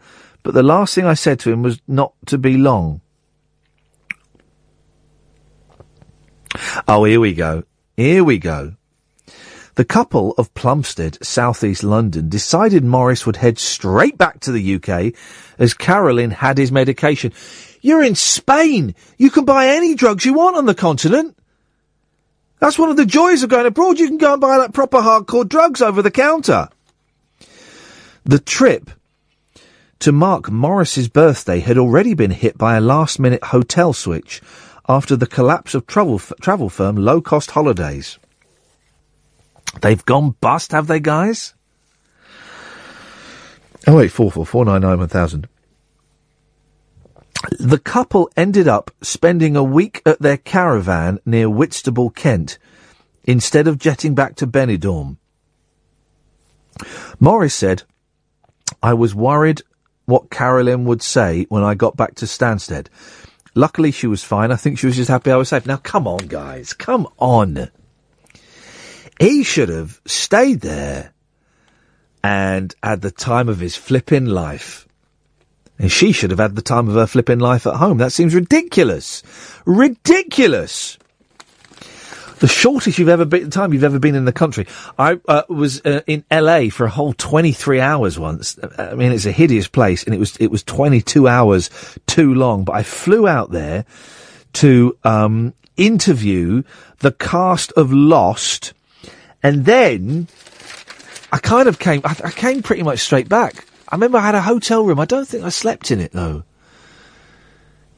[0.49, 3.03] but the last thing I said to him was not to be long.
[6.89, 7.65] Oh, here we go.
[7.99, 8.73] Here we go.
[9.75, 15.13] The couple of Plumstead, southeast London, decided Morris would head straight back to the UK
[15.59, 17.35] as Carolyn had his medication.
[17.83, 18.95] You're in Spain.
[19.19, 21.37] You can buy any drugs you want on the continent.
[22.59, 23.99] That's one of the joys of going abroad.
[23.99, 26.71] You can go and buy like proper hardcore drugs over the counter.
[28.25, 28.93] The trip
[30.01, 34.41] to mark Morris's birthday had already been hit by a last minute hotel switch
[34.89, 38.19] after the collapse of travel, travel firm Low Cost Holidays.
[39.83, 41.55] They've gone bust, have they, guys?
[43.87, 45.49] Oh wait, four four four nine nine one thousand.
[47.59, 52.59] The couple ended up spending a week at their caravan near Whitstable, Kent,
[53.25, 55.17] instead of jetting back to Benidorm.
[57.21, 57.85] Morris said,
[58.83, 59.63] I was worried
[60.09, 62.87] what Carolyn would say when I got back to Stansted.
[63.55, 64.51] Luckily, she was fine.
[64.51, 65.67] I think she was just happy I was safe.
[65.67, 66.73] Now, come on, guys.
[66.73, 67.71] Come on.
[69.21, 71.13] He should have stayed there
[72.25, 74.89] and had the time of his flipping life.
[75.79, 77.99] And she should have had the time of her flipping life at home.
[77.99, 79.23] That seems ridiculous.
[79.67, 80.97] Ridiculous.
[82.41, 84.67] The shortest you've ever been, time you've ever been in the country.
[84.99, 88.59] I uh, was uh, in LA for a whole 23 hours once.
[88.79, 91.71] I mean, it's a hideous place and it was, it was 22 hours
[92.07, 93.85] too long, but I flew out there
[94.55, 96.65] to, um, interview
[96.99, 98.73] the cast of Lost
[99.43, 100.29] and then
[101.33, 103.65] I kind of came, I, I came pretty much straight back.
[103.89, 105.01] I remember I had a hotel room.
[105.01, 106.45] I don't think I slept in it though.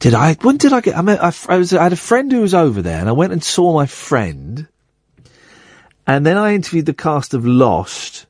[0.01, 0.33] Did I?
[0.41, 0.97] When did I get?
[0.97, 1.73] I, I, I was.
[1.73, 4.67] I had a friend who was over there, and I went and saw my friend,
[6.07, 8.25] and then I interviewed the cast of Lost,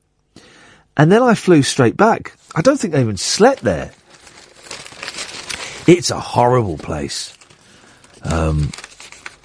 [0.97, 2.35] and then I flew straight back.
[2.53, 3.93] I don't think I even slept there.
[5.87, 7.37] It's a horrible place,
[8.23, 8.73] um,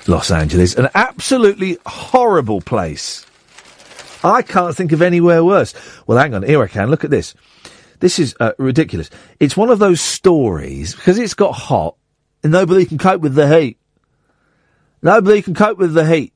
[0.09, 3.25] Los Angeles, an absolutely horrible place.
[4.25, 5.75] I can't think of anywhere worse.
[6.09, 6.91] Well, hang on, here I can.
[6.91, 7.35] Look at this.
[8.01, 9.11] This is uh, ridiculous.
[9.39, 11.95] It's one of those stories because it's got hot
[12.47, 13.77] and nobody can cope with the heat.
[15.03, 16.33] Nobody can cope with the heat.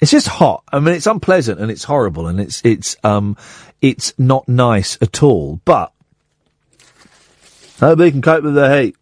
[0.00, 0.64] It's just hot.
[0.70, 3.38] I mean, it's unpleasant and it's horrible and it's it's um
[3.80, 5.62] it's not nice at all.
[5.64, 5.94] But
[7.80, 8.96] nobody can cope with the heat.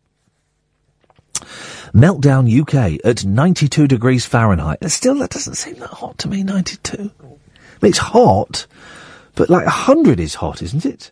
[1.92, 4.78] Meltdown UK at 92 degrees Fahrenheit.
[4.80, 6.94] And still, that doesn't seem that hot to me, 92.
[6.98, 7.38] I mean,
[7.82, 8.68] it's hot,
[9.34, 11.10] but like 100 is hot, isn't it?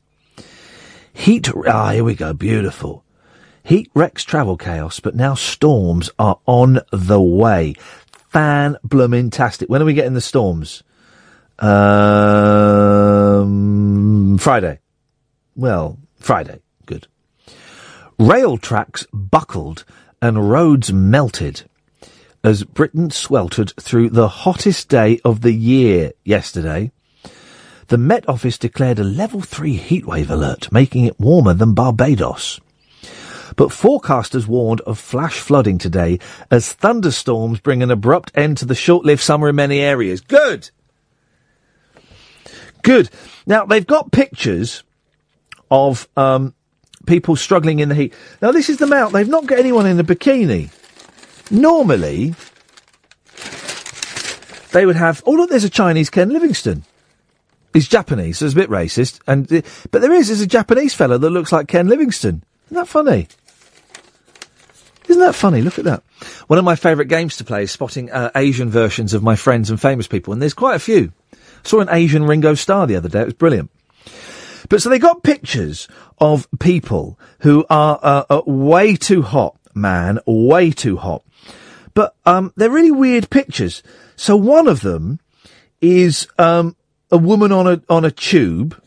[1.13, 3.03] Heat, ah, here we go, beautiful.
[3.67, 7.75] Heat wrecks travel chaos, but now storms are on the way.
[8.29, 9.69] Fan bloomin' tastic.
[9.69, 10.85] When are we getting the storms?
[11.59, 11.75] Um,
[14.39, 14.79] Friday.
[15.57, 16.61] Well, Friday.
[16.87, 17.09] Good.
[18.21, 19.85] Rail tracks buckled
[20.23, 21.65] and roads melted
[22.45, 26.93] as Britain sweltered through the hottest day of the year yesterday.
[27.89, 32.61] The Met Office declared a level 3 heatwave alert, making it warmer than Barbados.
[33.55, 36.19] But forecasters warned of flash flooding today
[36.51, 40.21] as thunderstorms bring an abrupt end to the short-lived summer in many areas.
[40.21, 40.71] Good!
[42.83, 43.11] Good.
[43.47, 44.83] Now, they've got pictures
[45.71, 46.55] of um,
[47.07, 48.15] people struggling in the heat.
[48.41, 49.13] Now, this is the mount.
[49.13, 50.71] They've not got anyone in a bikini.
[51.51, 52.35] Normally,
[54.73, 55.23] they would have.
[55.27, 56.85] Oh, look, there's a Chinese Ken Livingstone.
[57.73, 59.21] He's Japanese, so it's a bit racist.
[59.27, 59.49] And
[59.91, 60.29] but there is.
[60.29, 62.43] There's a Japanese fellow that looks like Ken Livingstone.
[62.67, 63.29] Isn't that funny?
[65.09, 65.63] Isn't that funny?
[65.63, 66.03] Look at that.
[66.49, 69.71] One of my favourite games to play is spotting uh, Asian versions of my friends
[69.71, 71.13] and famous people, and there's quite a few.
[71.33, 73.21] I saw an Asian Ringo Starr the other day.
[73.21, 73.71] It was brilliant.
[74.69, 75.87] But so they got pictures
[76.19, 81.23] of people who are uh, uh, way too hot, man, way too hot.
[81.95, 83.83] But um, they're really weird pictures.
[84.17, 85.21] So one of them
[85.81, 86.77] is um,
[87.11, 88.81] a woman on a on a tube.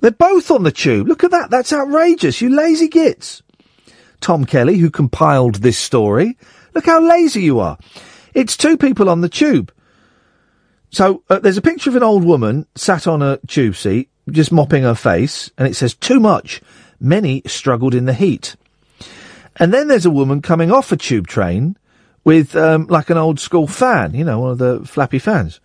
[0.00, 1.08] They're both on the tube.
[1.08, 1.50] Look at that.
[1.50, 2.40] That's outrageous.
[2.40, 3.42] You lazy gits.
[4.20, 6.36] Tom Kelly, who compiled this story.
[6.74, 7.78] Look how lazy you are.
[8.34, 9.72] It's two people on the tube.
[10.90, 14.52] So uh, there's a picture of an old woman sat on a tube seat, just
[14.52, 16.60] mopping her face, and it says, too much.
[17.00, 18.56] Many struggled in the heat.
[19.56, 21.76] And then there's a woman coming off a tube train
[22.24, 25.60] with, um, like an old school fan, you know, one of the flappy fans.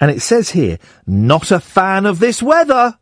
[0.00, 2.98] And it says here, not a fan of this weather.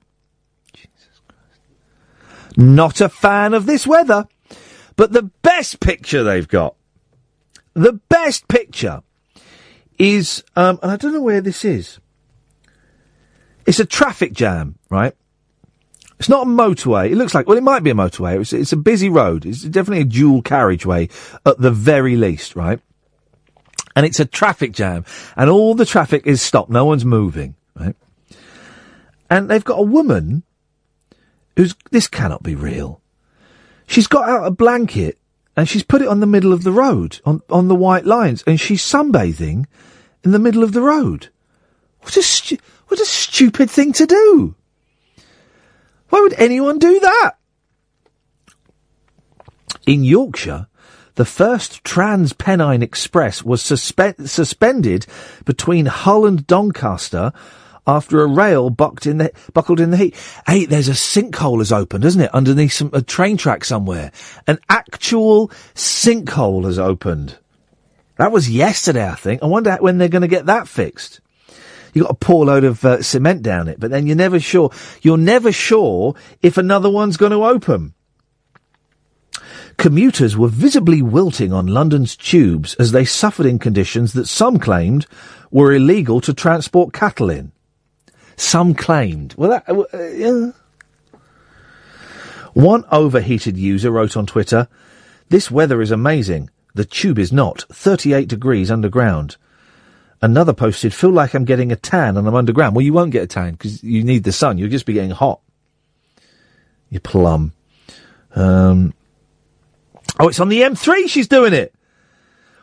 [2.56, 4.26] Not a fan of this weather.
[4.96, 6.76] But the best picture they've got,
[7.74, 9.02] the best picture
[9.98, 11.98] is, um, and I don't know where this is.
[13.66, 15.14] It's a traffic jam, right?
[16.18, 17.10] It's not a motorway.
[17.10, 18.40] It looks like, well, it might be a motorway.
[18.40, 19.44] It's, it's a busy road.
[19.44, 21.08] It's definitely a dual carriageway
[21.44, 22.80] at the very least, right?
[23.96, 25.04] And it's a traffic jam.
[25.36, 26.70] And all the traffic is stopped.
[26.70, 27.96] No one's moving, right?
[29.28, 30.44] And they've got a woman
[31.56, 33.00] who's, this cannot be real.
[33.86, 35.18] She's got out a blanket
[35.56, 38.42] and she's put it on the middle of the road, on, on the white lines,
[38.46, 39.66] and she's sunbathing
[40.24, 41.28] in the middle of the road.
[42.00, 42.58] What a, stu-
[42.88, 44.54] what a stupid thing to do.
[46.08, 47.32] Why would anyone do that?
[49.86, 50.66] In Yorkshire,
[51.14, 55.06] the first Trans Pennine Express was suspe- suspended
[55.44, 57.32] between Hull and Doncaster
[57.86, 60.16] after a rail bucked in the, buckled in the heat.
[60.46, 62.34] Hey, there's a sinkhole has opened, isn't it?
[62.34, 64.12] Underneath some, a train track somewhere.
[64.46, 67.38] An actual sinkhole has opened.
[68.16, 69.42] That was yesterday, I think.
[69.42, 71.20] I wonder when they're going to get that fixed.
[71.92, 74.70] You got a load of uh, cement down it, but then you're never sure.
[75.02, 77.94] You're never sure if another one's going to open.
[79.76, 85.06] Commuters were visibly wilting on London's tubes as they suffered in conditions that some claimed
[85.50, 87.52] were illegal to transport cattle in.
[88.36, 89.34] Some claimed.
[89.36, 90.52] Well, that, uh, yeah.
[92.52, 94.68] One overheated user wrote on Twitter,
[95.28, 96.50] This weather is amazing.
[96.74, 97.64] The tube is not.
[97.72, 99.36] 38 degrees underground.
[100.22, 102.74] Another posted, Feel like I'm getting a tan and I'm underground.
[102.74, 104.58] Well, you won't get a tan because you need the sun.
[104.58, 105.40] You'll just be getting hot.
[106.90, 107.52] You plum.
[108.34, 108.94] Um,
[110.18, 111.74] oh, it's on the M3 she's doing it.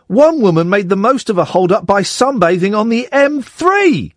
[0.07, 4.13] One woman made the most of a hold up by sunbathing on the M3.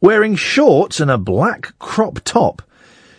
[0.00, 2.62] Wearing shorts and a black crop top,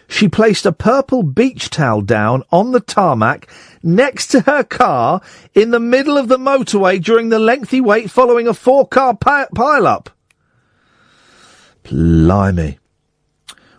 [0.07, 3.47] she placed a purple beach towel down on the tarmac
[3.83, 5.21] next to her car
[5.53, 9.47] in the middle of the motorway during the lengthy wait following a four car pi-
[9.53, 10.09] pile up.
[11.83, 12.79] Blimey.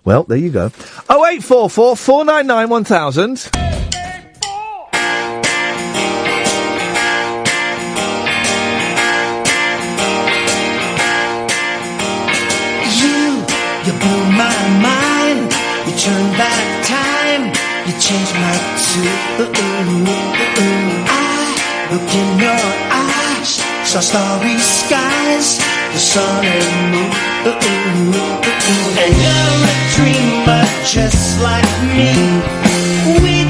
[0.04, 0.66] Well, there you go.
[1.10, 3.69] 0844 499 1000.
[18.10, 18.58] You changed my
[18.90, 19.06] tune.
[19.38, 27.10] Uh, uh, uh, I looked in your eyes, saw starry skies, the sun and moon.
[28.98, 32.10] And you're a dreamer just like me.
[33.22, 33.49] We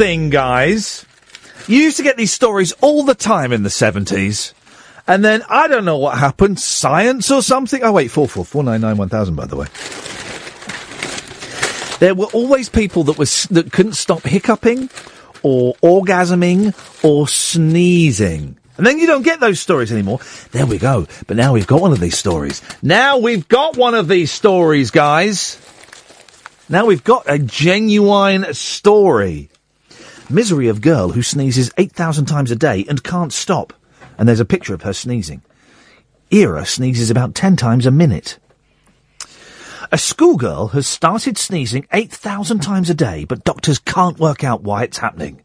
[0.00, 1.04] thing, guys.
[1.68, 4.54] You used to get these stories all the time in the 70s.
[5.06, 6.58] And then I don't know what happened.
[6.58, 7.82] Science or something?
[7.82, 9.66] Oh, wait, 444991000, by the way.
[11.98, 14.88] There were always people that was that couldn't stop hiccuping
[15.42, 16.72] or orgasming
[17.04, 18.56] or sneezing.
[18.78, 20.20] And then you don't get those stories anymore.
[20.52, 21.08] There we go.
[21.26, 22.62] But now we've got one of these stories.
[22.80, 25.58] Now we've got one of these stories, guys.
[26.70, 29.50] Now we've got a genuine story.
[30.30, 33.72] Misery of girl who sneezes 8,000 times a day and can't stop.
[34.16, 35.42] And there's a picture of her sneezing.
[36.30, 38.38] Era sneezes about 10 times a minute.
[39.90, 44.84] A schoolgirl has started sneezing 8,000 times a day, but doctors can't work out why
[44.84, 45.42] it's happening.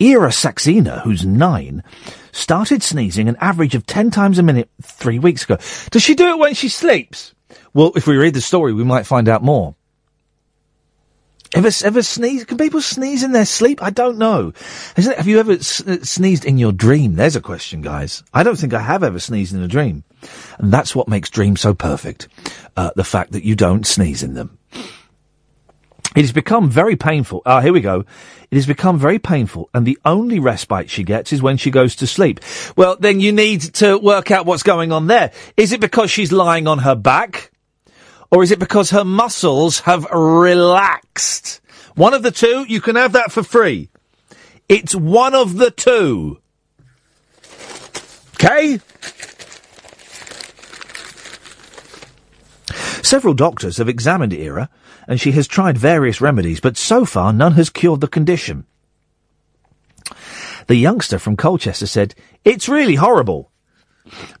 [0.00, 1.84] Era Saxena, who's nine,
[2.32, 5.58] started sneezing an average of 10 times a minute three weeks ago.
[5.90, 7.34] Does she do it when she sleeps?
[7.72, 9.76] Well, if we read the story, we might find out more.
[11.54, 12.44] Ever, ever sneeze?
[12.44, 13.82] Can people sneeze in their sleep?
[13.82, 14.52] I don't know.
[14.96, 17.14] It- have you ever s- uh, sneezed in your dream?
[17.16, 18.22] There's a question, guys.
[18.34, 20.04] I don't think I have ever sneezed in a dream.
[20.58, 22.28] And that's what makes dreams so perfect.
[22.76, 24.58] Uh, the fact that you don't sneeze in them.
[26.14, 27.42] It has become very painful.
[27.44, 28.04] Ah, here we go.
[28.50, 31.94] It has become very painful, and the only respite she gets is when she goes
[31.96, 32.40] to sleep.
[32.74, 35.30] Well, then you need to work out what's going on there.
[35.56, 37.50] Is it because she's lying on her back?
[38.30, 41.60] Or is it because her muscles have relaxed?
[41.94, 43.88] One of the two, you can have that for free.
[44.68, 46.40] It's one of the two.
[48.34, 48.80] Okay?
[53.02, 54.68] Several doctors have examined Era,
[55.06, 58.66] and she has tried various remedies, but so far none has cured the condition.
[60.66, 62.14] The youngster from Colchester said,
[62.44, 63.52] It's really horrible.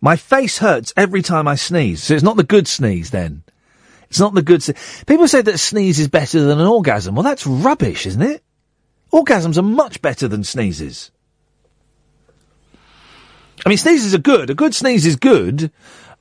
[0.00, 3.44] My face hurts every time I sneeze, so it's not the good sneeze then.
[4.08, 4.62] It's not the good.
[4.62, 4.74] Se-
[5.06, 7.14] People say that a sneeze is better than an orgasm.
[7.14, 8.42] Well, that's rubbish, isn't it?
[9.12, 11.10] Orgasms are much better than sneezes.
[13.64, 14.50] I mean, sneezes are good.
[14.50, 15.70] A good sneeze is good,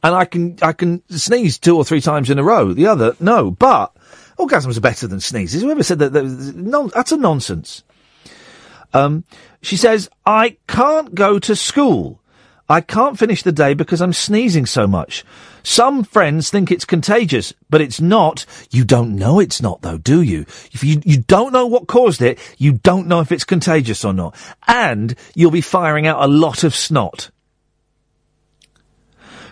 [0.04, 2.74] and I can I can sneeze two or three times in a row.
[2.74, 3.52] The other, no.
[3.52, 3.96] But
[4.38, 5.62] orgasms are better than sneezes.
[5.62, 6.14] Whoever said that?
[6.14, 6.24] that
[6.56, 7.84] non- that's a nonsense.
[8.94, 9.26] Um,
[9.62, 12.22] she says, I can't go to school.
[12.70, 15.26] I can't finish the day because I'm sneezing so much.
[15.66, 18.46] Some friends think it's contagious, but it's not.
[18.70, 20.42] You don't know it's not though, do you?
[20.72, 24.14] If you, you don't know what caused it, you don't know if it's contagious or
[24.14, 24.36] not.
[24.68, 27.32] And you'll be firing out a lot of snot.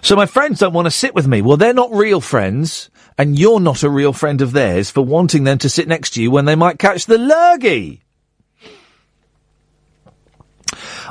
[0.03, 1.41] So my friends don't want to sit with me.
[1.41, 5.45] Well, they're not real friends, and you're not a real friend of theirs for wanting
[5.45, 8.03] them to sit next to you when they might catch the lurgy.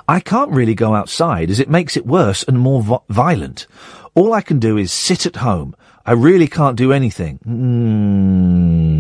[0.07, 3.67] I can't really go outside as it makes it worse and more vi- violent.
[4.15, 5.75] All I can do is sit at home.
[6.05, 7.39] I really can't do anything.
[7.47, 8.93] Mm.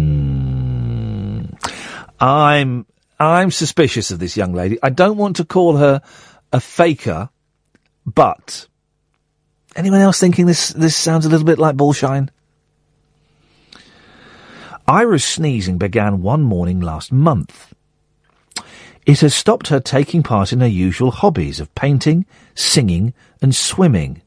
[2.21, 2.87] I'm
[3.19, 4.79] I'm suspicious of this young lady.
[4.83, 6.01] I don't want to call her
[6.53, 7.29] a faker,
[8.07, 8.67] but
[9.77, 12.31] anyone else thinking this this sounds a little bit like bullshine?
[14.89, 17.75] Ira's sneezing began one morning last month.
[19.05, 22.25] It has stopped her taking part in her usual hobbies of painting,
[22.55, 24.23] singing, and swimming.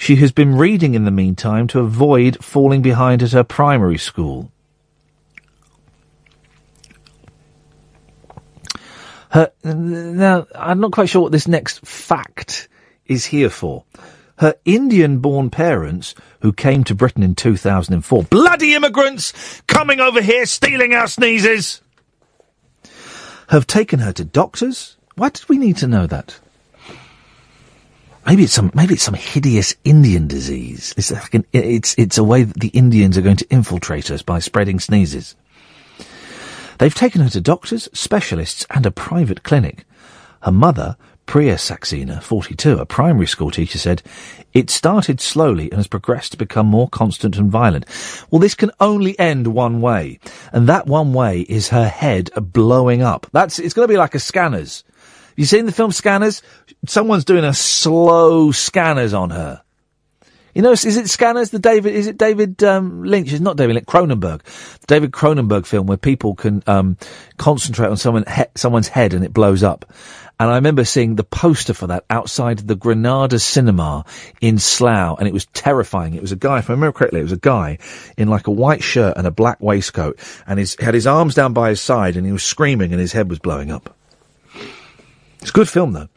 [0.00, 4.50] She has been reading in the meantime to avoid falling behind at her primary school.
[9.28, 12.70] Her, now, I'm not quite sure what this next fact
[13.04, 13.84] is here for.
[14.38, 20.46] Her Indian born parents, who came to Britain in 2004, bloody immigrants coming over here
[20.46, 21.82] stealing our sneezes,
[23.48, 24.96] have taken her to doctors.
[25.16, 26.40] Why did we need to know that?
[28.26, 30.94] Maybe it's some maybe it's some hideous Indian disease.
[30.96, 34.22] It's like an, it's it's a way that the Indians are going to infiltrate us
[34.22, 35.36] by spreading sneezes.
[36.78, 39.84] They've taken her to doctors, specialists, and a private clinic.
[40.42, 44.02] Her mother, Priya Saxena, 42, a primary school teacher, said,
[44.54, 47.84] It started slowly and has progressed to become more constant and violent.
[48.30, 50.18] Well, this can only end one way,
[50.52, 53.26] and that one way is her head blowing up.
[53.30, 54.82] That's It's going to be like a Scanners.
[55.36, 56.42] You seen the film Scanners?
[56.86, 59.62] Someone's doing a slow Scanners on her.
[60.54, 61.50] You know, is it Scanners?
[61.50, 63.32] The David is it David um, Lynch?
[63.32, 63.86] It's not David Lynch.
[63.86, 64.42] Cronenberg,
[64.80, 66.96] the David Cronenberg film where people can um,
[67.36, 69.84] concentrate on someone he- someone's head and it blows up.
[70.40, 74.06] And I remember seeing the poster for that outside the Granada Cinema
[74.40, 76.14] in Slough, and it was terrifying.
[76.14, 77.76] It was a guy, if I remember correctly, it was a guy
[78.16, 81.52] in like a white shirt and a black waistcoat, and his had his arms down
[81.52, 83.94] by his side, and he was screaming, and his head was blowing up.
[85.40, 86.08] It's a good film though.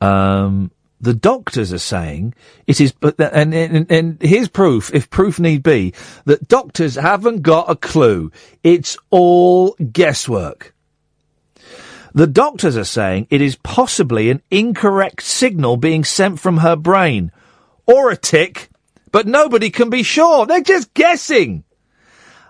[0.00, 0.70] Um,
[1.00, 2.34] the doctors are saying
[2.66, 5.94] it is, but and, and and here's proof, if proof need be,
[6.26, 8.30] that doctors haven't got a clue.
[8.62, 10.74] It's all guesswork.
[12.12, 17.32] The doctors are saying it is possibly an incorrect signal being sent from her brain,
[17.86, 18.68] or a tick,
[19.12, 20.44] but nobody can be sure.
[20.44, 21.64] They're just guessing.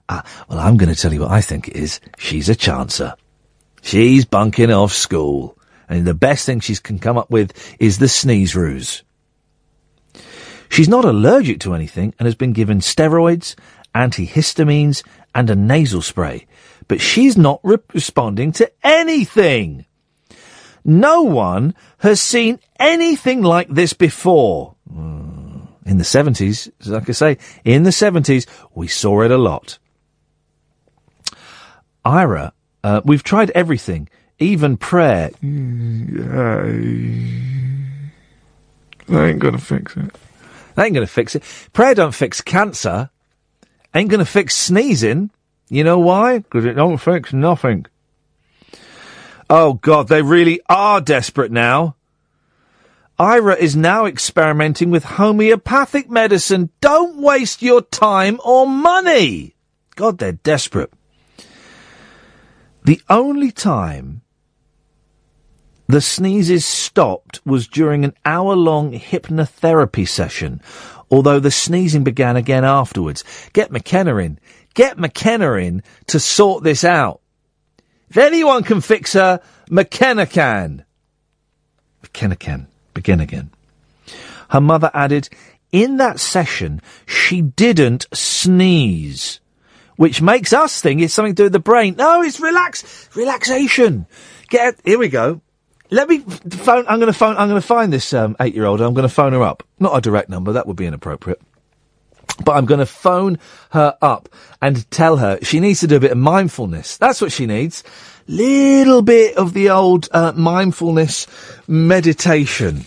[0.09, 2.01] Ah, well, I'm going to tell you what I think it is.
[2.19, 3.15] She's a chancer.
[3.83, 5.57] She's bunking off school.
[5.89, 9.03] And the best thing she can come up with is the sneeze ruse.
[10.69, 13.57] She's not allergic to anything and has been given steroids,
[13.95, 15.03] antihistamines,
[15.35, 16.47] and a nasal spray.
[16.87, 19.85] But she's not re- responding to anything.
[20.85, 24.77] No one has seen anything like this before.
[24.93, 29.79] Mm, In the 70s, like I say, in the 70s, we saw it a lot.
[32.05, 32.53] Ira,
[32.83, 35.31] uh, we've tried everything, even prayer.
[39.09, 40.11] That ain't gonna fix it.
[40.75, 41.43] That ain't going to fix it.
[41.73, 43.11] Prayer don't fix cancer.
[43.95, 45.31] Ain't going to fix sneezing.
[45.69, 46.39] You know why?
[46.39, 47.87] Because it don't fix nothing.
[49.49, 51.97] Oh God, they really are desperate now.
[53.19, 56.71] Ira is now experimenting with homeopathic medicine.
[56.81, 59.55] Don't waste your time or money.
[59.97, 60.93] God, they're desperate.
[62.91, 64.23] The only time
[65.87, 70.61] the sneezes stopped was during an hour long hypnotherapy session,
[71.09, 73.23] although the sneezing began again afterwards.
[73.53, 74.41] Get McKenna in.
[74.75, 77.21] Get McKenna in to sort this out.
[78.09, 80.85] If anyone can fix her, McKenna can.
[82.03, 82.67] McKenna can.
[82.93, 83.51] Begin again.
[84.49, 85.29] Her mother added,
[85.71, 89.39] in that session, she didn't sneeze.
[90.01, 91.95] Which makes us think it's something to do with the brain.
[91.99, 94.07] No, it's relax, relaxation.
[94.49, 95.43] Get, here we go.
[95.91, 96.87] Let me phone.
[96.89, 97.37] I'm going to phone.
[97.37, 98.81] I'm going to find this um, eight-year-old.
[98.81, 99.63] I'm going to phone her up.
[99.79, 100.53] Not a direct number.
[100.53, 101.43] That would be inappropriate.
[102.43, 103.39] But I'm going to phone
[103.73, 104.31] her up
[104.63, 106.97] and tell her she needs to do a bit of mindfulness.
[106.97, 107.85] That's what she needs.
[108.27, 111.27] Little bit of the old uh, mindfulness
[111.69, 112.87] meditation.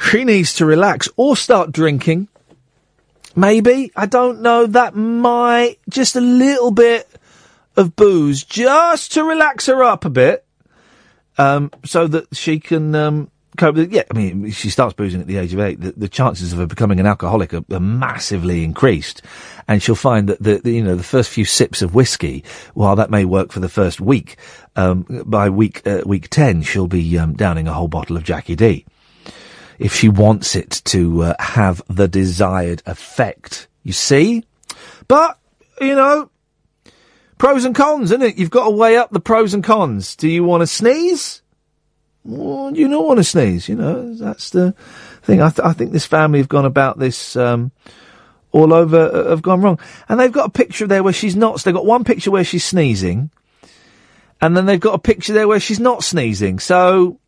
[0.00, 2.28] She needs to relax or start drinking.
[3.34, 4.66] Maybe I don't know.
[4.66, 7.08] That might just a little bit
[7.76, 10.44] of booze just to relax her up a bit
[11.38, 13.92] um, so that she can um, cope with.
[13.92, 15.80] Yeah, I mean, she starts boozing at the age of eight.
[15.80, 19.22] The, the chances of her becoming an alcoholic are, are massively increased,
[19.68, 22.44] and she'll find that the, the you know the first few sips of whiskey,
[22.74, 24.36] while that may work for the first week,
[24.76, 28.56] um, by week uh, week ten she'll be um, downing a whole bottle of Jackie
[28.56, 28.84] D.
[29.82, 34.44] If she wants it to uh, have the desired effect, you see.
[35.08, 35.38] But
[35.80, 36.30] you know,
[37.38, 38.36] pros and cons, isn't it?
[38.36, 40.14] You've got to weigh up the pros and cons.
[40.14, 41.42] Do you want to sneeze?
[42.24, 43.68] Do you not want to sneeze?
[43.68, 44.74] You know, that's the
[45.22, 45.42] thing.
[45.42, 47.72] I, th- I think this family have gone about this um,
[48.52, 49.80] all over, uh, have gone wrong.
[50.08, 51.60] And they've got a picture there where she's not.
[51.60, 53.30] They've got one picture where she's sneezing,
[54.40, 56.60] and then they've got a picture there where she's not sneezing.
[56.60, 57.18] So.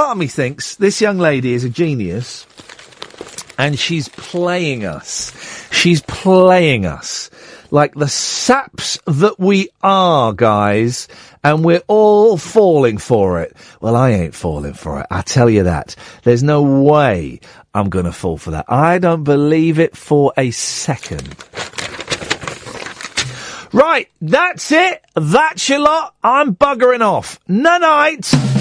[0.00, 2.46] Part of me thinks this young lady is a genius
[3.58, 5.30] and she's playing us.
[5.70, 7.28] She's playing us
[7.70, 11.06] like the saps that we are, guys,
[11.44, 13.54] and we're all falling for it.
[13.82, 15.06] Well, I ain't falling for it.
[15.10, 15.96] I tell you that.
[16.22, 17.40] There's no way
[17.74, 18.72] I'm going to fall for that.
[18.72, 21.36] I don't believe it for a second.
[23.70, 25.04] Right, that's it.
[25.14, 26.14] That's your lot.
[26.24, 27.38] I'm buggering off.
[27.46, 28.59] No night.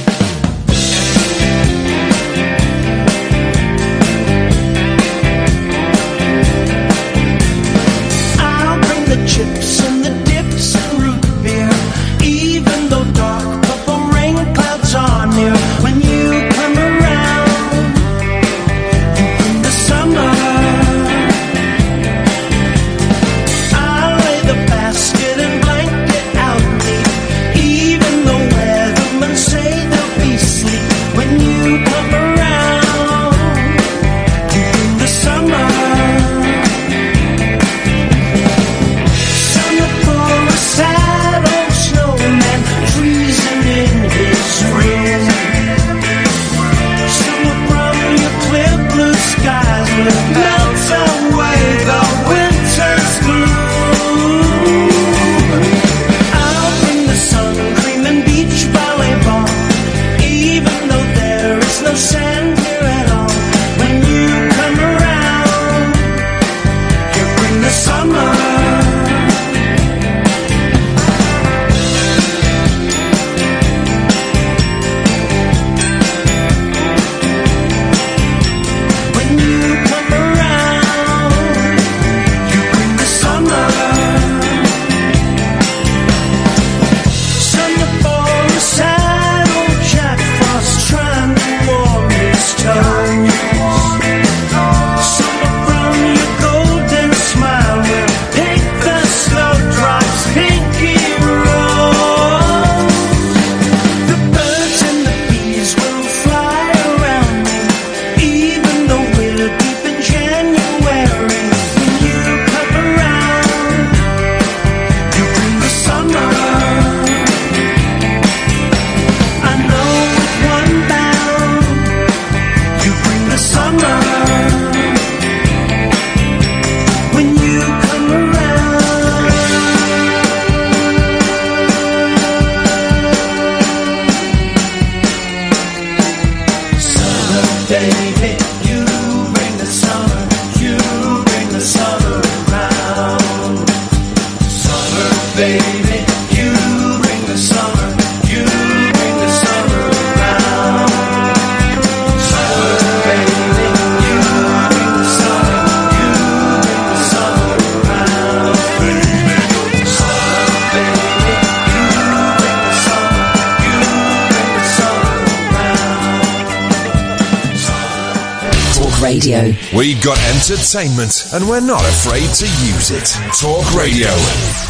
[169.76, 173.06] We've got entertainment and we're not afraid to use it.
[173.40, 174.69] Talk Radio.